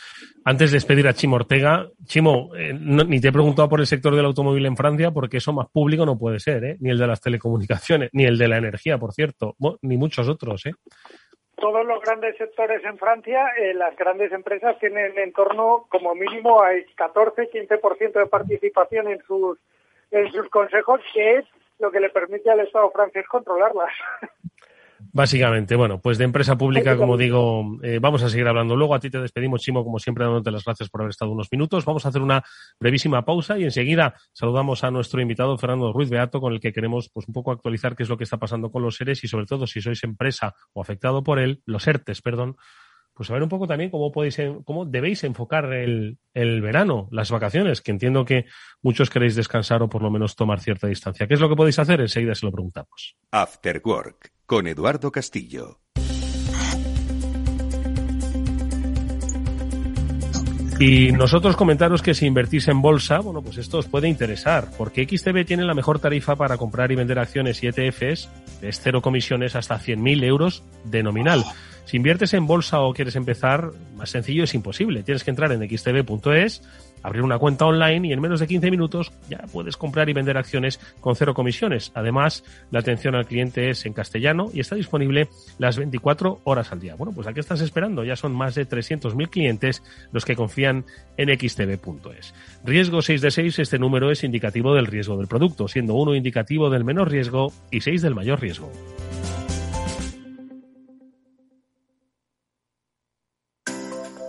Antes 0.44 0.70
de 0.70 0.76
despedir 0.76 1.08
a 1.08 1.14
Chimo 1.14 1.36
Ortega, 1.36 1.88
Chimo, 2.04 2.54
eh, 2.56 2.74
ni 2.74 3.20
te 3.20 3.28
he 3.28 3.32
preguntado 3.32 3.68
por 3.68 3.80
el 3.80 3.86
sector 3.86 4.14
del 4.14 4.26
automóvil 4.26 4.66
en 4.66 4.76
Francia, 4.76 5.10
porque 5.10 5.38
eso 5.38 5.52
más 5.52 5.68
público 5.70 6.04
no 6.04 6.18
puede 6.18 6.40
ser, 6.40 6.64
¿eh? 6.64 6.76
ni 6.80 6.90
el 6.90 6.98
de 6.98 7.06
las 7.06 7.20
telecomunicaciones, 7.20 8.10
ni 8.12 8.24
el 8.24 8.36
de 8.36 8.48
la 8.48 8.58
energía, 8.58 8.98
por 8.98 9.12
cierto, 9.12 9.56
ni 9.80 9.96
muchos 9.96 10.28
otros. 10.28 10.66
¿eh? 10.66 10.72
Todos 11.56 11.86
los 11.86 12.02
grandes 12.02 12.36
sectores 12.36 12.84
en 12.84 12.98
Francia, 12.98 13.46
eh, 13.56 13.72
las 13.72 13.96
grandes 13.96 14.32
empresas 14.32 14.78
tienen 14.78 15.16
en 15.16 15.32
torno, 15.32 15.86
como 15.88 16.14
mínimo, 16.14 16.60
a 16.60 16.72
14-15% 16.72 18.12
de 18.12 18.26
participación 18.26 19.08
en 19.08 19.22
sus, 19.22 19.58
en 20.10 20.30
sus 20.32 20.48
consejos, 20.48 21.00
que 21.14 21.36
es 21.36 21.44
lo 21.78 21.90
que 21.90 22.00
le 22.00 22.10
permite 22.10 22.50
al 22.50 22.60
Estado 22.60 22.90
francés 22.90 23.26
controlarlas. 23.28 23.92
Básicamente, 25.14 25.76
bueno, 25.76 26.00
pues 26.00 26.16
de 26.16 26.24
empresa 26.24 26.56
pública, 26.56 26.96
como 26.96 27.18
digo, 27.18 27.78
eh, 27.82 27.98
vamos 28.00 28.22
a 28.22 28.30
seguir 28.30 28.48
hablando 28.48 28.76
luego. 28.76 28.94
A 28.94 28.98
ti 28.98 29.10
te 29.10 29.20
despedimos, 29.20 29.60
Chimo, 29.60 29.84
como 29.84 29.98
siempre, 29.98 30.24
dándote 30.24 30.50
las 30.50 30.64
gracias 30.64 30.88
por 30.88 31.02
haber 31.02 31.10
estado 31.10 31.32
unos 31.32 31.48
minutos. 31.52 31.84
Vamos 31.84 32.06
a 32.06 32.08
hacer 32.08 32.22
una 32.22 32.42
brevísima 32.80 33.22
pausa 33.22 33.58
y 33.58 33.64
enseguida 33.64 34.14
saludamos 34.32 34.84
a 34.84 34.90
nuestro 34.90 35.20
invitado, 35.20 35.58
Fernando 35.58 35.92
Ruiz 35.92 36.08
Beato, 36.08 36.40
con 36.40 36.54
el 36.54 36.60
que 36.60 36.72
queremos 36.72 37.10
pues 37.12 37.28
un 37.28 37.34
poco 37.34 37.52
actualizar 37.52 37.94
qué 37.94 38.04
es 38.04 38.08
lo 38.08 38.16
que 38.16 38.24
está 38.24 38.38
pasando 38.38 38.70
con 38.70 38.80
los 38.82 38.96
seres 38.96 39.22
y 39.22 39.28
sobre 39.28 39.44
todo 39.44 39.66
si 39.66 39.82
sois 39.82 40.02
empresa 40.02 40.54
o 40.72 40.80
afectado 40.80 41.22
por 41.22 41.38
él, 41.38 41.60
los 41.66 41.86
ERTES, 41.86 42.22
perdón, 42.22 42.56
pues 43.14 43.26
saber 43.26 43.42
un 43.42 43.48
poco 43.48 43.66
también 43.66 43.90
cómo 43.90 44.10
podéis, 44.10 44.38
cómo 44.64 44.84
debéis 44.86 45.24
enfocar 45.24 45.72
el, 45.72 46.18
el, 46.34 46.60
verano, 46.62 47.08
las 47.10 47.30
vacaciones, 47.30 47.80
que 47.80 47.90
entiendo 47.90 48.24
que 48.24 48.46
muchos 48.80 49.10
queréis 49.10 49.34
descansar 49.34 49.82
o 49.82 49.88
por 49.88 50.02
lo 50.02 50.10
menos 50.10 50.36
tomar 50.36 50.60
cierta 50.60 50.86
distancia. 50.86 51.26
¿Qué 51.26 51.34
es 51.34 51.40
lo 51.40 51.48
que 51.48 51.56
podéis 51.56 51.78
hacer? 51.78 52.00
Enseguida 52.00 52.34
se 52.34 52.46
lo 52.46 52.52
preguntamos. 52.52 53.16
After 53.30 53.80
Work, 53.84 54.32
con 54.46 54.66
Eduardo 54.66 55.12
Castillo. 55.12 55.80
Y 60.84 61.12
nosotros 61.12 61.54
comentaros 61.54 62.02
que 62.02 62.12
si 62.12 62.26
invertís 62.26 62.66
en 62.66 62.82
bolsa, 62.82 63.20
bueno, 63.20 63.40
pues 63.40 63.56
esto 63.56 63.78
os 63.78 63.86
puede 63.86 64.08
interesar, 64.08 64.66
porque 64.76 65.06
XTB 65.06 65.44
tiene 65.46 65.62
la 65.62 65.74
mejor 65.74 66.00
tarifa 66.00 66.34
para 66.34 66.56
comprar 66.56 66.90
y 66.90 66.96
vender 66.96 67.20
acciones 67.20 67.62
y 67.62 67.68
ETFs, 67.68 68.28
es 68.60 68.80
cero 68.80 69.00
comisiones 69.00 69.54
hasta 69.54 69.78
100.000 69.78 70.24
euros 70.24 70.64
de 70.82 71.04
nominal. 71.04 71.44
Si 71.84 71.98
inviertes 71.98 72.34
en 72.34 72.48
bolsa 72.48 72.80
o 72.80 72.94
quieres 72.94 73.14
empezar, 73.14 73.70
más 73.94 74.10
sencillo 74.10 74.42
es 74.42 74.54
imposible. 74.54 75.04
Tienes 75.04 75.22
que 75.22 75.30
entrar 75.30 75.52
en 75.52 75.60
xtb.es 75.60 76.62
abrir 77.02 77.22
una 77.22 77.38
cuenta 77.38 77.66
online 77.66 78.08
y 78.08 78.12
en 78.12 78.20
menos 78.20 78.40
de 78.40 78.46
15 78.46 78.70
minutos 78.70 79.12
ya 79.28 79.38
puedes 79.52 79.76
comprar 79.76 80.08
y 80.08 80.12
vender 80.12 80.36
acciones 80.36 80.80
con 81.00 81.16
cero 81.16 81.34
comisiones. 81.34 81.92
Además, 81.94 82.44
la 82.70 82.80
atención 82.80 83.14
al 83.14 83.26
cliente 83.26 83.70
es 83.70 83.84
en 83.86 83.92
castellano 83.92 84.50
y 84.52 84.60
está 84.60 84.76
disponible 84.76 85.28
las 85.58 85.76
24 85.76 86.40
horas 86.44 86.72
al 86.72 86.80
día. 86.80 86.94
Bueno, 86.94 87.12
pues 87.14 87.26
aquí 87.26 87.40
estás 87.40 87.60
esperando? 87.60 88.04
Ya 88.04 88.16
son 88.16 88.32
más 88.32 88.54
de 88.54 88.68
300.000 88.68 89.28
clientes 89.30 89.82
los 90.12 90.24
que 90.24 90.36
confían 90.36 90.84
en 91.16 91.28
xtb.es. 91.28 92.34
Riesgo 92.64 93.02
6 93.02 93.20
de 93.20 93.30
6, 93.30 93.58
este 93.58 93.78
número 93.78 94.10
es 94.10 94.24
indicativo 94.24 94.74
del 94.74 94.86
riesgo 94.86 95.16
del 95.16 95.28
producto, 95.28 95.68
siendo 95.68 95.94
uno 95.94 96.14
indicativo 96.14 96.70
del 96.70 96.84
menor 96.84 97.10
riesgo 97.10 97.52
y 97.70 97.80
6 97.80 98.02
del 98.02 98.14
mayor 98.14 98.40
riesgo. 98.40 98.70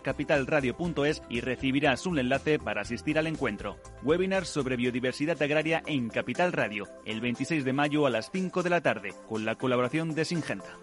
capitalradio.es 0.00 1.22
y 1.28 1.40
recibirás 1.40 2.06
un 2.06 2.18
enlace 2.18 2.58
para 2.58 2.82
asistir 2.82 3.18
al 3.18 3.26
encuentro. 3.26 3.78
Webinar 4.02 4.46
sobre 4.46 4.76
biodiversidad 4.76 5.40
agraria 5.42 5.82
en 5.86 6.08
Capital 6.08 6.52
Radio, 6.52 6.86
el 7.04 7.20
26 7.20 7.64
de 7.64 7.72
mayo 7.72 8.06
a 8.06 8.10
las 8.10 8.30
5 8.30 8.62
de 8.62 8.70
la 8.70 8.80
tarde, 8.80 9.14
con 9.28 9.44
la 9.44 9.56
colaboración 9.56 10.14
de 10.14 10.24
Singenta. 10.24 10.78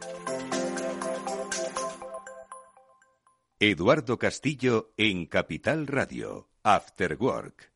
Eduardo 3.60 4.18
Castillo 4.18 4.94
en 4.96 5.26
Capital 5.26 5.88
Radio, 5.88 6.48
After 6.64 7.18
Work. 7.20 7.72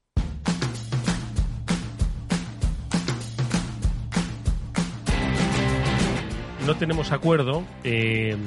No 6.65 6.77
tenemos 6.77 7.11
acuerdo. 7.11 7.65
Eh 7.83 8.37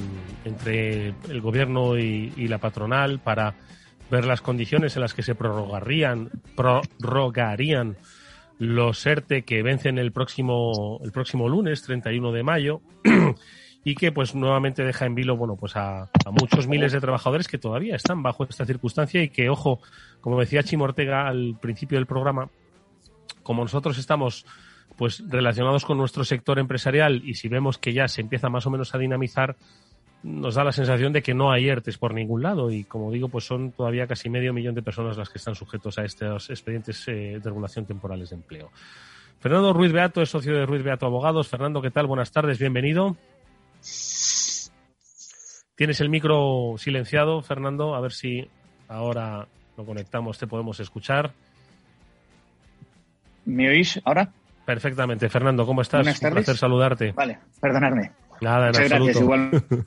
entre 0.47 1.09
el 1.28 1.40
gobierno 1.40 1.99
y, 1.99 2.49
la 2.49 2.59
patronal 2.59 3.18
para 3.18 3.55
ver 4.11 4.24
las 4.24 4.40
condiciones 4.40 4.94
en 4.97 5.03
las 5.03 5.14
que 5.14 5.22
se 5.22 5.34
prorrogarían, 5.34 6.30
prorrogarían 6.55 7.97
los 8.59 9.05
ERTE 9.05 9.42
que 9.42 9.62
vencen 9.62 9.99
el 9.99 10.12
próximo, 10.12 11.01
el 11.03 11.11
próximo 11.11 11.49
lunes, 11.49 11.82
31 11.82 12.32
de 12.32 12.42
mayo, 12.44 12.80
y 13.84 13.97
que 13.97 14.12
pues 14.12 14.34
nuevamente 14.34 14.84
deja 14.84 15.07
en 15.07 15.14
vilo, 15.16 15.36
bueno, 15.36 15.57
pues 15.57 15.76
a, 15.76 16.03
a, 16.03 16.30
muchos 16.30 16.68
miles 16.68 16.92
de 16.92 17.01
trabajadores 17.01 17.49
que 17.49 17.59
todavía 17.59 17.97
están 17.97 18.22
bajo 18.22 18.44
esta 18.44 18.64
circunstancia 18.64 19.22
y 19.22 19.28
que, 19.28 19.49
ojo, 19.49 19.80
como 20.20 20.38
decía 20.38 20.62
Chimo 20.62 20.84
Ortega 20.84 21.26
al 21.26 21.59
principio 21.61 21.99
del 21.99 22.07
programa, 22.07 22.49
como 23.42 23.62
nosotros 23.62 23.99
estamos 23.99 24.47
pues 24.97 25.22
relacionados 25.28 25.84
con 25.84 25.99
nuestro 25.99 26.24
sector 26.24 26.59
empresarial 26.59 27.22
y 27.24 27.34
si 27.34 27.49
vemos 27.49 27.78
que 27.78 27.92
ya 27.92 28.09
se 28.09 28.22
empieza 28.22 28.49
más 28.49 28.66
o 28.66 28.70
menos 28.70 28.94
a 28.94 28.99
dinamizar, 28.99 29.57
nos 30.27 30.57
da 30.57 30.64
la 30.64 30.72
sensación 30.72 31.12
de 31.12 31.22
que 31.22 31.35
no 31.35 31.53
hay 31.53 31.68
ERTES 31.68 31.99
por 31.99 32.12
ningún 32.12 32.43
lado 32.43 32.70
y 32.72 32.83
como 32.83 33.12
digo, 33.12 33.29
pues 33.29 33.45
son 33.45 33.70
todavía 33.70 34.09
casi 34.09 34.29
medio 34.29 34.53
millón 34.53 34.74
de 34.74 34.83
personas 34.83 35.16
las 35.16 35.29
que 35.29 35.39
están 35.39 35.55
sujetos 35.55 35.99
a 35.99 36.05
estos 36.05 36.51
expedientes 36.51 37.07
eh, 37.07 37.39
de 37.39 37.45
regulación 37.45 37.87
temporales 37.87 38.31
de 38.31 38.37
empleo. 38.37 38.72
Fernando 39.39 39.72
Ruiz 39.72 39.93
Beato 39.93 40.20
es 40.20 40.29
socio 40.29 40.53
de 40.57 40.66
Ruiz 40.66 40.83
Beato 40.83 41.07
Abogados. 41.07 41.49
Fernando, 41.49 41.81
¿qué 41.81 41.93
tal? 41.93 42.09
Buenas 42.09 42.33
tardes, 42.33 42.59
bienvenido. 42.59 43.16
Tienes 45.77 46.01
el 46.01 46.09
micro 46.09 46.74
silenciado, 46.77 47.41
Fernando, 47.43 47.95
a 47.95 48.01
ver 48.01 48.12
si 48.12 48.51
ahora 48.89 49.47
lo 49.77 49.85
conectamos, 49.85 50.39
te 50.39 50.49
podemos 50.49 50.81
escuchar. 50.81 51.33
¿Me 53.45 53.68
oís 53.68 54.01
ahora? 54.05 54.29
Perfectamente. 54.64 55.29
Fernando, 55.29 55.64
¿cómo 55.64 55.83
estás? 55.83 56.01
Buenas 56.01 56.18
tardes. 56.18 56.33
Un 56.33 56.45
placer 56.45 56.57
saludarte. 56.57 57.12
Vale, 57.12 57.39
perdonadme. 57.61 58.11
Nada, 58.41 58.70
en 58.70 58.76
absoluto. 58.76 59.87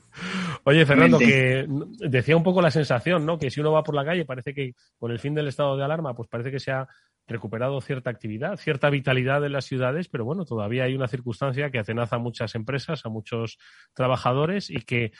Oye, 0.64 0.84
Fernando, 0.86 1.18
que 1.18 1.66
decía 1.68 2.36
un 2.36 2.42
poco 2.42 2.60
la 2.60 2.70
sensación, 2.70 3.24
¿no? 3.24 3.38
Que 3.38 3.50
si 3.50 3.60
uno 3.60 3.72
va 3.72 3.82
por 3.82 3.94
la 3.94 4.04
calle, 4.04 4.24
parece 4.24 4.52
que 4.54 4.74
con 4.98 5.10
el 5.10 5.18
fin 5.18 5.34
del 5.34 5.48
estado 5.48 5.76
de 5.76 5.84
alarma, 5.84 6.14
pues 6.14 6.28
parece 6.28 6.50
que 6.50 6.60
se 6.60 6.70
ha 6.70 6.88
recuperado 7.26 7.80
cierta 7.80 8.10
actividad, 8.10 8.56
cierta 8.56 8.90
vitalidad 8.90 9.44
en 9.44 9.52
las 9.52 9.64
ciudades, 9.64 10.08
pero 10.08 10.24
bueno, 10.24 10.44
todavía 10.44 10.84
hay 10.84 10.94
una 10.94 11.08
circunstancia 11.08 11.70
que 11.70 11.78
atenaza 11.78 12.16
a 12.16 12.18
muchas 12.18 12.54
empresas, 12.54 13.06
a 13.06 13.08
muchos 13.08 13.58
trabajadores 13.94 14.68
y 14.68 14.82
que 14.82 15.12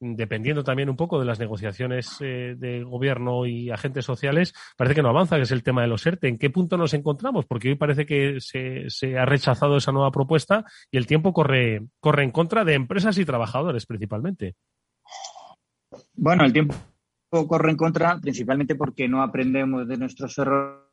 dependiendo 0.00 0.64
también 0.64 0.90
un 0.90 0.96
poco 0.96 1.18
de 1.18 1.24
las 1.24 1.38
negociaciones 1.38 2.16
eh, 2.20 2.54
de 2.56 2.82
gobierno 2.84 3.46
y 3.46 3.70
agentes 3.70 4.04
sociales, 4.04 4.54
parece 4.76 4.94
que 4.94 5.02
no 5.02 5.08
avanza, 5.08 5.36
que 5.36 5.42
es 5.42 5.50
el 5.50 5.62
tema 5.62 5.82
de 5.82 5.88
los 5.88 6.06
ERTE. 6.06 6.28
¿En 6.28 6.38
qué 6.38 6.50
punto 6.50 6.76
nos 6.76 6.94
encontramos? 6.94 7.46
Porque 7.46 7.68
hoy 7.68 7.74
parece 7.74 8.06
que 8.06 8.40
se, 8.40 8.88
se, 8.88 9.18
ha 9.18 9.24
rechazado 9.24 9.76
esa 9.76 9.92
nueva 9.92 10.10
propuesta 10.10 10.64
y 10.90 10.96
el 10.96 11.06
tiempo 11.06 11.32
corre, 11.32 11.86
corre 12.00 12.24
en 12.24 12.30
contra 12.30 12.64
de 12.64 12.74
empresas 12.74 13.18
y 13.18 13.24
trabajadores 13.24 13.86
principalmente. 13.86 14.54
Bueno, 16.14 16.44
el 16.44 16.52
tiempo 16.52 16.74
corre 17.30 17.70
en 17.70 17.76
contra 17.76 18.18
principalmente 18.18 18.74
porque 18.74 19.08
no 19.08 19.22
aprendemos 19.22 19.86
de 19.86 19.96
nuestros 19.96 20.36
errores 20.38 20.88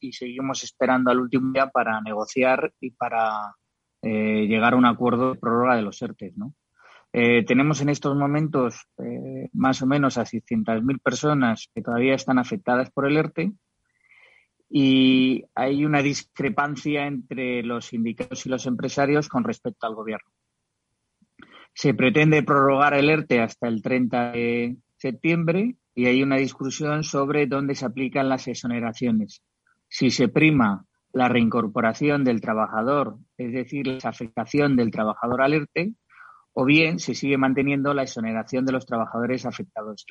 y 0.00 0.12
seguimos 0.12 0.64
esperando 0.64 1.10
al 1.10 1.20
último 1.20 1.52
día 1.52 1.68
para 1.68 2.00
negociar 2.00 2.72
y 2.80 2.90
para 2.90 3.54
eh, 4.02 4.46
llegar 4.46 4.72
a 4.72 4.76
un 4.76 4.86
acuerdo 4.86 5.32
de 5.32 5.38
prórroga 5.38 5.76
de 5.76 5.82
los 5.82 6.00
ERTE, 6.00 6.32
¿no? 6.36 6.54
Eh, 7.12 7.44
tenemos 7.44 7.80
en 7.80 7.88
estos 7.88 8.16
momentos 8.16 8.86
eh, 8.98 9.48
más 9.52 9.82
o 9.82 9.86
menos 9.86 10.16
a 10.16 10.24
600.000 10.24 11.00
personas 11.00 11.68
que 11.74 11.82
todavía 11.82 12.14
están 12.14 12.38
afectadas 12.38 12.90
por 12.90 13.06
el 13.06 13.16
ERTE 13.16 13.52
y 14.68 15.44
hay 15.56 15.84
una 15.84 16.02
discrepancia 16.02 17.06
entre 17.06 17.64
los 17.64 17.86
sindicatos 17.86 18.46
y 18.46 18.48
los 18.48 18.66
empresarios 18.66 19.28
con 19.28 19.42
respecto 19.42 19.86
al 19.86 19.96
gobierno. 19.96 20.30
Se 21.74 21.94
pretende 21.94 22.44
prorrogar 22.44 22.94
el 22.94 23.10
ERTE 23.10 23.40
hasta 23.40 23.66
el 23.66 23.82
30 23.82 24.32
de 24.32 24.76
septiembre 24.96 25.74
y 25.94 26.06
hay 26.06 26.22
una 26.22 26.36
discusión 26.36 27.02
sobre 27.02 27.46
dónde 27.46 27.74
se 27.74 27.86
aplican 27.86 28.28
las 28.28 28.46
exoneraciones. 28.46 29.42
Si 29.88 30.10
se 30.10 30.28
prima 30.28 30.84
la 31.12 31.28
reincorporación 31.28 32.22
del 32.22 32.40
trabajador, 32.40 33.16
es 33.36 33.52
decir, 33.52 33.88
la 33.88 33.98
afectación 34.08 34.76
del 34.76 34.92
trabajador 34.92 35.42
al 35.42 35.54
ERTE, 35.54 35.94
o 36.52 36.64
bien 36.64 36.98
se 36.98 37.14
sigue 37.14 37.36
manteniendo 37.36 37.94
la 37.94 38.02
exoneración 38.02 38.64
de 38.64 38.72
los 38.72 38.86
trabajadores 38.86 39.46
afectados 39.46 40.06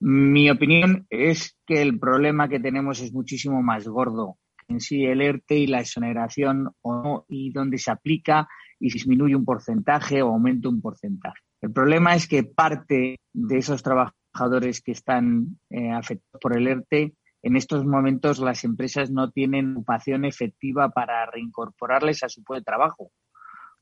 Mi 0.00 0.50
opinión 0.50 1.06
es 1.10 1.56
que 1.66 1.82
el 1.82 1.98
problema 1.98 2.48
que 2.48 2.60
tenemos 2.60 3.00
es 3.00 3.12
muchísimo 3.12 3.62
más 3.62 3.86
gordo 3.86 4.38
en 4.68 4.80
sí 4.80 5.04
el 5.04 5.20
ERTE 5.20 5.58
y 5.58 5.66
la 5.66 5.80
exoneración 5.80 6.70
o 6.82 7.02
no, 7.02 7.26
y 7.28 7.52
dónde 7.52 7.78
se 7.78 7.90
aplica 7.90 8.48
y 8.78 8.92
disminuye 8.92 9.36
un 9.36 9.44
porcentaje 9.44 10.22
o 10.22 10.28
aumenta 10.28 10.68
un 10.68 10.80
porcentaje. 10.80 11.40
El 11.60 11.72
problema 11.72 12.14
es 12.14 12.26
que 12.26 12.42
parte 12.42 13.20
de 13.32 13.58
esos 13.58 13.82
trabajadores 13.82 14.80
que 14.80 14.92
están 14.92 15.58
eh, 15.70 15.90
afectados 15.90 16.40
por 16.40 16.56
el 16.56 16.66
ERTE, 16.66 17.14
en 17.42 17.56
estos 17.56 17.84
momentos 17.84 18.38
las 18.38 18.64
empresas 18.64 19.10
no 19.10 19.30
tienen 19.30 19.72
ocupación 19.72 20.24
efectiva 20.24 20.90
para 20.90 21.26
reincorporarles 21.26 22.22
a 22.22 22.28
su 22.28 22.42
puesto 22.42 22.60
de 22.60 22.64
trabajo. 22.64 23.10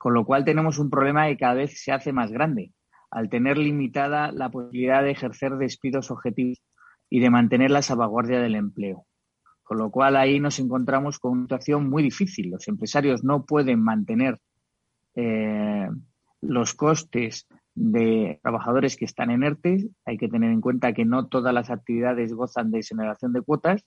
Con 0.01 0.15
lo 0.15 0.25
cual 0.25 0.47
tenemos 0.47 0.79
un 0.79 0.89
problema 0.89 1.27
que 1.27 1.37
cada 1.37 1.53
vez 1.53 1.79
se 1.79 1.93
hace 1.93 2.11
más 2.11 2.33
grande, 2.33 2.73
al 3.11 3.29
tener 3.29 3.59
limitada 3.59 4.33
la 4.33 4.49
posibilidad 4.49 5.03
de 5.03 5.11
ejercer 5.11 5.59
despidos 5.59 6.11
objetivos 6.11 6.63
y 7.11 7.21
de 7.21 7.29
mantener 7.29 7.71
la 7.71 7.83
salvaguardia 7.83 8.41
del 8.41 8.55
empleo. 8.55 9.05
Con 9.63 9.77
lo 9.77 9.91
cual 9.91 10.17
ahí 10.17 10.41
nos 10.41 10.59
encontramos 10.59 11.19
con 11.19 11.33
una 11.33 11.43
situación 11.43 11.91
muy 11.91 12.03
difícil. 12.03 12.49
Los 12.49 12.67
empresarios 12.67 13.25
no 13.25 13.45
pueden 13.45 13.83
mantener 13.83 14.39
eh, 15.17 15.91
los 16.41 16.73
costes 16.73 17.47
de 17.75 18.41
trabajadores 18.43 18.97
que 18.97 19.05
están 19.05 19.31
en 19.31 19.43
ERTE. 19.43 19.91
Hay 20.07 20.17
que 20.17 20.29
tener 20.31 20.51
en 20.51 20.63
cuenta 20.63 20.95
que 20.95 21.05
no 21.05 21.27
todas 21.27 21.53
las 21.53 21.69
actividades 21.69 22.33
gozan 22.33 22.71
de 22.71 22.79
exoneración 22.79 23.35
de 23.35 23.43
cuotas. 23.43 23.85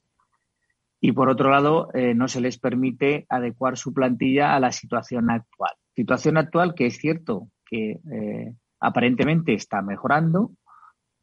Y 1.06 1.12
por 1.12 1.28
otro 1.28 1.50
lado, 1.50 1.90
eh, 1.94 2.14
no 2.16 2.30
se 2.30 2.40
les 2.40 2.58
permite 2.58 3.26
adecuar 3.28 3.78
su 3.78 3.94
plantilla 3.94 4.56
a 4.56 4.60
la 4.62 4.72
situación 4.72 5.30
actual. 5.30 5.74
Situación 5.94 6.38
actual 6.38 6.74
que 6.76 6.86
es 6.86 6.98
cierto 6.98 7.50
que 7.66 8.00
eh, 8.10 8.54
aparentemente 8.80 9.54
está 9.54 9.82
mejorando, 9.82 10.52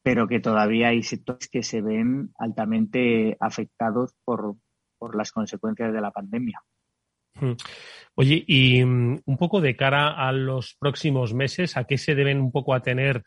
pero 0.02 0.28
que 0.28 0.38
todavía 0.38 0.88
hay 0.88 1.02
sectores 1.02 1.48
que 1.48 1.62
se 1.62 1.80
ven 1.80 2.30
altamente 2.38 3.38
afectados 3.40 4.12
por, 4.22 4.56
por 4.98 5.16
las 5.16 5.32
consecuencias 5.32 5.94
de 5.94 6.00
la 6.02 6.10
pandemia. 6.10 6.60
Hmm. 7.40 7.54
Oye, 8.16 8.44
y 8.46 8.84
mm, 8.84 9.20
un 9.24 9.36
poco 9.38 9.62
de 9.62 9.76
cara 9.76 10.10
a 10.10 10.30
los 10.32 10.76
próximos 10.78 11.32
meses, 11.32 11.78
¿a 11.78 11.84
qué 11.84 11.96
se 11.96 12.14
deben 12.14 12.38
un 12.38 12.52
poco 12.52 12.74
a 12.74 12.82
tener? 12.82 13.22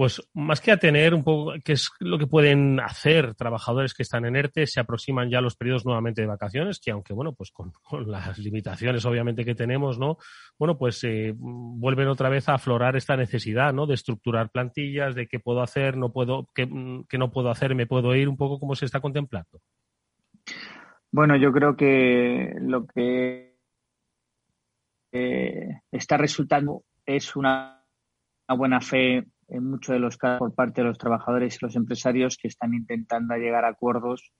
Pues 0.00 0.26
más 0.32 0.62
que 0.62 0.72
a 0.72 0.78
tener 0.78 1.12
un 1.12 1.22
poco, 1.22 1.52
qué 1.62 1.72
es 1.72 1.90
lo 1.98 2.18
que 2.18 2.26
pueden 2.26 2.80
hacer 2.80 3.34
trabajadores 3.34 3.92
que 3.92 4.02
están 4.02 4.24
en 4.24 4.34
ERTE, 4.34 4.66
se 4.66 4.80
aproximan 4.80 5.28
ya 5.28 5.42
los 5.42 5.56
periodos 5.56 5.84
nuevamente 5.84 6.22
de 6.22 6.26
vacaciones, 6.26 6.80
que 6.80 6.90
aunque, 6.90 7.12
bueno, 7.12 7.34
pues 7.34 7.50
con, 7.52 7.70
las 8.06 8.38
limitaciones 8.38 9.04
obviamente 9.04 9.44
que 9.44 9.54
tenemos, 9.54 9.98
¿no? 9.98 10.16
Bueno, 10.58 10.78
pues 10.78 11.04
eh, 11.04 11.34
vuelven 11.36 12.08
otra 12.08 12.30
vez 12.30 12.48
a 12.48 12.54
aflorar 12.54 12.96
esta 12.96 13.14
necesidad, 13.14 13.74
¿no? 13.74 13.86
De 13.86 13.92
estructurar 13.92 14.48
plantillas, 14.48 15.14
de 15.14 15.26
qué 15.26 15.38
puedo 15.38 15.60
hacer, 15.60 15.98
no 15.98 16.10
puedo, 16.10 16.48
qué, 16.54 16.66
no 16.66 17.30
puedo 17.30 17.50
hacer, 17.50 17.74
me 17.74 17.86
puedo 17.86 18.14
ir, 18.14 18.30
un 18.30 18.38
poco 18.38 18.58
como 18.58 18.74
se 18.74 18.86
está 18.86 19.00
contemplando. 19.00 19.60
Bueno, 21.12 21.36
yo 21.36 21.52
creo 21.52 21.76
que 21.76 22.54
lo 22.58 22.86
que 22.86 23.54
eh, 25.12 25.82
está 25.92 26.16
resultando 26.16 26.84
es 27.04 27.36
una, 27.36 27.84
buena 28.48 28.80
fe 28.80 29.26
en 29.50 29.70
muchos 29.70 29.92
de 29.92 29.98
los 29.98 30.16
casos 30.16 30.38
por 30.38 30.54
parte 30.54 30.80
de 30.80 30.88
los 30.88 30.98
trabajadores 30.98 31.56
y 31.56 31.64
los 31.64 31.76
empresarios 31.76 32.36
que 32.36 32.48
están 32.48 32.74
intentando 32.74 33.34
llegar 33.36 33.64
a 33.64 33.68
acuerdos 33.68 34.32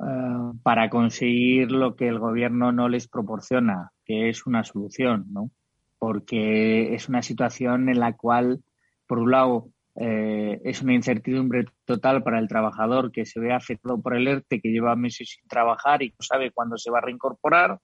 eh, 0.00 0.52
para 0.62 0.90
conseguir 0.90 1.72
lo 1.72 1.96
que 1.96 2.08
el 2.08 2.18
gobierno 2.18 2.70
no 2.72 2.88
les 2.88 3.08
proporciona, 3.08 3.90
que 4.04 4.28
es 4.28 4.46
una 4.46 4.64
solución, 4.64 5.26
¿no? 5.30 5.50
Porque 5.98 6.94
es 6.94 7.08
una 7.08 7.22
situación 7.22 7.88
en 7.88 7.98
la 7.98 8.16
cual, 8.16 8.62
por 9.06 9.18
un 9.18 9.32
lado, 9.32 9.70
eh, 9.96 10.60
es 10.62 10.80
una 10.82 10.94
incertidumbre 10.94 11.64
total 11.84 12.22
para 12.22 12.38
el 12.38 12.46
trabajador 12.46 13.10
que 13.10 13.26
se 13.26 13.40
ve 13.40 13.52
afectado 13.52 14.00
por 14.00 14.14
el 14.14 14.28
ERTE, 14.28 14.60
que 14.60 14.70
lleva 14.70 14.94
meses 14.94 15.30
sin 15.30 15.48
trabajar 15.48 16.02
y 16.02 16.10
no 16.10 16.20
sabe 16.20 16.52
cuándo 16.52 16.78
se 16.78 16.90
va 16.90 16.98
a 16.98 17.02
reincorporar. 17.02 17.80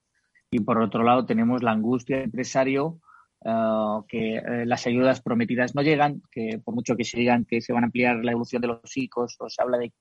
Y 0.52 0.60
por 0.60 0.80
otro 0.80 1.02
lado, 1.02 1.26
tenemos 1.26 1.64
la 1.64 1.72
angustia 1.72 2.16
del 2.16 2.26
empresario 2.26 3.00
eh, 3.46 4.00
que 4.08 4.36
eh, 4.36 4.64
las 4.64 4.86
ayudas 4.86 5.20
prometidas 5.20 5.74
no 5.74 5.82
llegan, 5.82 6.22
que 6.30 6.60
por 6.64 6.74
mucho 6.74 6.96
que 6.96 7.04
se 7.04 7.18
digan 7.18 7.44
que 7.44 7.60
se 7.60 7.74
van 7.74 7.84
a 7.84 7.86
ampliar 7.86 8.24
la 8.24 8.32
evolución 8.32 8.62
de 8.62 8.68
los 8.68 8.96
hijos 8.96 9.36
o 9.38 9.50
se 9.50 9.60
habla 9.60 9.76
de 9.76 9.92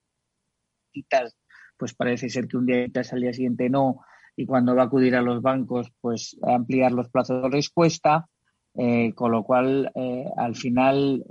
citas, 0.94 1.36
pues 1.76 1.94
parece 1.94 2.30
ser 2.30 2.48
que 2.48 2.56
un 2.56 2.66
día 2.66 2.86
al 2.86 3.20
día 3.20 3.34
siguiente 3.34 3.70
no, 3.70 4.00
y 4.38 4.46
cuando 4.46 4.76
va 4.76 4.84
a 4.84 4.86
acudir 4.86 5.16
a 5.18 5.22
los 5.22 5.42
bancos, 5.42 5.92
pues 6.00 6.38
ampliar 6.42 6.94
los 6.94 7.10
plazos 7.10 7.42
de 7.44 7.50
respuesta. 7.50 8.28
Eh, 8.76 9.14
con 9.14 9.32
lo 9.32 9.44
cual, 9.44 9.92
al 10.36 10.56
final, 10.56 11.24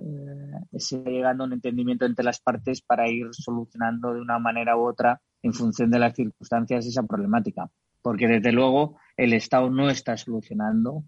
se 0.76 0.98
va 0.98 1.10
llegando 1.10 1.42
a 1.42 1.46
un 1.48 1.54
entendimiento 1.54 2.06
entre 2.06 2.24
las 2.24 2.40
partes 2.40 2.82
para 2.82 3.08
ir 3.08 3.26
solucionando 3.32 4.14
de 4.14 4.20
una 4.20 4.38
manera 4.38 4.76
u 4.76 4.86
otra, 4.86 5.20
en 5.42 5.52
función 5.52 5.90
de 5.90 5.98
las 5.98 6.14
circunstancias, 6.14 6.86
esa 6.86 7.02
problemática. 7.02 7.68
Porque, 8.00 8.28
desde 8.28 8.52
luego, 8.52 8.96
el 9.16 9.32
Estado 9.32 9.70
no 9.70 9.90
está 9.90 10.16
solucionando 10.16 11.02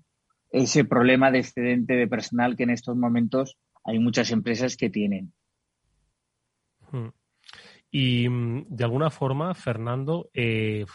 ese 0.54 0.84
problema 0.84 1.32
de 1.32 1.40
excedente 1.40 1.94
de 1.94 2.06
personal 2.06 2.56
que 2.56 2.62
en 2.62 2.70
estos 2.70 2.96
momentos 2.96 3.58
hay 3.84 3.98
muchas 3.98 4.30
empresas 4.30 4.76
que 4.76 4.88
tienen. 4.88 5.32
Hmm. 6.92 7.08
Y 7.90 8.28
mm, 8.28 8.66
de 8.68 8.84
alguna 8.84 9.10
forma, 9.10 9.52
Fernando, 9.54 10.30
es 10.32 10.86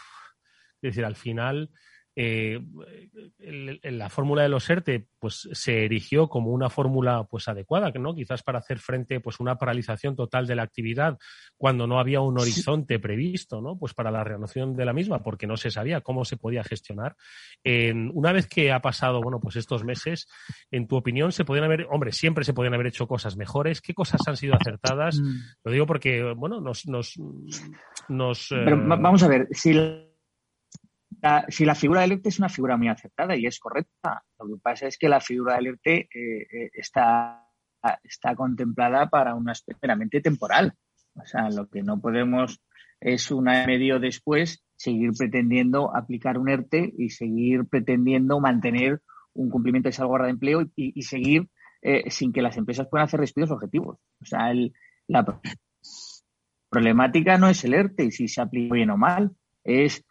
decir, 0.80 1.04
al 1.04 1.16
final 1.16 1.70
eh, 2.16 2.60
la 3.82 4.08
fórmula 4.08 4.42
de 4.42 4.48
los 4.48 4.68
ERTE 4.68 5.06
pues, 5.18 5.48
se 5.52 5.84
erigió 5.84 6.28
como 6.28 6.50
una 6.50 6.68
fórmula 6.68 7.24
pues, 7.24 7.48
adecuada, 7.48 7.90
¿no? 7.90 8.14
quizás 8.14 8.42
para 8.42 8.58
hacer 8.58 8.78
frente 8.78 9.20
pues, 9.20 9.40
una 9.40 9.56
paralización 9.56 10.16
total 10.16 10.46
de 10.46 10.56
la 10.56 10.62
actividad 10.62 11.18
cuando 11.56 11.86
no 11.86 11.98
había 11.98 12.20
un 12.20 12.38
horizonte 12.38 12.98
previsto 12.98 13.60
¿no? 13.60 13.78
pues 13.78 13.94
para 13.94 14.10
la 14.10 14.24
reanudación 14.24 14.74
de 14.74 14.84
la 14.84 14.92
misma, 14.92 15.22
porque 15.22 15.46
no 15.46 15.56
se 15.56 15.70
sabía 15.70 16.00
cómo 16.00 16.24
se 16.24 16.36
podía 16.36 16.64
gestionar. 16.64 17.16
una 17.64 18.32
vez 18.32 18.46
que 18.46 18.72
ha 18.72 18.80
pasado 18.80 19.20
bueno, 19.22 19.40
pues 19.40 19.56
estos 19.56 19.84
meses, 19.84 20.28
en 20.70 20.86
tu 20.86 20.96
opinión, 20.96 21.32
se 21.32 21.44
podían 21.44 21.64
haber, 21.64 21.86
hombre, 21.90 22.12
siempre 22.12 22.44
se 22.44 22.54
podían 22.54 22.74
haber 22.74 22.88
hecho 22.88 23.06
cosas 23.06 23.36
mejores. 23.36 23.80
¿Qué 23.80 23.94
cosas 23.94 24.20
han 24.26 24.36
sido 24.36 24.54
acertadas? 24.54 25.20
Mm. 25.20 25.38
Lo 25.64 25.72
digo 25.72 25.86
porque, 25.86 26.22
bueno, 26.36 26.60
nos... 26.60 26.86
nos, 26.86 27.14
nos 28.08 28.46
Pero 28.50 28.76
eh, 28.76 28.84
vamos 28.86 29.22
a 29.22 29.28
ver, 29.28 29.48
si 29.52 29.72
si 31.48 31.64
la 31.64 31.74
figura 31.74 32.02
del 32.02 32.12
ERTE 32.12 32.28
es 32.28 32.38
una 32.38 32.48
figura 32.48 32.76
muy 32.76 32.88
aceptada 32.88 33.36
y 33.36 33.46
es 33.46 33.58
correcta, 33.58 34.22
lo 34.38 34.46
que 34.46 34.60
pasa 34.62 34.86
es 34.86 34.98
que 34.98 35.08
la 35.08 35.20
figura 35.20 35.56
del 35.56 35.68
ERTE 35.68 35.96
eh, 35.96 36.08
eh, 36.14 36.70
está, 36.72 37.46
está 38.02 38.34
contemplada 38.34 39.08
para 39.08 39.34
un 39.34 39.48
aspecto 39.48 39.80
meramente 39.82 40.20
temporal. 40.20 40.74
O 41.14 41.26
sea, 41.26 41.50
lo 41.50 41.68
que 41.68 41.82
no 41.82 42.00
podemos 42.00 42.60
es 43.00 43.30
un 43.30 43.48
año 43.48 43.66
medio 43.66 43.98
después 43.98 44.62
seguir 44.76 45.10
pretendiendo 45.16 45.94
aplicar 45.94 46.38
un 46.38 46.48
ERTE 46.48 46.92
y 46.96 47.10
seguir 47.10 47.66
pretendiendo 47.66 48.40
mantener 48.40 49.00
un 49.34 49.50
cumplimiento 49.50 49.88
de 49.88 49.92
salvaguarda 49.92 50.26
de 50.26 50.32
empleo 50.32 50.62
y, 50.74 51.02
seguir 51.02 51.48
eh, 51.82 52.10
sin 52.10 52.32
que 52.32 52.42
las 52.42 52.56
empresas 52.56 52.88
puedan 52.90 53.06
hacer 53.06 53.20
despidos 53.20 53.50
objetivos. 53.50 53.98
O 54.20 54.24
sea, 54.24 54.52
la 55.06 55.40
problemática 56.68 57.36
no 57.36 57.48
es 57.48 57.64
el 57.64 57.74
ERTE 57.74 58.04
y 58.04 58.10
si 58.10 58.28
se 58.28 58.40
aplica 58.40 58.74
bien 58.74 58.90
o 58.90 58.96
mal, 58.96 59.32
es 59.64 60.04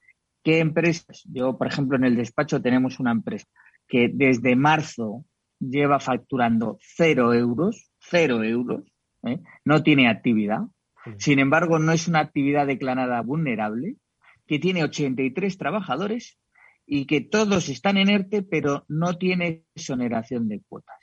¿Qué 0.44 0.60
empresas? 0.60 1.24
Yo, 1.26 1.58
por 1.58 1.68
ejemplo, 1.68 1.98
en 1.98 2.06
el 2.06 2.16
despacho 2.16 2.62
tenemos 2.62 3.00
una 3.00 3.12
empresa 3.12 3.48
que 3.88 4.10
desde 4.14 4.56
marzo 4.56 5.26
lleva 5.60 6.00
facturando 6.00 6.78
cero 6.80 7.34
euros, 7.34 7.92
cero 8.00 8.44
euros, 8.44 8.84
¿eh? 9.24 9.40
no 9.66 9.84
tiene 9.84 10.08
actividad. 10.08 10.62
Sin 11.18 11.40
embargo, 11.40 11.80
no 11.80 11.92
es 11.92 12.08
una 12.08 12.20
actividad 12.20 12.68
declarada 12.68 13.22
vulnerable, 13.22 13.96
que 14.46 14.60
tiene 14.60 14.84
83 14.84 15.58
trabajadores 15.58 16.38
y 16.86 17.06
que 17.06 17.22
todos 17.22 17.70
están 17.70 17.98
en 17.98 18.10
ERTE, 18.10 18.44
pero 18.44 18.86
no 18.88 19.18
tiene 19.18 19.66
exoneración 19.76 20.48
de 20.48 20.62
cuotas. 20.68 20.98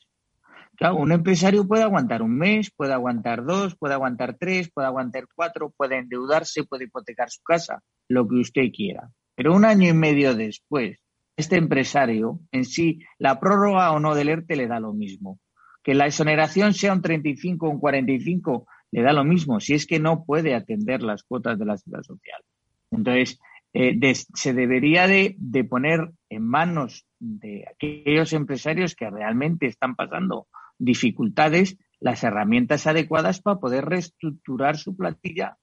Claro, 0.77 0.97
un 0.97 1.11
empresario 1.11 1.67
puede 1.67 1.85
aguantar 1.85 2.23
un 2.23 2.37
mes, 2.37 2.71
puede 2.71 2.93
aguantar 2.93 3.45
dos, 3.45 3.77
puede 3.77 3.95
aguantar 3.95 4.37
tres, 4.39 4.71
puede 4.71 4.87
aguantar 4.87 5.27
cuatro, 5.35 5.73
puede 5.75 5.99
endeudarse, 5.99 6.65
puede 6.65 6.85
hipotecar 6.85 7.31
su 7.31 7.43
casa, 7.43 7.83
lo 8.09 8.29
que 8.29 8.37
usted 8.37 8.71
quiera. 8.73 9.11
Pero 9.37 9.55
un 9.55 9.65
año 9.65 9.89
y 9.89 9.93
medio 9.93 10.35
después, 10.35 10.99
este 11.37 11.57
empresario 11.57 12.41
en 12.51 12.65
sí, 12.65 13.01
la 13.19 13.39
prórroga 13.39 13.93
o 13.93 14.01
no 14.01 14.15
del 14.15 14.31
ERTE 14.31 14.57
le 14.57 14.67
da 14.67 14.81
lo 14.81 14.95
mismo. 14.95 15.39
Que 15.85 15.95
la 15.95 16.07
exoneración 16.07 16.73
sea 16.73 16.95
un 16.95 17.03
35 17.03 17.67
o 17.67 17.71
un 17.71 17.79
45 17.79 18.67
le 18.93 19.03
da 19.03 19.13
lo 19.13 19.25
mismo, 19.25 19.61
si 19.61 19.75
es 19.75 19.87
que 19.87 20.01
no 20.01 20.25
puede 20.25 20.55
atender 20.55 21.03
las 21.03 21.23
cuotas 21.23 21.59
de 21.59 21.67
la 21.67 21.77
seguridad 21.77 22.03
social. 22.03 22.43
Entonces, 22.91 23.39
eh, 23.75 24.15
se 24.15 24.55
debería 24.55 25.07
de, 25.07 25.35
de, 25.39 25.65
poner 25.65 26.11
en 26.31 26.43
manos 26.43 27.07
de 27.19 27.67
aquellos 27.71 28.33
empresarios 28.33 28.95
que 28.95 29.11
realmente 29.11 29.67
están 29.67 29.97
pasando 29.97 30.49
dificultades 30.79 31.77
las 32.01 32.25
herramientas 32.25 32.87
adecuadas 32.87 33.43
para 33.43 33.61
poder 33.61 33.85
reestructurar 33.85 34.79
su 34.79 34.97
plantilla 34.97 35.59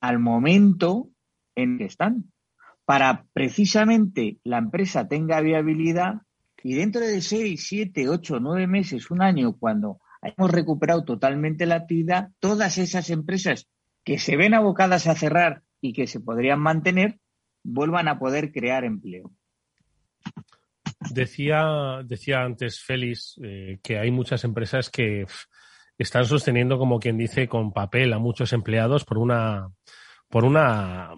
al 0.00 0.18
momento 0.18 1.08
en 1.54 1.78
que 1.78 1.84
están 1.84 2.32
para 2.86 3.26
precisamente 3.32 4.38
la 4.44 4.58
empresa 4.58 5.08
tenga 5.08 5.40
viabilidad 5.40 6.22
y 6.62 6.74
dentro 6.74 7.02
de 7.02 7.20
seis, 7.20 7.66
siete, 7.66 8.08
ocho, 8.08 8.40
nueve 8.40 8.66
meses, 8.66 9.10
un 9.10 9.22
año, 9.22 9.56
cuando 9.58 10.00
hayamos 10.22 10.50
recuperado 10.50 11.04
totalmente 11.04 11.66
la 11.66 11.76
actividad, 11.76 12.30
todas 12.40 12.78
esas 12.78 13.10
empresas 13.10 13.68
que 14.04 14.18
se 14.18 14.36
ven 14.36 14.54
abocadas 14.54 15.06
a 15.06 15.14
cerrar 15.14 15.62
y 15.80 15.92
que 15.92 16.06
se 16.06 16.20
podrían 16.20 16.60
mantener, 16.60 17.18
vuelvan 17.62 18.08
a 18.08 18.18
poder 18.18 18.52
crear 18.52 18.84
empleo. 18.84 19.32
Decía, 21.10 22.02
decía 22.04 22.42
antes 22.42 22.80
Félix 22.80 23.38
eh, 23.42 23.78
que 23.82 23.98
hay 23.98 24.10
muchas 24.10 24.44
empresas 24.44 24.90
que 24.90 25.26
están 25.98 26.24
sosteniendo, 26.24 26.78
como 26.78 26.98
quien 27.00 27.18
dice, 27.18 27.48
con 27.48 27.72
papel 27.72 28.12
a 28.12 28.18
muchos 28.18 28.52
empleados 28.52 29.04
por 29.04 29.18
una, 29.18 29.68
por 30.28 30.44
una 30.44 31.14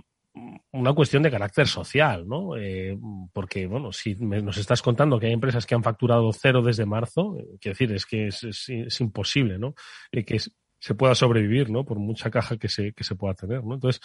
una 0.72 0.92
cuestión 0.92 1.22
de 1.22 1.30
carácter 1.30 1.66
social, 1.66 2.26
¿no? 2.26 2.56
Eh, 2.56 2.98
porque, 3.32 3.66
bueno, 3.66 3.92
si 3.92 4.14
nos 4.16 4.56
estás 4.58 4.82
contando 4.82 5.18
que 5.18 5.26
hay 5.26 5.32
empresas 5.32 5.66
que 5.66 5.74
han 5.74 5.82
facturado 5.82 6.32
cero 6.32 6.62
desde 6.62 6.86
marzo, 6.86 7.36
eh, 7.38 7.44
quiero 7.60 7.74
decir, 7.74 7.92
es 7.92 8.06
que 8.06 8.28
es, 8.28 9.00
imposible, 9.00 9.58
¿no? 9.58 9.74
Eh, 10.12 10.24
que 10.24 10.38
se 10.80 10.94
pueda 10.94 11.14
sobrevivir, 11.14 11.70
¿no? 11.70 11.84
Por 11.84 11.98
mucha 11.98 12.30
caja 12.30 12.56
que 12.56 12.68
se, 12.68 12.92
que 12.92 13.04
se 13.04 13.16
pueda 13.16 13.34
tener, 13.34 13.64
¿no? 13.64 13.74
Entonces, 13.74 14.00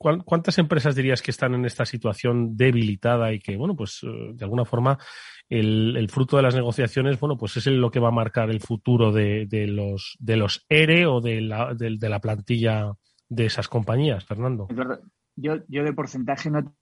¿cuántas 0.00 0.56
empresas 0.58 0.94
dirías 0.94 1.20
que 1.20 1.30
están 1.30 1.54
en 1.54 1.66
esta 1.66 1.84
situación 1.84 2.56
debilitada 2.56 3.32
y 3.32 3.38
que, 3.38 3.56
bueno, 3.56 3.76
pues 3.76 4.00
eh, 4.02 4.32
de 4.32 4.44
alguna 4.44 4.64
forma 4.64 4.98
el, 5.48 6.08
fruto 6.10 6.36
de 6.36 6.42
las 6.42 6.54
negociaciones, 6.54 7.20
bueno, 7.20 7.36
pues 7.36 7.56
es 7.58 7.66
lo 7.66 7.90
que 7.90 8.00
va 8.00 8.08
a 8.08 8.12
marcar 8.12 8.50
el 8.50 8.60
futuro 8.60 9.12
de, 9.12 9.46
los, 9.68 10.16
de 10.18 10.36
los 10.36 10.64
ERE 10.68 11.06
o 11.06 11.20
de 11.20 11.42
la, 11.42 11.74
de, 11.74 12.08
la 12.08 12.20
plantilla 12.20 12.92
de 13.28 13.46
esas 13.46 13.68
compañías, 13.68 14.24
Fernando? 14.24 14.68
Yo, 15.36 15.56
yo 15.68 15.84
de 15.84 15.92
porcentaje 15.92 16.50
no 16.50 16.74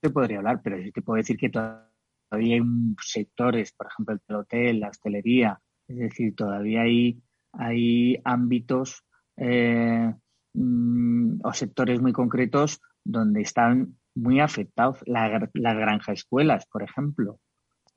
te 0.00 0.10
podría 0.10 0.38
hablar, 0.38 0.60
pero 0.62 0.82
sí 0.82 0.92
te 0.92 1.02
puedo 1.02 1.16
decir 1.16 1.36
que 1.36 1.50
todavía 1.50 2.56
hay 2.56 2.62
sectores, 3.02 3.72
por 3.72 3.86
ejemplo, 3.86 4.18
el 4.28 4.36
hotel, 4.36 4.80
la 4.80 4.88
hostelería, 4.88 5.60
es 5.88 5.96
decir, 5.96 6.34
todavía 6.34 6.82
hay, 6.82 7.22
hay 7.52 8.20
ámbitos 8.24 9.04
eh, 9.36 10.14
mm, 10.54 11.40
o 11.42 11.52
sectores 11.52 12.00
muy 12.00 12.12
concretos 12.12 12.80
donde 13.04 13.42
están 13.42 13.96
muy 14.14 14.40
afectados. 14.40 14.98
las 15.06 15.76
granja 15.76 16.12
escuelas, 16.12 16.66
por 16.66 16.82
ejemplo, 16.82 17.38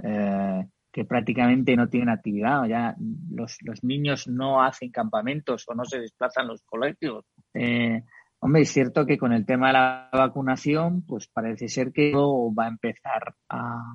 eh, 0.04 0.68
que 0.92 1.06
prácticamente 1.06 1.76
no 1.76 1.90
tienen 1.90 2.10
actividad. 2.10 2.66
Ya 2.66 2.96
los, 3.30 3.58
los, 3.62 3.84
niños 3.84 4.28
no 4.28 4.64
hacen 4.64 4.92
campamentos 4.92 5.64
o 5.68 5.76
no 5.76 5.86
se 5.86 6.00
desplazan 6.00 6.48
los 6.48 6.64
colegios. 6.64 7.26
Eh, 7.54 8.04
hombre, 8.40 8.62
es 8.62 8.72
cierto 8.72 9.06
que 9.06 9.18
con 9.18 9.34
el 9.34 9.46
tema 9.46 9.68
de 9.68 9.74
la 9.74 10.10
vacunación, 10.12 11.04
pues 11.06 11.28
parece 11.28 11.68
ser 11.68 11.92
que 11.92 12.14
va 12.14 12.66
a 12.66 12.70
empezar 12.70 13.36
a, 13.50 13.94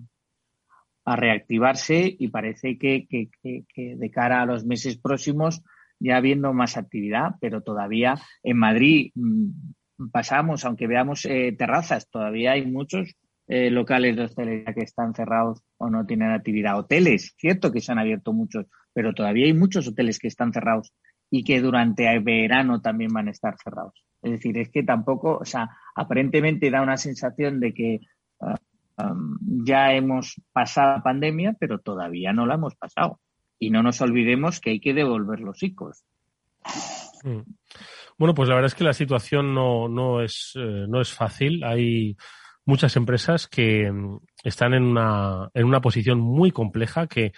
reactivarse 1.04 2.14
y 2.16 2.28
parece 2.28 2.78
que, 2.78 3.08
de 3.74 4.10
cara 4.10 4.42
a 4.42 4.46
los 4.46 4.64
meses 4.64 4.98
próximos 4.98 5.62
ya 5.98 6.16
habiendo 6.16 6.52
más 6.52 6.76
actividad, 6.76 7.36
pero 7.40 7.62
todavía 7.62 8.20
en 8.42 8.56
Madrid 8.56 9.10
mm, 9.14 10.08
pasamos, 10.12 10.64
aunque 10.64 10.86
veamos 10.86 11.24
eh, 11.24 11.54
terrazas, 11.56 12.08
todavía 12.08 12.52
hay 12.52 12.66
muchos 12.66 13.16
eh, 13.48 13.70
locales 13.70 14.16
de 14.16 14.24
hostelería 14.24 14.74
que 14.74 14.82
están 14.82 15.14
cerrados 15.14 15.62
o 15.76 15.90
no 15.90 16.06
tienen 16.06 16.30
actividad. 16.30 16.78
Hoteles, 16.78 17.34
cierto 17.36 17.72
que 17.72 17.80
se 17.80 17.92
han 17.92 17.98
abierto 17.98 18.32
muchos, 18.32 18.66
pero 18.92 19.12
todavía 19.12 19.46
hay 19.46 19.54
muchos 19.54 19.88
hoteles 19.88 20.18
que 20.18 20.28
están 20.28 20.52
cerrados 20.52 20.92
y 21.30 21.44
que 21.44 21.60
durante 21.60 22.10
el 22.12 22.20
verano 22.20 22.80
también 22.80 23.12
van 23.12 23.28
a 23.28 23.32
estar 23.32 23.56
cerrados. 23.62 24.04
Es 24.22 24.30
decir, 24.30 24.56
es 24.58 24.70
que 24.70 24.82
tampoco, 24.82 25.38
o 25.38 25.44
sea, 25.44 25.70
aparentemente 25.94 26.70
da 26.70 26.82
una 26.82 26.96
sensación 26.96 27.60
de 27.60 27.74
que 27.74 28.00
ah, 28.40 28.54
ya 29.64 29.92
hemos 29.94 30.40
pasado 30.52 30.96
la 30.96 31.02
pandemia, 31.02 31.56
pero 31.58 31.78
todavía 31.80 32.32
no 32.32 32.46
la 32.46 32.54
hemos 32.54 32.74
pasado. 32.76 33.20
Y 33.58 33.70
no 33.70 33.82
nos 33.82 34.00
olvidemos 34.00 34.60
que 34.60 34.70
hay 34.70 34.80
que 34.80 34.94
devolver 34.94 35.40
los 35.40 35.62
ICOs. 35.62 36.04
Mm. 37.24 37.40
Bueno, 38.18 38.34
pues 38.34 38.48
la 38.48 38.54
verdad 38.54 38.66
es 38.66 38.74
que 38.74 38.84
la 38.84 38.92
situación 38.92 39.54
no, 39.54 39.88
no, 39.88 40.20
es, 40.20 40.52
eh, 40.56 40.86
no 40.88 41.00
es 41.00 41.12
fácil. 41.12 41.64
Hay 41.64 42.16
muchas 42.64 42.96
empresas 42.96 43.48
que 43.48 43.90
mm, 43.90 44.18
están 44.44 44.74
en 44.74 44.84
una, 44.84 45.50
en 45.54 45.64
una 45.64 45.80
posición 45.80 46.20
muy 46.20 46.50
compleja 46.50 47.06
que 47.06 47.32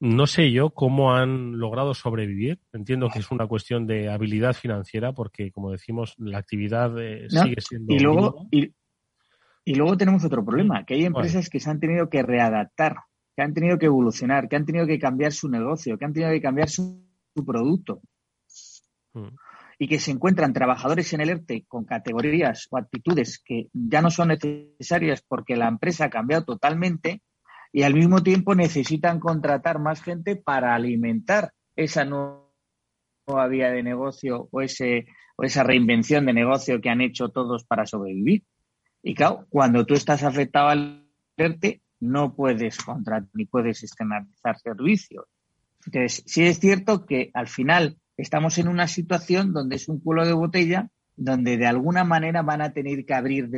no 0.00 0.26
sé 0.26 0.50
yo 0.50 0.70
cómo 0.70 1.14
han 1.14 1.58
logrado 1.58 1.94
sobrevivir. 1.94 2.58
Entiendo 2.72 3.08
que 3.10 3.18
es 3.18 3.30
una 3.30 3.46
cuestión 3.46 3.86
de 3.86 4.10
habilidad 4.10 4.54
financiera 4.54 5.12
porque, 5.12 5.52
como 5.52 5.70
decimos, 5.70 6.14
la 6.18 6.38
actividad 6.38 6.98
eh, 6.98 7.28
sigue 7.28 7.60
siendo. 7.60 7.94
Y 7.94 7.98
luego, 7.98 8.48
y 9.64 9.74
luego 9.74 9.96
tenemos 9.96 10.24
otro 10.24 10.44
problema, 10.44 10.84
que 10.84 10.94
hay 10.94 11.04
empresas 11.04 11.50
que 11.50 11.60
se 11.60 11.70
han 11.70 11.80
tenido 11.80 12.08
que 12.08 12.22
readaptar, 12.22 12.96
que 13.36 13.42
han 13.42 13.52
tenido 13.52 13.78
que 13.78 13.86
evolucionar, 13.86 14.48
que 14.48 14.56
han 14.56 14.64
tenido 14.64 14.86
que 14.86 14.98
cambiar 14.98 15.32
su 15.32 15.48
negocio, 15.48 15.98
que 15.98 16.04
han 16.06 16.12
tenido 16.14 16.32
que 16.32 16.40
cambiar 16.40 16.70
su, 16.70 17.04
producto. 17.46 18.00
Mm. 19.12 19.28
Y 19.78 19.88
que 19.88 19.98
se 19.98 20.10
encuentran 20.10 20.52
trabajadores 20.52 21.12
en 21.12 21.20
el 21.20 21.30
ERTE 21.30 21.64
con 21.68 21.84
categorías 21.84 22.66
o 22.70 22.78
actitudes 22.78 23.40
que 23.42 23.68
ya 23.72 24.02
no 24.02 24.10
son 24.10 24.28
necesarias 24.28 25.24
porque 25.26 25.56
la 25.56 25.68
empresa 25.68 26.06
ha 26.06 26.10
cambiado 26.10 26.44
totalmente 26.44 27.22
y 27.72 27.82
al 27.82 27.94
mismo 27.94 28.22
tiempo 28.22 28.54
necesitan 28.54 29.20
contratar 29.20 29.78
más 29.78 30.02
gente 30.02 30.36
para 30.36 30.74
alimentar 30.74 31.52
esa 31.76 32.04
nueva 32.04 33.48
vía 33.48 33.70
de 33.70 33.82
negocio 33.82 34.48
o, 34.50 34.60
ese, 34.60 35.06
o 35.36 35.44
esa 35.44 35.62
reinvención 35.62 36.26
de 36.26 36.32
negocio 36.32 36.80
que 36.80 36.90
han 36.90 37.00
hecho 37.00 37.28
todos 37.28 37.64
para 37.64 37.86
sobrevivir. 37.86 38.44
Y 39.02 39.14
claro, 39.14 39.46
cuando 39.48 39.86
tú 39.86 39.94
estás 39.94 40.22
afectado 40.24 40.68
al 40.68 41.06
ERTE, 41.36 41.80
no 42.00 42.34
puedes 42.34 42.78
contratar 42.78 43.28
ni 43.34 43.46
puedes 43.46 43.82
externalizar 43.82 44.58
servicios. 44.58 45.26
Entonces, 45.86 46.22
sí 46.26 46.44
es 46.44 46.58
cierto 46.58 47.06
que 47.06 47.30
al 47.34 47.48
final 47.48 47.98
estamos 48.16 48.58
en 48.58 48.68
una 48.68 48.86
situación 48.86 49.52
donde 49.52 49.76
es 49.76 49.88
un 49.88 50.00
culo 50.00 50.26
de 50.26 50.32
botella, 50.32 50.90
donde 51.16 51.56
de 51.56 51.66
alguna 51.66 52.04
manera 52.04 52.42
van 52.42 52.62
a 52.62 52.72
tener 52.72 53.04
que 53.04 53.14
abrir 53.14 53.50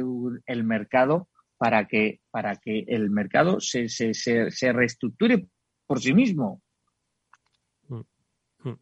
el 0.46 0.64
mercado 0.64 1.28
para 1.62 1.86
que, 1.86 2.18
para 2.32 2.56
que 2.56 2.84
el 2.88 3.08
mercado 3.08 3.60
se, 3.60 3.88
se, 3.88 4.14
se, 4.14 4.72
reestructure 4.72 5.46
por 5.86 6.00
sí 6.00 6.12
mismo. 6.12 6.60
Mm, 7.86 8.00
mm. 8.64 8.78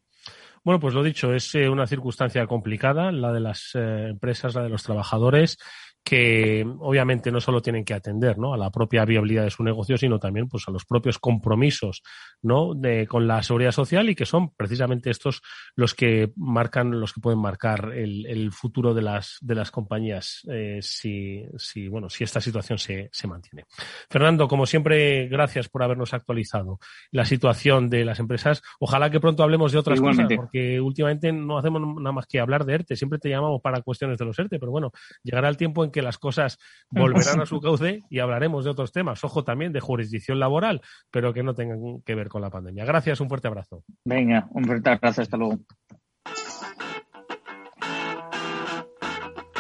Bueno, 0.65 0.81
pues 0.81 0.95
lo 0.95 1.03
dicho, 1.03 1.35
es 1.35 1.55
eh, 1.57 1.69
una 1.69 1.87
circunstancia 1.87 2.47
complicada, 2.47 3.13
la 3.13 3.33
de 3.33 3.41
las 3.41 3.73
eh, 3.75 4.07
empresas, 4.09 4.55
la 4.55 4.63
de 4.63 4.71
los 4.71 4.83
trabajadores 4.83 5.59
que 6.03 6.67
obviamente 6.79 7.31
no 7.31 7.41
solo 7.41 7.61
tienen 7.61 7.85
que 7.85 7.95
atender 7.95 8.39
¿no? 8.39 8.55
a 8.55 8.57
la 8.57 8.71
propia 8.71 9.05
viabilidad 9.05 9.45
de 9.45 9.51
su 9.51 9.63
negocio, 9.63 9.97
sino 9.99 10.19
también 10.19 10.49
pues, 10.49 10.65
a 10.67 10.71
los 10.71 10.85
propios 10.85 11.19
compromisos 11.19 12.03
¿no? 12.43 12.75
de, 12.75 13.07
con 13.07 13.27
la 13.27 13.43
seguridad 13.43 13.73
social 13.73 14.09
y 14.09 14.15
que 14.15 14.27
son 14.27 14.51
precisamente 14.55 15.11
estos 15.11 15.43
los 15.77 15.95
que 15.95 16.33
marcan, 16.37 16.99
los 16.99 17.13
que 17.13 17.21
pueden 17.21 17.41
marcar 17.41 17.93
el, 17.95 18.27
el 18.27 18.51
futuro 18.53 18.95
de 18.95 19.03
las, 19.03 19.37
de 19.41 19.55
las 19.55 19.71
compañías 19.71 20.43
eh, 20.51 20.79
si, 20.83 21.45
si, 21.59 21.89
bueno, 21.89 22.09
si 22.09 22.25
esta 22.25 22.41
situación 22.41 22.79
se, 22.79 23.09
se 23.13 23.29
mantiene. 23.29 23.67
Fernando, 24.09 24.49
como 24.49 24.67
siempre, 24.67 25.29
gracias 25.29 25.69
por 25.69 25.83
habernos 25.83 26.15
actualizado 26.15 26.79
la 27.11 27.25
situación 27.25 27.89
de 27.89 28.05
las 28.05 28.19
empresas. 28.21 28.63
Ojalá 28.79 29.11
que 29.11 29.21
pronto 29.21 29.43
hablemos 29.43 29.73
de 29.73 29.79
otras 29.79 30.01
cosas, 30.01 30.27
porque 30.35 30.81
últimamente 30.81 31.33
no 31.33 31.59
hacemos 31.59 31.83
nada 32.01 32.13
más 32.13 32.27
que 32.27 32.41
hablar 32.41 32.65
de 32.65 32.75
ERTE. 32.75 32.97
Siempre 32.97 33.19
te 33.19 33.29
llamamos 33.29 33.61
para 33.61 33.83
cuestiones 33.83 34.19
de 34.19 34.25
los 34.25 34.39
ERTE, 34.39 34.59
pero 34.59 34.73
bueno, 34.73 34.93
llegará 35.23 35.49
el 35.49 35.57
tiempo 35.57 35.85
en 35.85 35.91
que 35.91 36.00
las 36.03 36.19
cosas 36.19 36.59
volverán 36.91 37.41
a 37.41 37.47
su 37.47 37.61
cauce 37.61 38.03
y 38.11 38.19
hablaremos 38.19 38.65
de 38.65 38.71
otros 38.71 38.93
temas. 38.93 39.23
Ojo 39.25 39.45
también 39.45 39.73
de 39.73 39.81
jurisdicción 39.81 40.39
laboral, 40.39 40.81
pero 41.11 41.33
que 41.33 41.43
no 41.43 41.55
tengan 41.55 42.03
que 42.03 42.15
ver 42.15 42.29
con 42.29 42.43
la 42.43 42.51
pandemia. 42.51 42.85
Gracias, 42.85 43.21
un 43.21 43.29
fuerte 43.29 43.49
abrazo. 43.49 43.85
Venga, 44.05 44.49
un 44.51 44.65
fuerte 44.65 44.91
abrazo, 44.91 45.23
hasta 45.23 45.37
luego. 45.37 45.59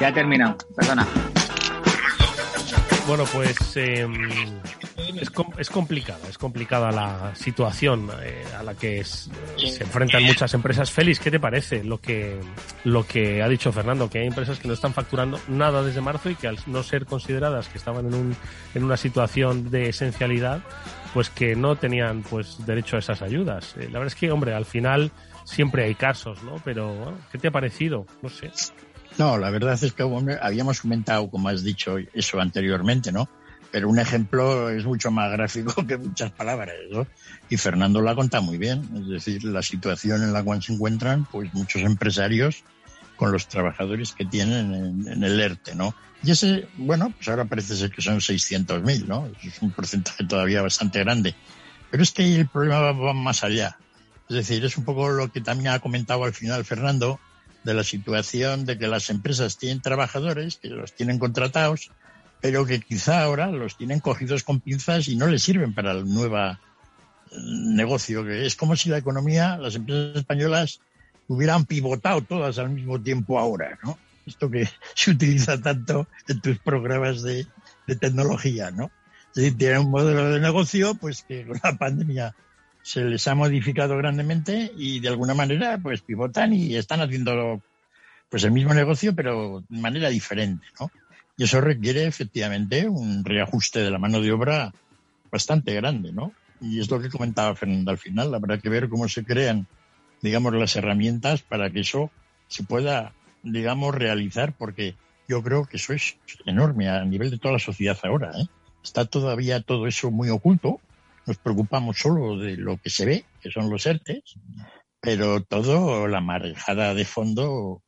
Ya 0.01 0.09
ha 0.09 0.15
terminado, 0.15 0.57
perdona. 0.75 1.07
Bueno, 3.07 3.25
pues 3.33 3.77
em, 3.77 4.13
es, 5.19 5.31
es, 5.59 5.71
complicada, 5.71 6.29
es 6.29 6.39
complicada 6.39 6.91
la 6.91 7.35
situación 7.35 8.11
eh, 8.23 8.45
a 8.59 8.63
la 8.63 8.75
que 8.75 9.05
se 9.05 9.83
enfrentan 9.83 10.23
muchas 10.25 10.53
empresas. 10.55 10.91
Félix, 10.91 11.21
¿qué 11.21 11.31
te 11.31 11.41
parece 11.41 11.85
lo 11.85 12.01
que, 12.01 12.41
lo 12.85 13.07
que 13.07 13.43
ha 13.43 13.49
dicho 13.49 13.73
Fernando? 13.73 14.09
Que 14.09 14.21
hay 14.21 14.27
empresas 14.27 14.59
que 14.59 14.69
no 14.69 14.75
están 14.75 14.93
facturando 14.93 15.41
nada 15.49 15.83
desde 15.83 16.01
marzo 16.01 16.31
y 16.31 16.35
que 16.35 16.49
al 16.49 16.59
no 16.67 16.83
ser 16.83 17.07
consideradas 17.07 17.69
que 17.69 17.79
estaban 17.79 18.07
en, 18.07 18.15
un, 18.15 18.37
en 18.75 18.85
una 18.85 18.97
situación 18.97 19.71
de 19.71 19.89
esencialidad, 19.89 20.61
pues 21.15 21.31
que 21.31 21.57
no 21.57 21.77
tenían 21.77 22.23
pues 22.23 22.65
derecho 22.67 22.97
a 22.97 23.01
esas 23.01 23.23
ayudas. 23.23 23.75
Eh, 23.77 23.85
la 23.85 23.99
verdad 23.99 24.09
es 24.09 24.15
que, 24.15 24.31
hombre, 24.31 24.55
al 24.55 24.65
final 24.65 25.11
siempre 25.45 25.85
hay 25.85 25.95
casos, 25.95 26.43
¿no? 26.43 26.57
Pero, 26.65 27.17
¿qué 27.33 27.39
te 27.39 27.49
ha 27.49 27.51
parecido? 27.51 28.07
No 28.23 28.29
sé. 28.29 28.51
No, 29.19 29.37
la 29.37 29.51
verdad 29.51 29.79
es 29.83 29.93
que 29.93 30.05
habíamos 30.41 30.81
comentado, 30.81 31.29
como 31.29 31.49
has 31.49 31.65
dicho, 31.65 31.97
eso 32.15 32.41
anteriormente, 32.41 33.13
¿no? 33.13 33.29
Pero 33.71 33.89
un 33.89 33.99
ejemplo 33.99 34.71
es 34.71 34.85
mucho 34.85 35.11
más 35.11 35.31
gráfico 35.33 35.75
que 35.87 35.97
muchas 35.97 36.31
palabras, 36.33 36.75
¿no? 36.91 37.07
Y 37.49 37.57
Fernando 37.57 38.01
lo 38.01 38.11
ha 38.11 38.15
contado 38.15 38.43
muy 38.43 38.59
bien, 38.59 38.83
es 38.95 39.09
decir, 39.09 39.45
la 39.45 39.63
situación 39.63 40.23
en 40.23 40.33
la 40.33 40.43
cual 40.43 40.63
se 40.63 40.73
encuentran, 40.73 41.27
pues 41.31 41.53
muchos 41.55 41.83
empresarios 41.83 42.65
con 43.17 43.33
los 43.33 43.49
trabajadores 43.49 44.13
que 44.13 44.25
tienen 44.25 45.05
en, 45.07 45.23
el 45.23 45.41
ERTE, 45.41 45.75
¿no? 45.75 45.95
Y 46.23 46.31
ese, 46.31 46.69
bueno, 46.79 47.13
pues 47.15 47.29
ahora 47.29 47.45
parece 47.45 47.77
ser 47.77 47.91
que 47.91 48.01
son 48.03 48.17
600.000, 48.19 49.07
¿no? 49.07 49.31
Es 49.43 49.61
un 49.61 49.71
porcentaje 49.71 50.25
todavía 50.25 50.63
bastante 50.63 51.01
grande. 51.01 51.35
Pero 51.91 52.03
es 52.03 52.13
que 52.13 52.37
el 52.37 52.49
problema 52.49 52.93
va 52.93 53.13
más 53.13 53.45
allá. 53.45 53.77
Es 54.29 54.37
decir, 54.37 54.65
es 54.65 54.77
un 54.79 54.85
poco 54.85 55.11
lo 55.11 55.31
que 55.31 55.41
también 55.41 55.73
ha 55.73 55.81
comentado 55.81 56.25
al 56.25 56.33
final 56.33 56.65
Fernando, 56.65 57.21
de 57.65 57.75
la 57.75 57.85
situación 57.85 58.65
de 58.65 58.79
que 58.79 58.87
las 58.87 59.11
empresas 59.11 59.59
tienen 59.59 59.83
trabajadores, 59.83 60.57
que 60.57 60.69
los 60.69 60.95
tienen 60.95 61.19
contratados, 61.19 61.91
pero 62.41 62.65
que 62.65 62.81
quizá 62.81 63.23
ahora 63.23 63.51
los 63.51 63.77
tienen 63.77 64.01
cogidos 64.01 64.43
con 64.43 64.61
pinzas 64.61 65.09
y 65.09 65.17
no 65.17 65.27
les 65.27 65.43
sirven 65.43 65.75
para 65.75 65.93
el 65.93 66.07
nuevo 66.07 66.39
eh, 66.39 66.57
negocio. 67.31 68.29
Es 68.31 68.57
como 68.57 68.77
si 68.77 68.89
la 68.89 68.99
economía, 68.99 69.59
las 69.59 69.75
empresas 69.75 70.17
españolas 70.17 70.81
hubieran 71.29 71.65
pivotado 71.65 72.23
todas 72.23 72.59
al 72.59 72.71
mismo 72.71 73.01
tiempo 73.01 73.39
ahora, 73.39 73.79
¿no? 73.85 73.99
Esto 74.27 74.51
que 74.51 74.69
se 74.95 75.11
utiliza 75.11 75.61
tanto 75.61 76.07
en 76.29 76.41
tus 76.41 76.59
programas 76.59 77.23
de, 77.23 77.47
tecnología, 78.01 78.71
¿no? 78.71 78.91
Es 79.35 79.57
tienen 79.57 79.79
un 79.79 79.91
modelo 79.91 80.31
de 80.31 80.39
negocio, 80.39 80.95
pues 80.95 81.23
que 81.23 81.45
con 81.45 81.59
la 81.63 81.77
pandemia 81.77 82.35
se 82.83 83.05
les 83.05 83.27
ha 83.27 83.35
modificado 83.35 83.97
grandemente 83.97 84.73
y 84.77 85.01
de 85.01 85.09
alguna 85.09 85.35
manera, 85.35 85.79
pues 85.79 86.01
pivotan 86.01 86.53
y 86.53 86.77
están 86.77 87.01
haciendo 87.01 87.61
pues 88.29 88.45
el 88.45 88.53
mismo 88.53 88.73
negocio, 88.75 89.15
pero 89.15 89.65
de 89.69 89.81
manera 89.81 90.09
diferente, 90.09 90.65
¿no? 90.79 90.91
Y 91.41 91.45
eso 91.45 91.63
requiere 91.63 92.05
efectivamente 92.05 92.87
un 92.87 93.25
reajuste 93.25 93.79
de 93.79 93.91
la 93.91 93.97
mano 93.97 94.21
de 94.21 94.31
obra 94.31 94.75
bastante 95.33 95.73
grande, 95.73 96.13
¿no? 96.13 96.35
Y 96.61 96.81
es 96.81 96.91
lo 96.91 97.01
que 97.01 97.09
comentaba 97.09 97.57
Fernando 97.57 97.91
al 97.91 97.97
final, 97.97 98.35
habrá 98.35 98.59
que 98.59 98.69
ver 98.69 98.91
cómo 98.91 99.09
se 99.09 99.25
crean, 99.25 99.67
digamos, 100.21 100.53
las 100.53 100.77
herramientas 100.77 101.41
para 101.41 101.71
que 101.71 101.81
eso 101.81 102.11
se 102.47 102.63
pueda, 102.63 103.15
digamos, 103.43 103.95
realizar, 103.95 104.53
porque 104.53 104.97
yo 105.29 105.43
creo 105.43 105.65
que 105.65 105.79
eso 105.79 105.95
es 105.95 106.19
enorme 106.45 106.91
a 106.91 107.03
nivel 107.07 107.31
de 107.31 107.39
toda 107.39 107.55
la 107.55 107.59
sociedad 107.59 107.99
ahora, 108.03 108.33
¿eh? 108.39 108.47
Está 108.85 109.07
todavía 109.07 109.63
todo 109.63 109.87
eso 109.87 110.11
muy 110.11 110.29
oculto, 110.29 110.79
nos 111.27 111.39
preocupamos 111.39 111.97
solo 111.97 112.37
de 112.37 112.59
lo 112.59 112.77
que 112.77 112.91
se 112.91 113.07
ve, 113.07 113.25
que 113.41 113.51
son 113.51 113.71
los 113.71 113.87
ERTES, 113.87 114.35
pero 115.01 115.43
todo, 115.43 116.07
la 116.07 116.21
marejada 116.21 116.93
de 116.93 117.07
fondo 117.07 117.83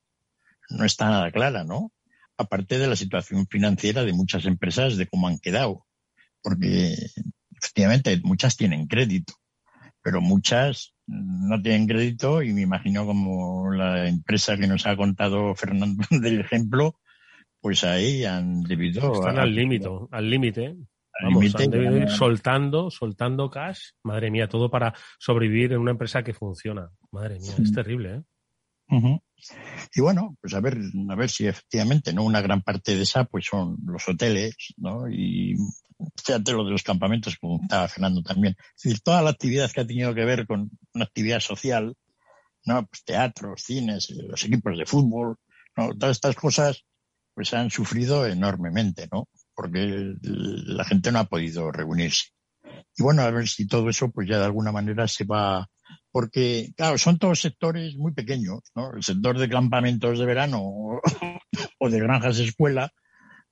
no 0.71 0.85
está 0.87 1.11
nada 1.11 1.31
clara, 1.31 1.65
¿no? 1.65 1.93
Aparte 2.43 2.79
de 2.79 2.87
la 2.87 2.97
situación 2.97 3.47
financiera 3.47 4.05
de 4.05 4.13
muchas 4.13 4.45
empresas, 4.47 4.97
de 4.97 5.07
cómo 5.07 5.29
han 5.29 5.39
quedado. 5.39 5.87
Porque 6.43 6.95
efectivamente 7.57 8.21
muchas 8.25 8.57
tienen 8.57 8.87
crédito, 8.87 9.35
pero 10.03 10.21
muchas 10.21 10.95
no 11.07 11.61
tienen 11.63 11.87
crédito 11.87 12.43
y 12.43 12.53
me 12.53 12.63
imagino 12.63 13.07
como 13.07 13.73
la 13.73 14.09
empresa 14.09 14.57
que 14.57 14.67
nos 14.67 14.87
ha 14.87 14.97
contado 14.97 15.55
Fernando 15.55 16.05
del 16.11 16.41
ejemplo, 16.41 16.99
pues 17.61 17.85
ahí 17.85 18.25
han 18.25 18.63
debido... 18.63 19.15
Están 19.15 19.39
al 19.39 19.55
límite, 19.55 19.89
al 20.11 20.29
límite. 20.29 20.77
Vamos, 21.23 21.55
han 21.55 21.71
debido 21.71 21.99
ir 21.99 22.09
soltando, 22.09 22.91
soltando 22.91 23.51
cash. 23.51 23.91
Madre 24.03 24.31
mía, 24.31 24.49
todo 24.49 24.71
para 24.71 24.95
sobrevivir 25.19 25.73
en 25.73 25.79
una 25.79 25.93
empresa 25.93 26.25
que 26.25 26.33
funciona. 26.33 26.91
Madre 27.13 27.39
mía, 27.39 27.53
es 27.63 27.73
terrible, 27.73 28.15
¿eh? 28.17 28.23
Y 29.95 30.01
bueno, 30.01 30.37
pues 30.41 30.55
a 30.55 30.61
ver, 30.61 30.79
a 31.09 31.15
ver 31.15 31.31
si 31.31 31.47
efectivamente, 31.47 32.13
¿no? 32.13 32.25
Una 32.25 32.41
gran 32.41 32.63
parte 32.63 32.95
de 32.95 33.03
esa, 33.03 33.25
pues 33.25 33.47
son 33.47 33.77
los 33.85 34.09
hoteles, 34.09 34.55
¿no? 34.77 35.09
Y 35.09 35.57
fíjate 36.25 36.53
lo 36.53 36.65
de 36.65 36.71
los 36.71 36.83
campamentos, 36.83 37.37
como 37.39 37.61
estaba 37.63 37.89
Fernando 37.89 38.23
también. 38.23 38.57
Es 38.83 39.03
toda 39.03 39.23
la 39.23 39.31
actividad 39.31 39.71
que 39.71 39.81
ha 39.81 39.87
tenido 39.87 40.15
que 40.15 40.25
ver 40.25 40.47
con 40.47 40.71
una 40.95 41.05
actividad 41.05 41.41
social, 41.41 41.95
¿no? 42.65 42.87
Pues 42.87 43.05
teatros, 43.05 43.63
cines, 43.63 44.11
los 44.11 44.45
equipos 44.45 44.79
de 44.79 44.87
fútbol, 44.87 45.37
¿no? 45.77 45.95
Todas 45.95 46.17
estas 46.17 46.37
cosas, 46.37 46.85
pues 47.35 47.53
han 47.55 47.71
sufrido 47.71 48.27
enormemente, 48.27 49.09
¿no? 49.11 49.29
Porque 49.55 50.15
la 50.23 50.85
gente 50.85 51.13
no 51.13 51.19
ha 51.19 51.25
podido 51.25 51.71
reunirse. 51.73 52.29
Y 52.97 53.03
bueno, 53.03 53.23
a 53.23 53.31
ver 53.31 53.49
si 53.49 53.67
todo 53.67 53.89
eso, 53.89 54.11
pues 54.11 54.29
ya 54.29 54.39
de 54.39 54.45
alguna 54.45 54.73
manera 54.73 55.09
se 55.09 55.25
va 55.25 55.69
porque, 56.11 56.73
claro, 56.77 56.99
son 56.99 57.19
todos 57.19 57.41
sectores 57.41 57.97
muy 57.97 58.13
pequeños, 58.13 58.61
¿no? 58.75 58.95
El 58.95 59.03
sector 59.03 59.39
de 59.39 59.49
campamentos 59.49 60.19
de 60.19 60.27
verano 60.27 60.61
o, 61.79 61.91
de 61.91 62.01
granjas 62.01 62.39
escuela, 62.39 62.93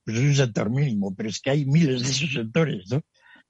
pues 0.05 0.17
es 0.17 0.23
un 0.23 0.35
sector 0.35 0.69
mínimo, 0.69 1.13
pero 1.15 1.29
es 1.29 1.41
que 1.41 1.49
hay 1.49 1.65
miles 1.65 2.03
de 2.03 2.09
esos 2.09 2.31
sectores, 2.31 2.85
¿no? 2.91 3.01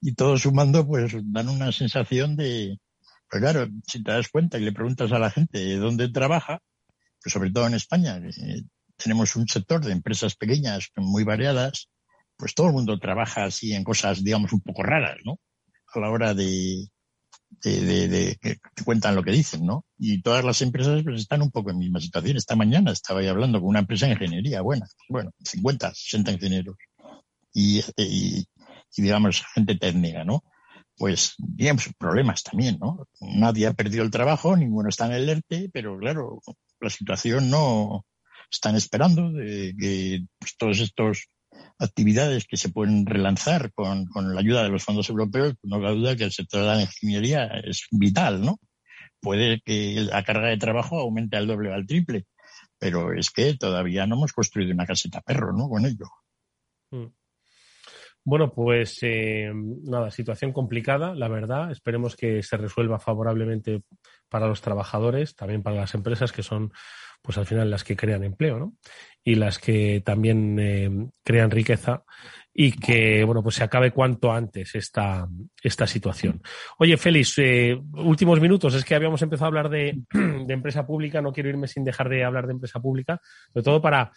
Y 0.02 0.14
todos 0.14 0.42
sumando, 0.42 0.88
pues 0.88 1.14
dan 1.26 1.50
una 1.50 1.72
sensación 1.72 2.36
de, 2.36 2.80
pues 3.30 3.42
claro, 3.42 3.68
si 3.86 4.02
te 4.02 4.12
das 4.12 4.30
cuenta 4.30 4.58
y 4.58 4.62
le 4.62 4.72
preguntas 4.72 5.12
a 5.12 5.20
la 5.20 5.30
gente 5.30 5.60
de 5.60 5.78
dónde 5.78 6.10
trabaja, 6.10 6.60
pues 7.22 7.34
sobre 7.34 7.52
todo 7.52 7.68
en 7.68 7.76
España, 7.76 8.18
eh, 8.18 8.64
tenemos 8.96 9.36
un 9.36 9.48
sector 9.48 9.84
de 9.84 9.92
empresas 9.92 10.36
pequeñas 10.36 10.90
muy 10.96 11.24
variadas, 11.24 11.90
pues 12.38 12.56
todo 12.56 12.68
el 12.68 12.74
mundo 12.74 12.98
trabaja 12.98 13.44
así 13.44 13.74
en 13.74 13.84
cosas, 13.84 14.24
digamos, 14.24 14.54
un 14.54 14.62
poco 14.62 14.84
raras, 14.84 15.18
¿no? 15.26 15.38
A 15.94 16.00
la 16.00 16.10
hora 16.10 16.34
de, 16.34 16.88
de, 17.62 18.38
que 18.42 18.58
cuentan 18.84 19.16
lo 19.16 19.24
que 19.24 19.32
dicen, 19.32 19.66
¿no? 19.66 19.86
Y 19.98 20.22
todas 20.22 20.44
las 20.44 20.62
empresas 20.62 21.04
pues, 21.04 21.22
están 21.22 21.42
un 21.42 21.52
poco 21.52 21.72
en 21.72 21.78
misma 21.78 22.00
situación. 22.00 22.38
Esta 22.38 22.56
mañana 22.56 22.92
estaba 22.92 23.20
ahí 23.20 23.28
hablando 23.28 23.60
con 23.60 23.70
una 23.70 23.80
empresa 23.80 24.06
de 24.06 24.14
ingeniería 24.14 24.62
buena, 24.62 24.88
bueno, 25.10 25.32
50, 25.44 25.94
60 25.94 26.32
ingenieros 26.32 26.76
y, 27.54 27.84
y, 27.98 28.46
digamos, 28.98 29.44
gente 29.54 29.76
técnica, 29.76 30.24
¿no? 30.24 30.44
Pues 30.98 31.34
digamos, 31.38 31.90
problemas 31.98 32.44
también, 32.44 32.78
¿no? 32.80 33.08
Nadie 33.20 33.68
ha 33.68 33.74
perdido 33.74 34.04
el 34.04 34.12
trabajo, 34.12 34.56
ninguno 34.56 34.90
está 34.90 35.08
en 35.08 35.14
el 35.14 35.30
ERTE, 35.30 35.70
pero 35.74 35.98
claro, 35.98 36.40
la 36.80 36.90
situación 36.90 37.50
no 37.50 38.06
están 38.50 38.76
esperando 38.76 39.32
de 39.32 39.74
que 39.80 40.26
pues, 40.38 40.56
todos 40.58 40.80
estos 40.80 41.28
actividades 41.80 42.46
que 42.46 42.58
se 42.58 42.70
pueden 42.70 43.06
relanzar 43.06 43.72
con, 43.74 44.06
con 44.06 44.34
la 44.34 44.42
ayuda 44.42 44.64
de 44.64 44.70
los 44.70 44.84
fondos 44.84 45.10
europeos, 45.10 45.56
no 45.64 45.82
cabe 45.82 45.96
duda 45.96 46.16
que 46.16 46.24
el 46.24 46.32
sector 46.32 46.62
de 46.62 46.68
la 46.68 46.82
ingeniería 46.82 47.46
es 47.64 47.88
vital, 47.92 48.42
¿no? 48.42 48.60
Puede 49.20 49.62
que 49.62 50.08
la 50.10 50.24
carga 50.24 50.48
de 50.48 50.58
trabajo 50.58 51.00
aumente 51.00 51.38
al 51.38 51.48
doble 51.48 51.70
o 51.70 51.74
al 51.74 51.86
triple, 51.86 52.26
pero 52.80 53.14
es 53.14 53.30
que 53.30 53.56
todavía 53.56 54.08
no 54.08 54.16
hemos 54.16 54.34
construido 54.34 54.74
una 54.74 54.86
caseta 54.86 55.22
perro, 55.22 55.54
¿no? 55.54 55.70
Con 55.70 55.86
ello. 55.86 56.08
Mm. 56.92 57.08
Bueno, 58.24 58.54
pues 58.54 59.00
eh, 59.02 59.52
nada, 59.54 60.12
situación 60.12 60.54
complicada, 60.54 61.16
la 61.16 61.28
verdad. 61.28 61.72
Esperemos 61.72 62.16
que 62.16 62.44
se 62.44 62.58
resuelva 62.58 63.00
favorablemente 63.00 63.84
para 64.30 64.48
los 64.48 64.62
trabajadores, 64.62 65.36
también 65.36 65.64
para 65.64 65.78
las 65.78 65.96
empresas 65.96 66.32
que 66.32 66.44
son, 66.44 66.72
pues 67.22 67.38
al 67.40 67.48
final 67.48 67.72
las 67.72 67.84
que 67.84 67.96
crean 67.96 68.24
empleo, 68.24 68.60
¿no? 68.60 68.74
Y 69.24 69.36
las 69.36 69.60
que 69.60 70.02
también 70.04 70.58
eh, 70.60 70.90
crean 71.24 71.52
riqueza 71.52 72.04
y 72.54 72.74
que 72.74 73.24
bueno 73.24 73.42
pues 73.42 73.56
se 73.56 73.64
acabe 73.64 73.92
cuanto 73.92 74.32
antes 74.32 74.76
esta, 74.76 75.28
esta 75.62 75.88
situación. 75.88 76.42
Oye, 76.80 76.98
Félix, 76.98 77.38
eh, 77.38 77.80
últimos 77.94 78.40
minutos, 78.42 78.74
es 78.76 78.84
que 78.84 78.96
habíamos 78.96 79.22
empezado 79.22 79.46
a 79.46 79.48
hablar 79.48 79.70
de, 79.70 80.02
de, 80.14 80.54
empresa 80.54 80.86
pública, 80.86 81.22
no 81.22 81.32
quiero 81.32 81.50
irme 81.50 81.68
sin 81.68 81.84
dejar 81.84 82.10
de 82.10 82.24
hablar 82.24 82.48
de 82.48 82.54
empresa 82.54 82.80
pública, 82.80 83.22
sobre 83.54 83.64
todo 83.64 83.82
para 83.82 84.12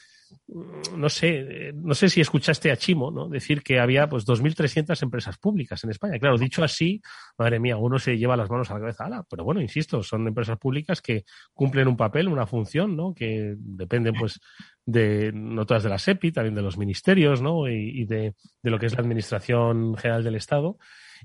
no 0.97 1.09
sé, 1.09 1.73
no 1.75 1.95
sé 1.95 2.09
si 2.09 2.21
escuchaste 2.21 2.71
a 2.71 2.77
Chimo, 2.77 3.11
¿no? 3.11 3.29
Decir 3.29 3.63
que 3.63 3.81
había 3.81 4.09
pues 4.09 4.27
2.300 4.27 5.03
empresas 5.03 5.39
públicas 5.39 5.83
en 5.85 5.91
España. 5.91 6.19
Claro, 6.19 6.39
dicho 6.39 6.63
así, 6.63 7.01
madre 7.39 7.59
mía, 7.59 7.77
uno 7.77 7.99
se 7.99 8.17
lleva 8.17 8.37
las 8.37 8.51
manos 8.51 8.71
a 8.71 8.75
la 8.75 8.81
cabeza. 8.81 9.25
Pero 9.29 9.45
bueno, 9.45 9.61
insisto, 9.61 10.03
son 10.03 10.27
empresas 10.27 10.59
públicas 10.59 11.01
que 11.01 11.25
cumplen 11.53 11.89
un 11.89 11.97
papel, 11.97 12.29
una 12.29 12.47
función, 12.47 12.97
¿no? 12.97 13.15
Que 13.15 13.55
dependen, 13.57 14.15
pues, 14.15 14.41
de, 14.85 15.33
no 15.33 15.67
todas 15.67 15.83
de 15.83 15.89
la 15.89 15.99
SEPI, 15.99 16.33
también 16.33 16.55
de 16.55 16.63
los 16.63 16.79
ministerios, 16.79 17.41
¿no? 17.41 17.69
Y, 17.69 18.03
y 18.03 18.05
de, 18.05 18.35
de 18.63 18.71
lo 18.71 18.79
que 18.79 18.87
es 18.87 18.95
la 18.95 19.01
Administración 19.01 19.97
General 19.97 20.23
del 20.23 20.37
Estado 20.37 20.79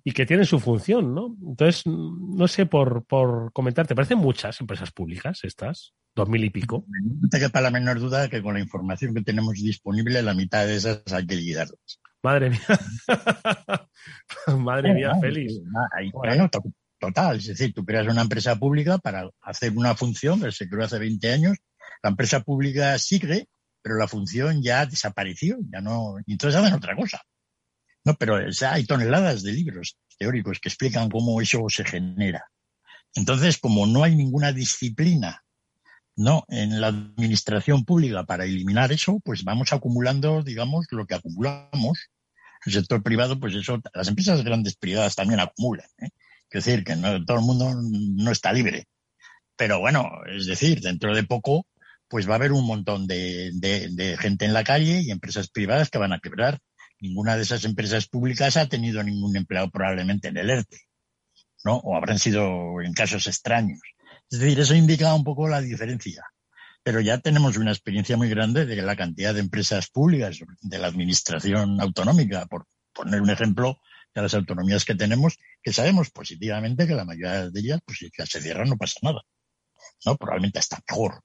y 0.04 0.12
que 0.12 0.26
tienen 0.26 0.46
su 0.46 0.60
función, 0.60 1.14
¿no? 1.14 1.36
Entonces, 1.46 1.86
no 1.86 2.48
sé 2.48 2.66
por, 2.66 3.04
por 3.06 3.52
comentar, 3.54 3.88
¿te 3.88 3.96
parecen 3.96 4.18
muchas 4.18 4.60
empresas 4.62 4.92
públicas 4.92 5.44
estas? 5.44 5.94
Dos 6.16 6.28
mil 6.28 6.44
y 6.44 6.50
pico. 6.50 6.86
No 6.88 7.30
te 7.30 7.40
quepa 7.40 7.62
la 7.62 7.72
menor 7.72 8.00
duda 8.00 8.30
que 8.30 8.42
con 8.42 8.56
la 8.56 8.60
información 8.60 9.14
que 9.14 9.22
tenemos 9.22 9.56
disponible, 9.56 10.22
la 10.22 10.34
mitad 10.34 10.66
de 10.66 10.76
esas 10.76 11.02
hay 11.12 11.26
que 11.26 11.36
liquidarlas. 11.36 12.00
Madre 12.22 12.50
mía. 12.50 12.62
Madre 14.58 14.94
mía, 14.94 15.14
Félix. 15.22 15.54
Bueno, 16.14 16.50
total. 17.00 17.38
Es 17.38 17.48
decir, 17.48 17.74
tú 17.74 17.86
creas 17.86 18.08
una 18.08 18.24
empresa 18.24 18.58
pública 18.58 18.98
para 18.98 19.30
hacer 19.42 19.72
una 19.76 19.96
función 19.96 20.42
que 20.42 20.52
se 20.52 20.68
creó 20.68 20.86
hace 20.86 21.00
20 21.00 21.32
años. 21.32 21.58
La 22.04 22.10
empresa 22.10 22.42
pública 22.42 22.98
sigue, 23.00 23.48
pero 23.82 23.96
la 23.96 24.08
función 24.08 24.62
ya 24.62 24.86
desapareció. 24.86 25.58
Ya 25.72 25.80
no. 25.80 26.16
Y 26.26 26.34
entonces 26.34 26.60
hacen 26.60 26.74
otra 26.74 26.96
cosa. 26.96 27.22
No, 28.04 28.16
pero 28.16 28.38
hay 28.38 28.86
toneladas 28.86 29.44
de 29.44 29.54
libros 29.54 29.98
teóricos 30.18 30.60
que 30.60 30.70
explican 30.70 31.10
cómo 31.10 31.40
eso 31.42 31.64
se 31.70 31.86
genera. 31.86 32.46
Entonces, 33.16 33.58
como 33.58 33.88
no 33.88 34.04
hay 34.04 34.16
ninguna 34.16 34.52
disciplina 34.52 35.44
no 36.20 36.44
en 36.50 36.82
la 36.82 36.88
administración 36.88 37.86
pública 37.86 38.26
para 38.26 38.44
eliminar 38.44 38.92
eso, 38.92 39.20
pues 39.24 39.44
vamos 39.44 39.72
acumulando, 39.72 40.44
digamos, 40.44 40.86
lo 40.92 41.06
que 41.08 41.16
acumulamos. 41.16 42.10
El 42.66 42.74
sector 42.74 43.02
privado, 43.02 43.40
pues 43.40 43.56
eso, 43.56 43.80
las 43.94 44.10
empresas 44.10 44.44
grandes 44.44 44.76
privadas 44.76 45.16
también 45.16 45.40
acumulan. 45.40 45.88
¿eh? 46.00 46.10
Es 46.52 46.66
decir, 46.66 46.84
que 46.84 46.98
no, 46.98 47.24
todo 47.24 47.38
el 47.38 47.46
mundo 47.46 47.74
no 47.82 48.32
está 48.32 48.52
libre. 48.52 48.86
Pero 49.56 49.80
bueno, 49.80 50.10
es 50.30 50.46
decir, 50.46 50.82
dentro 50.82 51.16
de 51.16 51.24
poco, 51.24 51.66
pues 52.10 52.28
va 52.28 52.34
a 52.34 52.36
haber 52.36 52.52
un 52.52 52.66
montón 52.66 53.08
de, 53.08 53.52
de 53.54 54.18
gente 54.18 54.44
en 54.44 54.54
la 54.54 54.66
calle 54.66 55.02
y 55.02 55.12
empresas 55.12 55.50
privadas 55.50 55.90
que 55.90 56.00
van 56.00 56.12
a 56.12 56.20
quebrar 56.20 56.60
ninguna 57.00 57.38
de 57.38 57.44
esas 57.44 57.64
empresas 57.66 58.08
públicas 58.08 58.58
ha 58.58 58.68
tenido 58.68 59.02
ningún 59.04 59.36
empleado 59.38 59.70
probablemente 59.70 60.28
en 60.28 60.38
el 60.38 60.50
ERTE, 60.50 60.82
¿no? 61.64 61.78
O 61.78 61.96
habrán 61.96 62.20
sido 62.20 62.82
en 62.82 62.94
casos 62.94 63.28
extraños. 63.28 63.80
Es 64.32 64.40
decir, 64.40 64.60
eso 64.60 64.76
indica 64.76 65.14
un 65.14 65.24
poco 65.24 65.48
la 65.48 65.62
diferencia. 65.62 66.24
Pero 66.84 67.02
ya 67.02 67.18
tenemos 67.18 67.58
una 67.58 67.72
experiencia 67.72 68.16
muy 68.16 68.30
grande 68.30 68.66
de 68.66 68.82
la 68.82 68.96
cantidad 68.96 69.34
de 69.34 69.42
empresas 69.42 69.90
públicas, 69.90 70.40
de 70.62 70.78
la 70.78 70.88
administración 70.88 71.82
autonómica, 71.82 72.46
por 72.46 72.66
poner 72.94 73.22
un 73.22 73.30
ejemplo 73.30 73.80
de 74.14 74.22
las 74.22 74.34
autonomías 74.34 74.86
que 74.86 74.96
tenemos, 74.96 75.38
que 75.62 75.74
sabemos 75.74 76.10
positivamente 76.12 76.88
que 76.88 76.96
la 76.96 77.06
mayoría 77.06 77.50
de 77.50 77.60
ellas, 77.60 77.80
pues 77.86 78.00
si 78.00 78.10
se 78.10 78.42
cierran 78.42 78.70
no 78.70 78.78
pasa 78.78 79.00
nada. 79.02 79.22
¿No? 80.06 80.16
Probablemente 80.16 80.60
está 80.60 80.80
mejor. 80.90 81.22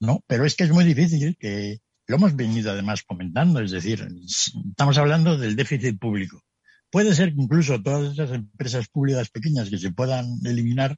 ¿No? 0.00 0.20
Pero 0.26 0.44
es 0.44 0.54
que 0.54 0.64
es 0.64 0.70
muy 0.70 0.84
difícil 0.84 1.36
que 1.38 1.80
lo 2.06 2.16
hemos 2.16 2.36
venido 2.36 2.70
además 2.70 3.02
comentando, 3.02 3.60
es 3.60 3.72
decir, 3.72 4.06
estamos 4.24 4.96
hablando 4.98 5.36
del 5.36 5.56
déficit 5.56 5.98
público. 5.98 6.42
Puede 6.90 7.14
ser 7.14 7.34
que 7.34 7.42
incluso 7.42 7.82
todas 7.82 8.12
esas 8.12 8.30
empresas 8.30 8.88
públicas 8.88 9.28
pequeñas 9.30 9.68
que 9.68 9.78
se 9.78 9.90
puedan 9.90 10.38
eliminar, 10.44 10.96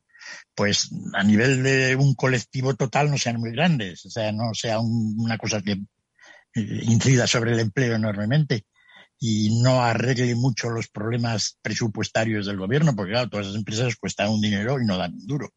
pues 0.55 0.91
a 1.15 1.23
nivel 1.23 1.63
de 1.63 1.97
un 1.97 2.15
colectivo 2.15 2.75
total 2.75 3.11
no 3.11 3.19
sean 3.19 3.41
muy 3.41 3.53
grandes, 3.53 4.05
o 4.07 4.11
sea, 4.11 4.33
no 4.33 4.55
sea 4.55 4.81
una 4.81 5.39
cosa 5.39 5.61
que 5.63 5.73
eh, 5.73 5.81
incida 6.55 7.27
sobre 7.27 7.53
el 7.53 7.61
empleo 7.61 7.95
enormemente 7.95 8.67
y 9.21 9.61
no 9.63 9.83
arregle 9.83 10.35
mucho 10.35 10.71
los 10.71 10.89
problemas 10.89 11.59
presupuestarios 11.63 12.47
del 12.47 12.57
gobierno, 12.57 12.95
porque 12.95 13.13
claro, 13.13 13.29
todas 13.29 13.47
las 13.47 13.57
empresas 13.57 13.97
cuestan 13.97 14.31
un 14.31 14.41
dinero 14.41 14.81
y 14.81 14.87
no 14.87 14.97
dan 14.97 15.15
un 15.15 15.27
duro. 15.27 15.51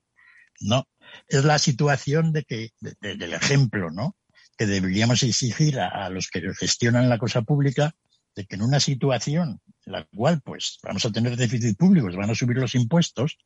No, 0.61 0.87
es 1.27 1.43
la 1.43 1.59
situación 1.59 2.33
de 2.33 2.43
que, 2.43 2.69
del 2.79 3.33
ejemplo, 3.33 3.89
¿no? 3.91 4.15
Que 4.57 4.65
deberíamos 4.65 5.23
exigir 5.23 5.79
a, 5.79 6.09
los 6.09 6.29
que 6.29 6.41
gestionan 6.53 7.09
la 7.09 7.17
cosa 7.17 7.41
pública 7.41 7.95
de 8.35 8.45
que 8.45 8.55
en 8.55 8.63
una 8.63 8.79
situación 8.79 9.61
en 9.85 9.93
la 9.93 10.05
cual 10.05 10.41
pues 10.41 10.79
vamos 10.83 11.05
a 11.05 11.11
tener 11.11 11.35
déficit 11.35 11.77
público, 11.77 12.11
se 12.11 12.17
van 12.17 12.29
a 12.29 12.35
subir 12.35 12.57
los 12.57 12.75
impuestos, 12.75 13.37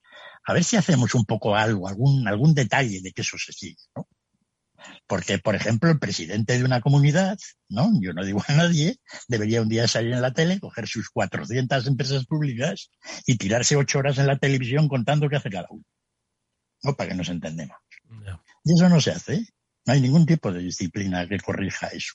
a 0.44 0.54
ver 0.54 0.64
si 0.64 0.76
hacemos 0.76 1.16
un 1.16 1.26
poco 1.26 1.56
algo, 1.56 1.88
algún, 1.88 2.28
algún 2.28 2.54
detalle 2.54 3.02
de 3.02 3.12
que 3.12 3.22
eso 3.22 3.38
se 3.38 3.54
sigue, 3.54 3.78
¿no? 3.96 4.08
Porque, 5.08 5.40
por 5.40 5.56
ejemplo, 5.56 5.90
el 5.90 6.00
presidente 6.00 6.58
de 6.58 6.64
una 6.64 6.82
comunidad, 6.82 7.38
¿no? 7.70 7.90
Yo 8.02 8.14
no 8.14 8.24
digo 8.24 8.44
a 8.48 8.54
nadie, 8.54 8.98
debería 9.28 9.62
un 9.62 9.70
día 9.70 9.88
salir 9.88 10.14
en 10.14 10.22
la 10.22 10.34
tele, 10.34 10.60
coger 10.60 10.88
sus 10.88 11.10
400 11.10 11.88
empresas 11.88 12.26
públicas 12.26 12.92
y 13.26 13.38
tirarse 13.38 13.76
ocho 13.76 14.00
horas 14.00 14.18
en 14.18 14.28
la 14.28 14.38
televisión 14.38 14.88
contando 14.88 15.30
qué 15.30 15.38
hace 15.38 15.50
cada 15.50 15.68
uno. 15.70 15.84
¿No? 16.84 16.96
Para 16.96 17.10
que 17.10 17.16
nos 17.16 17.30
entendemos. 17.30 17.78
Y 18.64 18.74
eso 18.74 18.90
no 18.90 19.02
se 19.02 19.12
hace. 19.12 19.48
No 19.86 19.94
hay 19.94 20.02
ningún 20.02 20.26
tipo 20.26 20.52
de 20.52 20.60
disciplina 20.60 21.28
que 21.28 21.40
corrija 21.40 21.88
eso. 21.88 22.14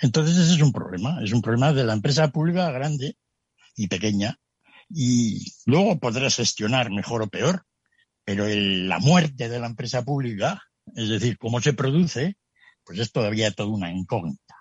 Entonces 0.00 0.36
ese 0.36 0.54
es 0.54 0.62
un 0.62 0.72
problema. 0.72 1.22
Es 1.22 1.32
un 1.32 1.42
problema 1.42 1.72
de 1.72 1.84
la 1.84 1.94
empresa 1.94 2.28
pública 2.28 2.70
grande 2.70 3.16
y 3.74 3.88
pequeña. 3.88 4.38
Y 4.88 5.52
luego 5.66 5.98
podrás 5.98 6.36
gestionar 6.36 6.90
mejor 6.90 7.22
o 7.22 7.28
peor, 7.28 7.64
pero 8.24 8.46
la 8.48 8.98
muerte 8.98 9.48
de 9.48 9.58
la 9.58 9.66
empresa 9.66 10.04
pública 10.04 10.62
es 10.94 11.08
decir, 11.08 11.38
cómo 11.38 11.60
se 11.60 11.72
produce, 11.72 12.36
pues 12.84 12.98
es 12.98 13.12
todavía 13.12 13.50
toda 13.50 13.70
una 13.70 13.90
incógnita. 13.90 14.54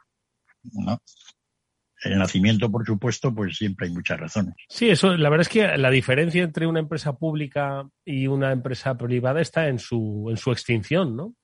¿no? 0.64 1.00
El 2.04 2.18
nacimiento, 2.18 2.72
por 2.72 2.86
supuesto, 2.86 3.34
pues 3.34 3.58
siempre 3.58 3.88
hay 3.88 3.94
muchas 3.94 4.20
razones. 4.20 4.56
Sí, 4.70 4.90
eso, 4.90 5.16
la 5.16 5.30
verdad 5.30 5.48
es 5.48 5.50
que 5.50 5.78
la 5.78 5.90
diferencia 5.90 6.44
entre 6.44 6.68
una 6.68 6.80
empresa 6.80 7.18
pública 7.18 7.88
y 8.04 8.28
una 8.28 8.52
empresa 8.52 8.98
privada 8.98 9.42
está 9.42 9.68
en 9.68 9.80
su, 9.80 10.28
en 10.30 10.38
su 10.38 10.52
extinción, 10.52 11.16
¿no? 11.16 11.36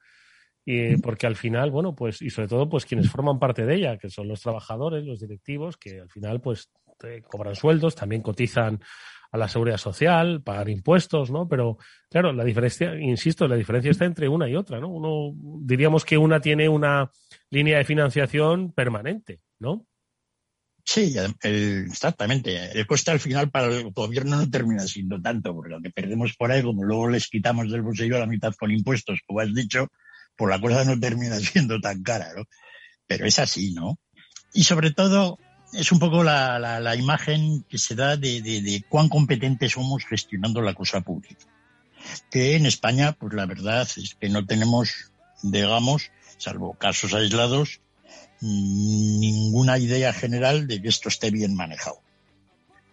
Y, 0.65 0.97
porque 0.97 1.27
al 1.27 1.35
final, 1.35 1.71
bueno, 1.71 1.95
pues, 1.95 2.21
y 2.21 2.29
sobre 2.29 2.47
todo, 2.47 2.69
pues 2.69 2.85
quienes 2.85 3.09
forman 3.09 3.39
parte 3.39 3.65
de 3.65 3.75
ella, 3.75 3.97
que 3.97 4.09
son 4.09 4.27
los 4.27 4.41
trabajadores, 4.41 5.03
los 5.03 5.19
directivos, 5.19 5.77
que 5.77 6.01
al 6.01 6.09
final, 6.09 6.39
pues, 6.41 6.69
cobran 7.27 7.55
sueldos, 7.55 7.95
también 7.95 8.21
cotizan 8.21 8.79
a 9.31 9.37
la 9.37 9.47
seguridad 9.47 9.77
social, 9.77 10.43
pagar 10.43 10.69
impuestos, 10.69 11.31
¿no? 11.31 11.47
Pero 11.47 11.77
claro, 12.09 12.33
la 12.33 12.43
diferencia, 12.43 12.95
insisto, 12.95 13.47
la 13.47 13.55
diferencia 13.55 13.91
está 13.91 14.05
entre 14.05 14.27
una 14.27 14.49
y 14.49 14.55
otra, 14.55 14.79
¿no? 14.79 14.89
Uno 14.89 15.33
diríamos 15.61 16.03
que 16.03 16.17
una 16.17 16.41
tiene 16.41 16.67
una 16.67 17.09
línea 17.49 17.77
de 17.77 17.85
financiación 17.85 18.73
permanente, 18.73 19.39
¿no? 19.59 19.87
Sí, 20.83 21.15
exactamente. 21.43 22.77
El 22.77 22.87
coste 22.87 23.11
al 23.11 23.19
final 23.19 23.49
para 23.51 23.67
el 23.67 23.91
gobierno 23.91 24.35
no 24.35 24.49
termina 24.49 24.81
siendo 24.81 25.21
tanto, 25.21 25.53
porque 25.53 25.69
lo 25.69 25.81
que 25.81 25.91
perdemos 25.91 26.35
por 26.35 26.51
ahí, 26.51 26.61
como 26.61 26.83
luego 26.83 27.07
les 27.07 27.27
quitamos 27.27 27.71
del 27.71 27.83
bolsillo 27.83 28.19
la 28.19 28.25
mitad 28.25 28.53
con 28.55 28.71
impuestos, 28.71 29.19
como 29.25 29.39
has 29.39 29.53
dicho, 29.53 29.87
pues 30.35 30.49
la 30.49 30.61
cosa 30.61 30.83
no 30.83 30.99
termina 30.99 31.39
siendo 31.39 31.79
tan 31.79 32.03
cara, 32.03 32.33
¿no? 32.35 32.43
Pero 33.07 33.25
es 33.25 33.39
así, 33.39 33.73
¿no? 33.73 33.99
Y 34.53 34.63
sobre 34.63 34.91
todo, 34.91 35.37
es 35.73 35.91
un 35.91 35.99
poco 35.99 36.23
la, 36.23 36.59
la, 36.59 36.95
imagen 36.95 37.63
que 37.69 37.77
se 37.77 37.95
da 37.95 38.17
de, 38.17 38.41
de, 38.41 38.83
cuán 38.89 39.09
competentes 39.09 39.73
somos 39.73 40.05
gestionando 40.05 40.61
la 40.61 40.73
cosa 40.73 41.01
pública. 41.01 41.45
Que 42.29 42.55
en 42.55 42.65
España, 42.65 43.13
pues 43.13 43.33
la 43.33 43.45
verdad 43.45 43.87
es 43.95 44.15
que 44.15 44.29
no 44.29 44.45
tenemos, 44.45 45.11
digamos, 45.43 46.11
salvo 46.37 46.73
casos 46.73 47.13
aislados, 47.13 47.81
ninguna 48.41 49.77
idea 49.77 50.11
general 50.11 50.67
de 50.67 50.81
que 50.81 50.89
esto 50.89 51.09
esté 51.09 51.31
bien 51.31 51.55
manejado. 51.55 52.01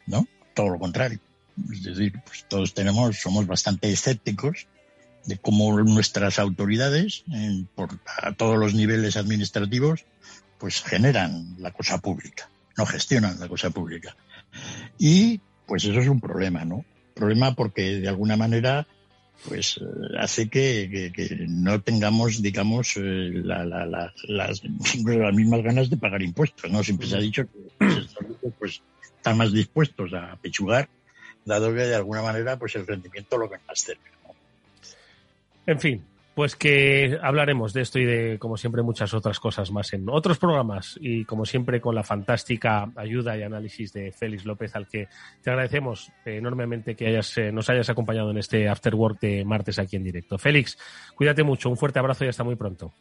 ¿No? 0.07 0.27
Todo 0.55 0.71
lo 0.71 0.79
contrario. 0.79 1.21
Es 1.73 1.83
decir, 1.83 2.21
pues 2.25 2.47
todos 2.49 2.75
tenemos, 2.75 3.19
somos 3.19 3.47
bastante 3.47 3.91
escépticos 3.91 4.69
de 5.29 5.39
cómo 5.39 5.81
nuestras 5.83 6.39
autoridades, 6.39 7.25
a 8.23 8.33
todos 8.33 8.59
los 8.59 8.75
niveles 8.75 9.17
administrativos, 9.17 10.05
pues 10.59 10.83
generan 10.83 11.55
la 11.59 11.71
cosa 11.71 11.99
pública 11.99 12.49
no 12.79 12.87
gestionan 12.87 13.39
la 13.39 13.49
cosa 13.49 13.71
pública. 13.71 14.17
Y 14.99 15.41
pues 15.67 15.85
eso 15.85 16.01
es 16.01 16.09
un 16.09 16.21
problema, 16.21 16.65
¿no? 16.65 16.85
Problema 17.13 17.55
porque 17.55 17.97
de 17.97 18.09
alguna 18.09 18.37
manera 18.37 18.87
pues 19.49 19.79
eh, 19.79 19.85
hace 20.19 20.49
que, 20.49 21.13
no 21.49 21.81
tengamos, 21.83 22.41
digamos, 22.41 22.97
eh, 22.97 23.31
las, 23.45 24.63
mismas 25.35 25.63
ganas 25.63 25.91
de 25.91 25.97
pagar 25.97 26.23
impuestos, 26.23 26.71
¿no? 26.71 26.83
Siempre 26.83 27.07
se 27.07 27.17
ha 27.17 27.21
dicho 27.21 27.45
que 27.45 28.51
pues, 28.59 28.83
están 29.17 29.37
más 29.37 29.53
dispuestos 29.53 30.13
a 30.15 30.37
pechugar, 30.41 30.89
dado 31.45 31.75
que 31.75 31.83
de 31.83 31.95
alguna 31.95 32.23
manera 32.23 32.59
pues 32.59 32.77
el 32.77 32.87
rendimiento 32.87 33.37
lo 33.39 33.49
ven 33.49 33.61
más 33.67 33.81
cerca. 33.81 34.11
En 35.69 35.79
fin, 35.79 36.03
pues 36.35 36.57
que 36.57 37.19
hablaremos 37.23 37.75
de 37.75 37.83
esto 37.83 37.99
y 37.99 38.07
de, 38.07 38.39
como 38.39 38.57
siempre, 38.57 38.81
muchas 38.81 39.13
otras 39.13 39.39
cosas 39.39 39.71
más 39.71 39.93
en 39.93 40.09
otros 40.09 40.39
programas 40.39 40.99
y, 40.99 41.27
como 41.27 41.45
siempre, 41.45 41.79
con 41.79 41.95
la 41.95 42.03
fantástica 42.03 42.91
ayuda 42.97 43.37
y 43.37 43.43
análisis 43.43 43.93
de 43.93 44.11
Félix 44.11 44.47
López, 44.47 44.75
al 44.75 44.89
que 44.89 45.09
te 45.43 45.51
agradecemos 45.51 46.11
enormemente 46.25 46.95
que 46.95 47.09
hayas, 47.09 47.37
eh, 47.37 47.53
nos 47.53 47.69
hayas 47.69 47.91
acompañado 47.91 48.31
en 48.31 48.39
este 48.39 48.67
After 48.67 48.95
Work 48.95 49.21
de 49.21 49.45
martes 49.45 49.79
aquí 49.79 49.97
en 49.97 50.05
directo. 50.05 50.39
Félix, 50.39 50.79
cuídate 51.15 51.43
mucho, 51.43 51.69
un 51.69 51.77
fuerte 51.77 51.99
abrazo 51.99 52.25
y 52.25 52.29
hasta 52.29 52.45
muy 52.45 52.57
pronto. 52.57 52.95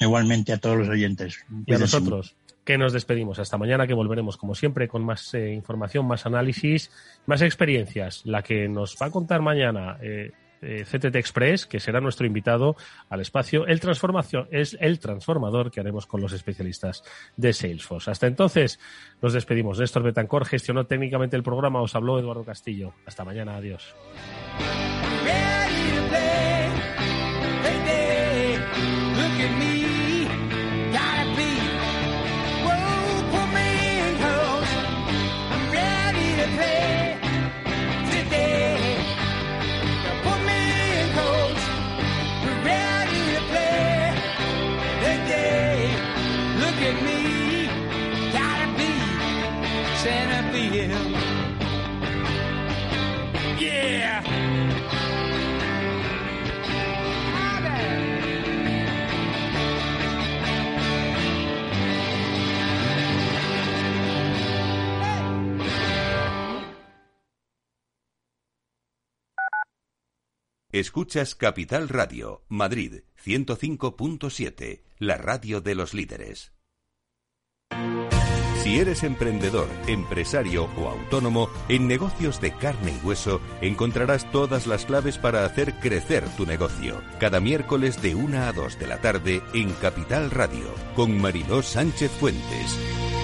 Igualmente 0.00 0.54
a 0.54 0.56
todos 0.56 0.78
los 0.78 0.88
oyentes. 0.88 1.44
Y 1.66 1.74
a 1.74 1.78
nosotros, 1.78 2.36
que 2.64 2.78
nos 2.78 2.94
despedimos. 2.94 3.38
Hasta 3.38 3.58
mañana, 3.58 3.86
que 3.86 3.92
volveremos, 3.92 4.38
como 4.38 4.54
siempre, 4.54 4.88
con 4.88 5.04
más 5.04 5.34
eh, 5.34 5.52
información, 5.52 6.06
más 6.06 6.24
análisis, 6.24 6.90
más 7.26 7.42
experiencias. 7.42 8.22
La 8.24 8.42
que 8.42 8.66
nos 8.66 8.96
va 8.96 9.08
a 9.08 9.10
contar 9.10 9.42
mañana. 9.42 9.98
Eh, 10.00 10.32
eh, 10.64 10.84
CTT 10.84 11.16
Express, 11.16 11.66
que 11.66 11.80
será 11.80 12.00
nuestro 12.00 12.26
invitado 12.26 12.76
al 13.08 13.20
espacio. 13.20 13.66
El 13.66 13.80
transformación 13.80 14.48
es 14.50 14.76
el 14.80 14.98
transformador 14.98 15.70
que 15.70 15.80
haremos 15.80 16.06
con 16.06 16.20
los 16.20 16.32
especialistas 16.32 17.02
de 17.36 17.52
Salesforce. 17.52 18.10
Hasta 18.10 18.26
entonces, 18.26 18.80
nos 19.22 19.32
despedimos. 19.32 19.78
Néstor 19.78 20.02
Betancor 20.02 20.44
gestionó 20.46 20.86
técnicamente 20.86 21.36
el 21.36 21.42
programa. 21.42 21.80
Os 21.80 21.94
habló 21.94 22.18
Eduardo 22.18 22.44
Castillo. 22.44 22.94
Hasta 23.06 23.24
mañana. 23.24 23.56
Adiós. 23.56 23.94
Escuchas 70.74 71.36
Capital 71.36 71.88
Radio, 71.88 72.42
Madrid 72.48 73.02
105.7, 73.24 74.82
la 74.98 75.16
radio 75.16 75.60
de 75.60 75.76
los 75.76 75.94
líderes. 75.94 76.52
Si 78.60 78.80
eres 78.80 79.04
emprendedor, 79.04 79.68
empresario 79.86 80.68
o 80.76 80.88
autónomo, 80.88 81.48
en 81.68 81.86
negocios 81.86 82.40
de 82.40 82.56
carne 82.56 82.92
y 82.92 83.06
hueso 83.06 83.40
encontrarás 83.60 84.28
todas 84.32 84.66
las 84.66 84.84
claves 84.84 85.16
para 85.16 85.44
hacer 85.44 85.74
crecer 85.74 86.24
tu 86.36 86.44
negocio. 86.44 87.00
Cada 87.20 87.38
miércoles 87.38 88.02
de 88.02 88.16
1 88.16 88.36
a 88.36 88.52
2 88.52 88.76
de 88.76 88.86
la 88.88 89.00
tarde 89.00 89.42
en 89.52 89.70
Capital 89.74 90.32
Radio, 90.32 90.74
con 90.96 91.16
Mariló 91.20 91.62
Sánchez 91.62 92.10
Fuentes. 92.10 93.23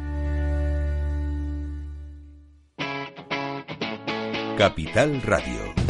Capital 4.57 5.21
Radio. 5.23 5.80